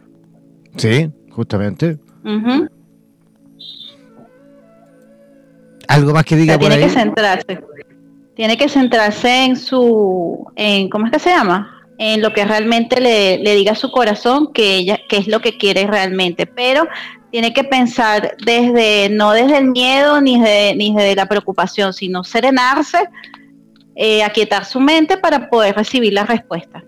Sí, 0.76 1.10
justamente. 1.32 1.98
¿Algo 5.88 6.14
más 6.14 6.26
que 6.26 6.36
diga 6.36 6.58
tiene 6.58 6.80
que 6.80 6.90
centrarse. 6.90 7.60
Tiene 8.36 8.58
que 8.58 8.70
centrarse 8.70 9.46
en 9.46 9.56
su, 9.56 10.46
en, 10.56 10.90
¿cómo 10.90 11.08
es 11.08 11.12
que 11.12 11.20
se 11.20 11.30
llama? 11.30 11.74
En 11.98 12.22
lo 12.22 12.34
que 12.34 12.46
realmente 12.46 13.02
le, 13.02 13.40
le 13.40 13.56
diga 13.56 13.72
a 13.72 13.76
su 13.76 13.92
corazón 13.92 14.54
que 14.54 14.76
ella, 14.76 15.00
que 15.10 15.18
es 15.18 15.28
lo 15.28 15.40
que 15.40 15.58
quiere 15.58 15.88
realmente. 15.88 16.46
Pero 16.46 16.88
tiene 17.32 17.54
que 17.54 17.64
pensar 17.64 18.36
desde, 18.46 19.10
no 19.10 19.32
desde 19.32 19.58
el 19.58 19.72
miedo 19.72 20.22
ni, 20.22 20.40
de, 20.40 20.76
ni 20.76 20.94
desde 20.94 21.16
la 21.16 21.28
preocupación, 21.28 21.94
sino 21.94 22.24
serenarse, 22.24 23.10
eh, 23.96 24.24
aquietar 24.24 24.66
su 24.66 24.80
mente 24.80 25.18
para 25.18 25.50
poder 25.50 25.76
recibir 25.76 26.14
la 26.14 26.26
respuesta 26.26 26.84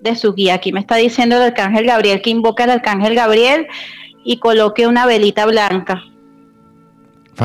de 0.00 0.16
su 0.16 0.34
guía. 0.34 0.54
Aquí 0.54 0.72
me 0.72 0.80
está 0.80 0.96
diciendo 0.96 1.36
el 1.36 1.42
arcángel 1.42 1.86
Gabriel 1.86 2.22
que 2.22 2.30
invoca 2.30 2.64
al 2.64 2.70
arcángel 2.70 3.14
Gabriel 3.14 3.66
y 4.24 4.38
coloque 4.38 4.86
una 4.86 5.06
velita 5.06 5.46
blanca. 5.46 6.02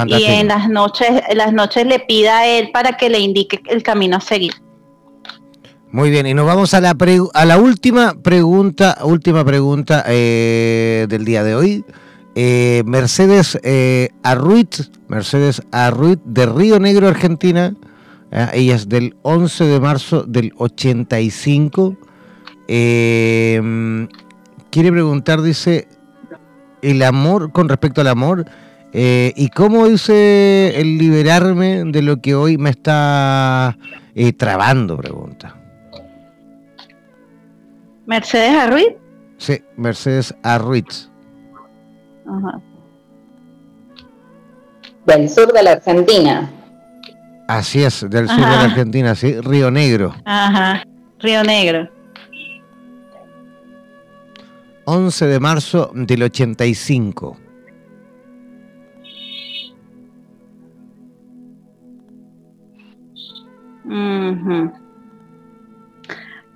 Y 0.08 0.26
en 0.26 0.50
las 0.50 0.68
noches, 0.70 1.10
en 1.30 1.38
las 1.38 1.54
noches 1.54 1.86
le 1.86 2.00
pida 2.00 2.40
a 2.40 2.48
él 2.48 2.72
para 2.74 2.98
que 2.98 3.10
le 3.10 3.20
indique 3.20 3.62
el 3.68 3.82
camino 3.82 4.18
a 4.18 4.22
seguir. 4.22 4.54
Muy 5.92 6.10
bien, 6.10 6.28
y 6.28 6.34
nos 6.34 6.46
vamos 6.46 6.74
a 6.74 6.82
la, 6.82 6.98
a 7.34 7.46
la 7.46 7.58
última 7.58 8.14
pregunta, 8.22 8.98
última 9.04 9.46
pregunta 9.46 10.04
eh, 10.08 11.06
del 11.08 11.24
día 11.24 11.44
de 11.44 11.56
hoy. 11.56 11.86
Eh, 12.36 12.84
Mercedes 12.86 13.58
eh, 13.64 14.10
Arruit, 14.22 14.76
Mercedes 15.08 15.62
Arruit 15.72 16.20
de 16.26 16.48
Río 16.48 16.80
Negro, 16.82 17.08
Argentina. 17.08 17.74
ella 18.52 18.76
es 18.76 18.90
del 18.90 19.16
11 19.22 19.64
de 19.64 19.80
marzo 19.80 20.24
del 20.24 20.52
85. 20.58 21.96
Eh, 22.68 24.08
quiere 24.72 24.92
preguntar, 24.92 25.42
dice, 25.42 25.88
el 26.82 27.02
amor, 27.02 27.52
con 27.52 27.70
respecto 27.70 28.02
al 28.02 28.08
amor, 28.08 28.46
eh, 28.94 29.34
¿y 29.36 29.50
cómo 29.50 29.88
dice 29.88 30.80
el 30.80 30.98
liberarme 30.98 31.84
de 31.86 32.02
lo 32.02 32.22
que 32.22 32.36
hoy 32.36 32.58
me 32.58 32.70
está 32.70 33.78
eh, 34.14 34.34
trabando? 34.34 34.98
Pregunta. 34.98 35.56
¿Mercedes 38.06 38.52
Arruiz? 38.52 38.88
Sí, 39.38 39.62
Mercedes 39.76 40.34
Arruiz. 40.44 41.10
Ajá. 42.28 42.62
Del 45.06 45.30
sur 45.30 45.52
de 45.52 45.64
la 45.64 45.72
Argentina. 45.74 46.52
Así 47.48 47.84
es, 47.84 48.10
del 48.10 48.28
sur 48.28 48.38
de 48.38 48.42
la 48.42 48.64
Argentina, 48.64 49.14
sí, 49.14 49.40
Río 49.42 49.70
Negro. 49.70 50.16
Ajá, 50.26 50.84
Río 51.20 51.44
Negro. 51.44 51.95
11 54.86 55.28
de 55.28 55.40
marzo 55.40 55.92
del 55.94 56.24
85. 56.24 57.38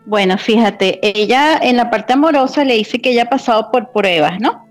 Bueno, 0.05 0.39
fíjate, 0.39 0.99
ella 1.03 1.59
en 1.61 1.77
la 1.77 1.91
parte 1.91 2.13
amorosa 2.13 2.65
le 2.65 2.75
dice 2.75 2.99
que 2.99 3.11
ella 3.11 3.23
ha 3.23 3.29
pasado 3.29 3.69
por 3.71 3.91
pruebas, 3.91 4.39
¿no? 4.39 4.65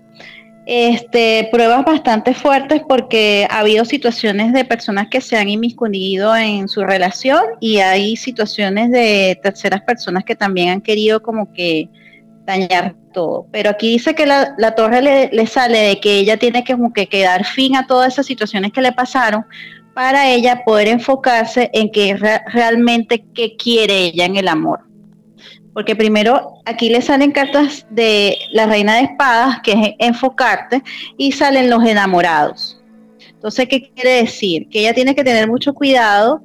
Este, 0.65 1.47
pruebas 1.51 1.85
bastante 1.85 2.33
fuertes 2.33 2.81
porque 2.87 3.47
ha 3.49 3.59
habido 3.59 3.85
situaciones 3.85 4.53
de 4.53 4.65
personas 4.65 5.07
que 5.07 5.21
se 5.21 5.37
han 5.37 5.49
inmiscuido 5.49 6.35
en 6.35 6.67
su 6.67 6.83
relación 6.83 7.41
y 7.59 7.77
hay 7.77 8.15
situaciones 8.17 8.91
de 8.91 9.39
terceras 9.41 9.81
personas 9.81 10.25
que 10.25 10.35
también 10.35 10.69
han 10.69 10.81
querido 10.81 11.23
como 11.23 11.51
que 11.53 11.89
dañar 12.49 12.95
todo. 13.13 13.47
Pero 13.51 13.69
aquí 13.69 13.91
dice 13.91 14.15
que 14.15 14.25
la, 14.25 14.75
torre 14.75 15.01
le, 15.01 15.47
sale 15.47 15.79
de 15.79 15.99
que 15.99 16.19
ella 16.19 16.37
tiene 16.37 16.63
que 16.63 16.73
como 16.73 16.91
que, 16.93 17.07
quedar 17.07 17.45
fin 17.45 17.75
a 17.75 17.87
todas 17.87 18.13
esas 18.13 18.25
situaciones 18.25 18.71
que 18.71 18.81
le 18.81 18.91
pasaron 18.91 19.45
para 19.93 20.29
ella 20.29 20.63
poder 20.65 20.87
enfocarse 20.87 21.69
en 21.73 21.91
que 21.91 22.15
realmente 22.15 23.25
qué 23.33 23.55
quiere 23.55 24.05
ella 24.05 24.25
en 24.25 24.37
el 24.37 24.47
amor. 24.47 24.81
Porque 25.73 25.95
primero 25.95 26.55
aquí 26.65 26.89
le 26.89 27.01
salen 27.01 27.31
cartas 27.31 27.85
de 27.89 28.37
la 28.51 28.65
reina 28.65 28.95
de 28.95 29.03
espadas, 29.03 29.59
que 29.61 29.71
es 29.71 29.95
enfocarte, 29.99 30.81
y 31.17 31.31
salen 31.31 31.69
los 31.69 31.83
enamorados. 31.83 32.81
Entonces, 33.29 33.67
¿qué 33.67 33.89
quiere 33.93 34.23
decir? 34.23 34.67
Que 34.69 34.81
ella 34.81 34.93
tiene 34.93 35.15
que 35.15 35.23
tener 35.23 35.47
mucho 35.47 35.73
cuidado 35.73 36.41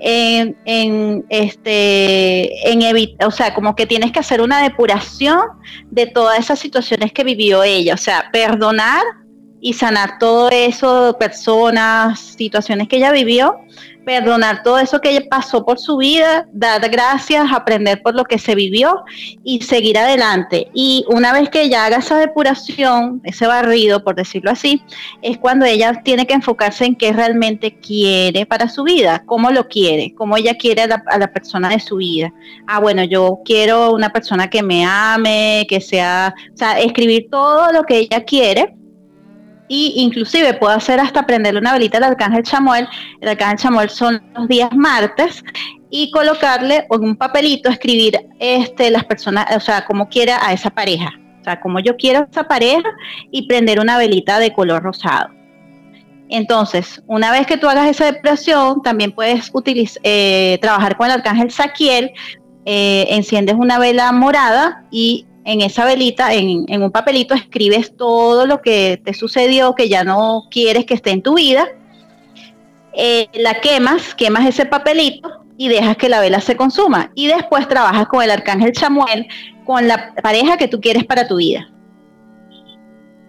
en, 0.00 0.56
en 0.64 1.24
este 1.28 2.70
en 2.70 2.82
evitar, 2.82 3.28
o 3.28 3.30
sea, 3.30 3.54
como 3.54 3.74
que 3.74 3.86
tienes 3.86 4.12
que 4.12 4.20
hacer 4.20 4.40
una 4.40 4.62
depuración 4.62 5.40
de 5.90 6.06
todas 6.06 6.38
esas 6.38 6.58
situaciones 6.58 7.12
que 7.12 7.24
vivió 7.24 7.62
ella, 7.62 7.94
o 7.94 7.98
sea, 7.98 8.30
perdonar 8.32 9.02
y 9.60 9.72
sanar 9.72 10.18
todo 10.18 10.50
eso, 10.50 11.16
personas, 11.18 12.20
situaciones 12.20 12.88
que 12.88 12.96
ella 12.96 13.12
vivió, 13.12 13.58
perdonar 14.06 14.62
todo 14.62 14.78
eso 14.78 15.00
que 15.00 15.20
pasó 15.22 15.64
por 15.64 15.80
su 15.80 15.96
vida, 15.96 16.46
dar 16.52 16.88
gracias, 16.88 17.52
aprender 17.52 18.00
por 18.02 18.14
lo 18.14 18.24
que 18.24 18.38
se 18.38 18.54
vivió 18.54 19.02
y 19.42 19.62
seguir 19.62 19.98
adelante. 19.98 20.68
Y 20.72 21.04
una 21.08 21.32
vez 21.32 21.50
que 21.50 21.62
ella 21.62 21.84
haga 21.84 21.96
esa 21.96 22.16
depuración, 22.16 23.20
ese 23.24 23.48
barrido, 23.48 24.04
por 24.04 24.14
decirlo 24.14 24.52
así, 24.52 24.80
es 25.22 25.38
cuando 25.38 25.66
ella 25.66 26.02
tiene 26.04 26.24
que 26.24 26.34
enfocarse 26.34 26.84
en 26.84 26.94
qué 26.94 27.12
realmente 27.12 27.80
quiere 27.80 28.46
para 28.46 28.68
su 28.68 28.84
vida, 28.84 29.24
cómo 29.26 29.50
lo 29.50 29.66
quiere, 29.66 30.14
cómo 30.14 30.36
ella 30.36 30.56
quiere 30.56 30.82
a 30.82 30.86
la, 30.86 31.02
a 31.08 31.18
la 31.18 31.32
persona 31.32 31.68
de 31.68 31.80
su 31.80 31.96
vida. 31.96 32.32
Ah, 32.68 32.78
bueno, 32.78 33.02
yo 33.02 33.40
quiero 33.44 33.92
una 33.92 34.12
persona 34.12 34.48
que 34.48 34.62
me 34.62 34.84
ame, 34.84 35.66
que 35.68 35.80
sea, 35.80 36.32
o 36.54 36.56
sea, 36.56 36.78
escribir 36.78 37.26
todo 37.28 37.72
lo 37.72 37.82
que 37.82 37.98
ella 37.98 38.22
quiere 38.22 38.76
y 39.68 39.94
inclusive 39.96 40.54
puedo 40.54 40.74
hacer 40.74 41.00
hasta 41.00 41.26
prenderle 41.26 41.60
una 41.60 41.72
velita 41.72 41.98
al 41.98 42.04
arcángel 42.04 42.42
Chamuel. 42.42 42.88
El 43.20 43.28
arcángel 43.28 43.58
Chamuel 43.58 43.90
son 43.90 44.22
los 44.34 44.48
días 44.48 44.70
martes 44.74 45.42
y 45.90 46.10
colocarle 46.10 46.86
un 46.90 47.16
papelito, 47.16 47.68
escribir 47.68 48.18
este, 48.38 48.90
las 48.90 49.04
personas, 49.04 49.46
o 49.56 49.60
sea, 49.60 49.84
como 49.84 50.08
quiera 50.08 50.38
a 50.46 50.52
esa 50.52 50.70
pareja. 50.70 51.12
O 51.40 51.44
sea, 51.44 51.60
como 51.60 51.80
yo 51.80 51.96
quiero 51.96 52.20
a 52.20 52.28
esa 52.30 52.44
pareja 52.44 52.88
y 53.30 53.46
prender 53.46 53.80
una 53.80 53.98
velita 53.98 54.38
de 54.38 54.52
color 54.52 54.82
rosado. 54.82 55.30
Entonces, 56.28 57.02
una 57.06 57.30
vez 57.30 57.46
que 57.46 57.56
tú 57.56 57.68
hagas 57.68 57.88
esa 57.88 58.06
depresión, 58.06 58.82
también 58.82 59.12
puedes 59.12 59.50
utilizar, 59.52 60.00
eh, 60.02 60.58
trabajar 60.60 60.96
con 60.96 61.06
el 61.06 61.12
arcángel 61.12 61.52
Saquiel, 61.52 62.10
eh, 62.64 63.06
enciendes 63.10 63.54
una 63.56 63.78
vela 63.78 64.10
morada 64.10 64.84
y 64.90 65.24
en 65.46 65.60
esa 65.60 65.84
velita, 65.84 66.34
en, 66.34 66.82
un 66.82 66.90
papelito, 66.90 67.32
escribes 67.32 67.96
todo 67.96 68.46
lo 68.46 68.60
que 68.60 69.00
te 69.02 69.14
sucedió, 69.14 69.76
que 69.76 69.88
ya 69.88 70.02
no 70.02 70.48
quieres 70.50 70.84
que 70.86 70.94
esté 70.94 71.12
en 71.12 71.22
tu 71.22 71.36
vida. 71.36 71.68
Eh, 72.92 73.28
la 73.32 73.60
quemas, 73.60 74.12
quemas 74.16 74.44
ese 74.44 74.66
papelito 74.66 75.44
y 75.56 75.68
dejas 75.68 75.96
que 75.98 76.08
la 76.08 76.18
vela 76.18 76.40
se 76.40 76.56
consuma. 76.56 77.12
Y 77.14 77.28
después 77.28 77.68
trabajas 77.68 78.08
con 78.08 78.24
el 78.24 78.32
arcángel 78.32 78.72
Chamuel, 78.72 79.28
con 79.64 79.86
la 79.86 80.14
pareja 80.20 80.56
que 80.56 80.66
tú 80.66 80.80
quieres 80.80 81.04
para 81.04 81.28
tu 81.28 81.36
vida. 81.36 81.70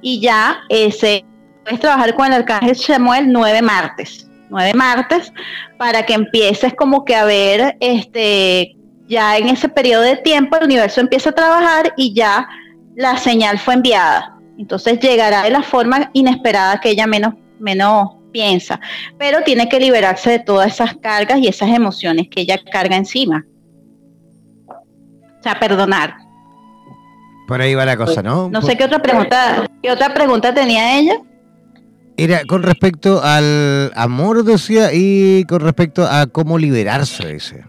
Y 0.01 0.19
ya 0.19 0.61
ese, 0.69 1.23
puedes 1.63 1.79
trabajar 1.79 2.15
con 2.15 2.25
el 2.25 2.33
arcángel 2.33 2.75
Chamuel 2.75 3.31
nueve 3.31 3.61
martes. 3.61 4.27
Nueve 4.49 4.73
martes 4.73 5.31
para 5.77 6.03
que 6.03 6.13
empieces 6.13 6.73
como 6.73 7.05
que 7.05 7.15
a 7.15 7.25
ver 7.25 7.77
este 7.79 8.76
ya 9.07 9.37
en 9.37 9.47
ese 9.47 9.69
periodo 9.69 10.03
de 10.03 10.17
tiempo 10.17 10.57
el 10.57 10.65
universo 10.65 11.01
empieza 11.01 11.29
a 11.29 11.33
trabajar 11.33 11.93
y 11.97 12.13
ya 12.13 12.47
la 12.95 13.17
señal 13.17 13.57
fue 13.59 13.75
enviada. 13.75 14.37
Entonces 14.57 14.99
llegará 14.99 15.43
de 15.43 15.51
la 15.51 15.61
forma 15.61 16.09
inesperada 16.13 16.79
que 16.79 16.89
ella 16.89 17.07
menos, 17.07 17.35
menos 17.59 18.09
piensa, 18.31 18.79
pero 19.17 19.43
tiene 19.43 19.69
que 19.69 19.79
liberarse 19.79 20.31
de 20.31 20.39
todas 20.39 20.73
esas 20.73 20.95
cargas 20.97 21.39
y 21.39 21.47
esas 21.47 21.69
emociones 21.69 22.27
que 22.29 22.41
ella 22.41 22.59
carga 22.71 22.95
encima. 22.95 23.45
O 24.67 25.43
sea, 25.43 25.59
perdonar. 25.59 26.15
Por 27.47 27.61
ahí 27.61 27.75
va 27.75 27.85
la 27.85 27.95
cosa, 27.95 28.21
¿no? 28.21 28.49
No 28.49 28.61
sé 28.61 28.75
qué 28.75 28.83
otra 28.83 29.01
pregunta, 29.01 29.69
qué 29.81 29.91
otra 29.91 30.13
pregunta 30.13 30.53
tenía 30.53 30.99
ella. 30.99 31.15
Era 32.17 32.41
con 32.45 32.63
respecto 32.63 33.21
al 33.23 33.91
amor, 33.95 34.43
decía, 34.43 34.89
y 34.91 35.45
con 35.45 35.61
respecto 35.61 36.05
a 36.05 36.25
cómo 36.25 36.57
liberarse, 36.57 37.31
dice. 37.31 37.63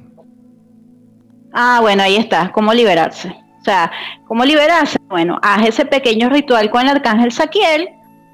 Ah, 1.53 1.79
bueno, 1.81 2.03
ahí 2.03 2.17
está, 2.17 2.53
cómo 2.53 2.73
liberarse. 2.75 3.29
O 3.61 3.65
sea, 3.65 3.91
¿cómo 4.27 4.45
liberarse? 4.45 4.99
Bueno, 5.09 5.39
haz 5.43 5.67
ese 5.67 5.85
pequeño 5.85 6.29
ritual 6.29 6.71
con 6.71 6.83
el 6.83 6.89
arcángel 6.89 7.33
Saquiel, 7.33 7.89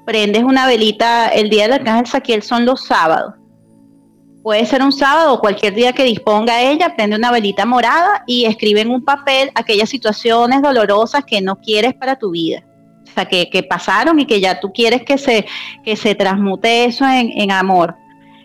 prendes 0.05 0.43
una 0.43 0.67
velita, 0.67 1.27
el 1.29 1.49
día 1.49 1.63
del 1.63 1.73
arcángel 1.73 2.07
Saquiel 2.07 2.43
son 2.43 2.65
los 2.65 2.85
sábados. 2.85 3.33
Puede 4.43 4.65
ser 4.65 4.83
un 4.83 4.91
sábado 4.91 5.33
o 5.33 5.39
cualquier 5.39 5.73
día 5.73 5.93
que 5.93 6.03
disponga 6.03 6.61
ella, 6.61 6.95
prende 6.95 7.15
una 7.15 7.31
velita 7.31 7.65
morada 7.65 8.23
y 8.27 8.45
escribe 8.45 8.81
en 8.81 8.91
un 8.91 9.03
papel 9.03 9.49
aquellas 9.55 9.89
situaciones 9.89 10.61
dolorosas 10.61 11.25
que 11.25 11.41
no 11.41 11.55
quieres 11.55 11.95
para 11.95 12.17
tu 12.17 12.29
vida. 12.29 12.63
O 13.03 13.13
sea, 13.15 13.25
que, 13.25 13.65
pasaron 13.67 14.19
y 14.19 14.25
que 14.25 14.39
ya 14.39 14.59
tú 14.59 14.71
quieres 14.71 15.03
que 15.03 15.17
se, 15.17 15.47
que 15.83 15.95
se 15.95 16.13
transmute 16.13 16.85
eso 16.85 17.05
en, 17.07 17.31
en 17.35 17.51
amor. 17.51 17.95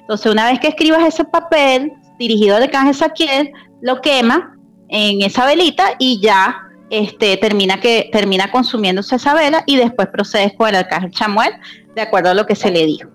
Entonces, 0.01 0.33
una 0.33 0.47
vez 0.47 0.59
que 0.59 0.69
escribas 0.69 1.05
ese 1.05 1.25
papel 1.25 1.93
dirigido 2.19 2.57
al 2.57 2.63
arcángel 2.63 2.95
Saquiel, 2.95 3.53
lo 3.83 4.01
quema 4.01 4.57
en 4.91 5.23
esa 5.23 5.47
velita 5.47 5.85
y 5.99 6.21
ya 6.21 6.69
este, 6.91 7.37
termina, 7.37 7.81
que, 7.81 8.11
termina 8.13 8.51
consumiéndose 8.51 9.17
esa 9.17 9.35
vela 9.35 9.63
y 9.67 9.77
después 9.77 10.09
procedes 10.09 10.53
con 10.57 10.69
el 10.69 10.77
arcángel 10.77 11.13
Chamuel 11.13 11.53
de 11.95 12.03
acuerdo 12.03 12.31
a 12.31 12.35
lo 12.35 12.47
que 12.47 12.57
se 12.57 12.71
le 12.71 12.85
dijo. 12.85 13.09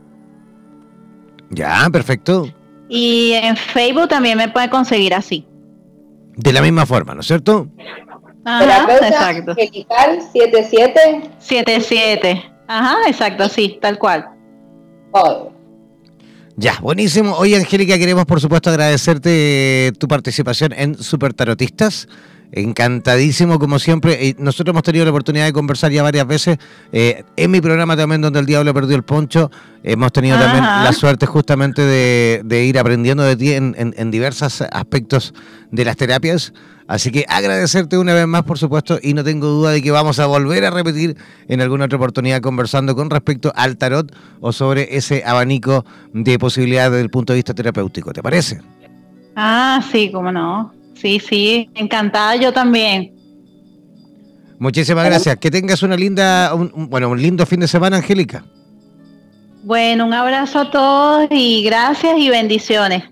Ya, 1.50 1.88
perfecto. 1.92 2.48
Y 2.90 3.32
en 3.34 3.56
Facebook 3.56 4.10
también 4.10 4.38
me 4.38 4.50
puede 4.50 4.70
conseguir 4.70 5.14
así. 5.14 5.48
De 6.36 6.54
la 6.54 6.62
misma 6.62 6.86
forma, 6.86 7.16
¿no 7.16 7.22
es 7.22 7.28
cierto? 7.28 7.68
Terapeuta 8.44 9.08
exacto. 9.08 9.52
angelical 9.52 10.22
77. 10.32 11.30
77. 11.40 12.52
Ajá, 12.68 12.98
exacto, 13.08 13.48
sí, 13.50 13.80
tal 13.82 13.98
cual. 13.98 14.30
Ya, 16.56 16.80
buenísimo. 16.82 17.36
Hoy, 17.36 17.56
Angélica, 17.56 17.98
queremos 17.98 18.26
por 18.26 18.42
supuesto 18.42 18.70
agradecerte 18.70 19.94
tu 20.00 20.08
participación 20.08 20.74
en 20.74 20.96
Super 20.96 21.34
Tarotistas. 21.34 22.08
Encantadísimo, 22.52 23.60
como 23.60 23.78
siempre. 23.78 24.36
Nosotros 24.39 24.74
hemos 24.74 24.84
tenido 24.84 25.04
la 25.06 25.12
oportunidad 25.12 25.45
de 25.45 25.54
conversar 25.54 25.91
ya 25.91 26.02
varias 26.02 26.26
veces. 26.26 26.58
Eh, 26.91 27.24
en 27.36 27.52
mi 27.52 27.60
programa 27.60 27.98
también, 27.98 28.22
donde 28.22 28.39
el 28.39 28.45
diablo 28.45 28.74
perdió 28.74 28.95
el 28.95 29.04
poncho, 29.04 29.52
hemos 29.84 30.12
tenido 30.14 30.38
también 30.38 30.64
la 30.64 30.93
suerte 30.93 31.26
justamente 31.26 31.82
de, 31.82 32.64
ir 32.66 32.80
aprendiendo 32.80 33.24
de 33.24 33.36
ti 33.36 33.52
en, 33.54 33.76
en 33.78 34.12
diversos 34.12 34.62
aspectos 34.62 35.34
de 35.72 35.86
las 35.86 35.98
terapias. 35.98 36.54
Así 36.88 37.12
que 37.12 37.26
agradecerte 37.28 37.98
una 37.98 38.14
vez 38.14 38.26
más, 38.28 38.43
por 38.43 38.58
supuesto, 38.58 38.98
y 39.02 39.14
no 39.14 39.24
tengo 39.24 39.48
duda 39.48 39.72
de 39.72 39.82
que 39.82 39.91
vamos 39.91 40.20
a 40.20 40.26
volver 40.26 40.64
a 40.64 40.70
repetir 40.70 41.18
en 41.50 41.60
alguna 41.60 41.86
otra 41.86 41.98
oportunidad 41.98 42.39
conversando 42.39 42.95
con 42.95 43.10
respecto 43.10 43.52
al 43.56 43.78
tarot 43.78 44.16
o 44.39 44.54
sobre 44.54 44.95
ese 44.95 45.24
abanico 45.26 45.86
de 46.14 46.39
posibilidades 46.39 46.91
desde 46.91 47.04
el 47.04 47.10
punto 47.10 47.34
de 47.34 47.38
vista 47.38 47.54
terapéutico. 47.54 48.14
¿Te 48.14 48.24
parece? 48.24 48.62
Ah, 49.36 49.82
sí, 49.91 50.10
cómo 50.14 50.32
no. 50.32 50.77
Sí, 51.02 51.20
sí, 51.20 51.70
encantada 51.76 52.36
yo 52.36 52.52
también. 52.52 53.14
Muchísimas 54.60 55.06
gracias. 55.06 55.38
Que 55.38 55.52
tengas 55.52 55.84
una 55.84 55.95
linda, 55.95 56.54
bueno, 56.54 57.10
un 57.10 57.22
lindo 57.22 57.45
fin 57.45 57.60
de 57.60 57.68
semana, 57.68 57.98
Angélica. 57.98 58.43
Bueno, 59.64 60.06
un 60.06 60.14
abrazo 60.14 60.60
a 60.60 60.72
todos 60.72 61.28
y 61.30 61.64
gracias 61.64 62.18
y 62.18 62.30
bendiciones. 62.30 63.04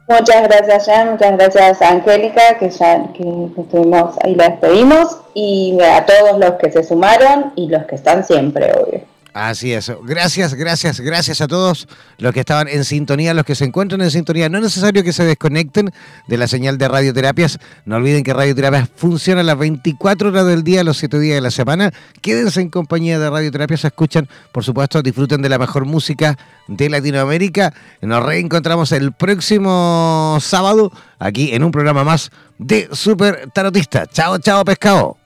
Muchas 0.09 0.45
gracias, 0.45 0.87
Jan. 0.87 1.13
Muchas 1.13 1.33
gracias 1.33 1.83
Angélica, 1.83 2.59
que 2.59 2.71
ya 2.71 3.13
que 3.13 3.51
estuvimos 3.59 4.17
ahí 4.23 4.35
la 4.35 4.49
despedimos. 4.51 5.19
Y 5.35 5.79
a 5.83 6.07
todos 6.07 6.39
los 6.39 6.53
que 6.53 6.73
se 6.73 6.83
sumaron 6.83 7.53
y 7.57 7.69
los 7.69 7.85
que 7.85 7.97
están 7.97 8.25
siempre, 8.25 8.73
obvio. 8.73 9.03
Así 9.37 9.75
es. 9.75 9.93
Gracias, 10.03 10.55
gracias, 10.55 10.99
gracias 10.99 11.43
a 11.43 11.47
todos 11.47 11.87
los 12.17 12.33
que 12.33 12.41
estaban 12.41 12.69
en 12.69 12.87
sintonía, 12.87 13.35
los 13.35 13.45
que 13.45 13.55
se 13.55 13.67
encuentran 13.67 14.01
en 14.01 14.11
sintonía. 14.11 14.49
No 14.49 14.57
es 14.57 14.65
necesario 14.65 15.05
que 15.05 15.13
se 15.13 15.25
desconecten 15.25 15.93
de 16.27 16.39
la 16.39 16.49
señal 16.49 16.79
de 16.79 16.89
radioterapias. 16.89 17.59
No 17.85 17.97
olviden 17.97 18.25
que 18.25 18.33
radioterapias 18.33 18.89
funciona 18.97 19.43
las 19.43 19.59
24 19.59 20.31
horas 20.31 20.47
del 20.47 20.65
día, 20.65 20.83
los 20.85 20.97
7 20.97 21.19
días 21.19 21.35
de 21.35 21.43
la 21.43 21.51
semana. 21.51 21.93
Quédense 22.23 22.63
en 22.63 22.71
compañía 22.71 23.19
de 23.19 23.29
radioterapias, 23.29 23.85
escuchan, 23.85 24.27
por 24.53 24.65
supuesto, 24.65 25.03
disfruten 25.03 25.43
de 25.43 25.51
la 25.51 25.59
mejor 25.59 25.85
música 25.85 26.39
de 26.67 26.89
Latinoamérica. 26.89 27.75
Nos 28.01 28.25
reencontramos 28.25 28.91
el 28.93 29.13
próximo 29.13 30.39
sábado 30.41 30.91
aquí 31.19 31.53
en 31.53 31.63
un 31.63 31.73
programa 31.73 32.05
más 32.05 32.31
de 32.57 32.89
Super 32.91 33.51
Tarotista. 33.53 34.07
Chao, 34.07 34.39
chao, 34.39 34.65
pescado. 34.65 35.26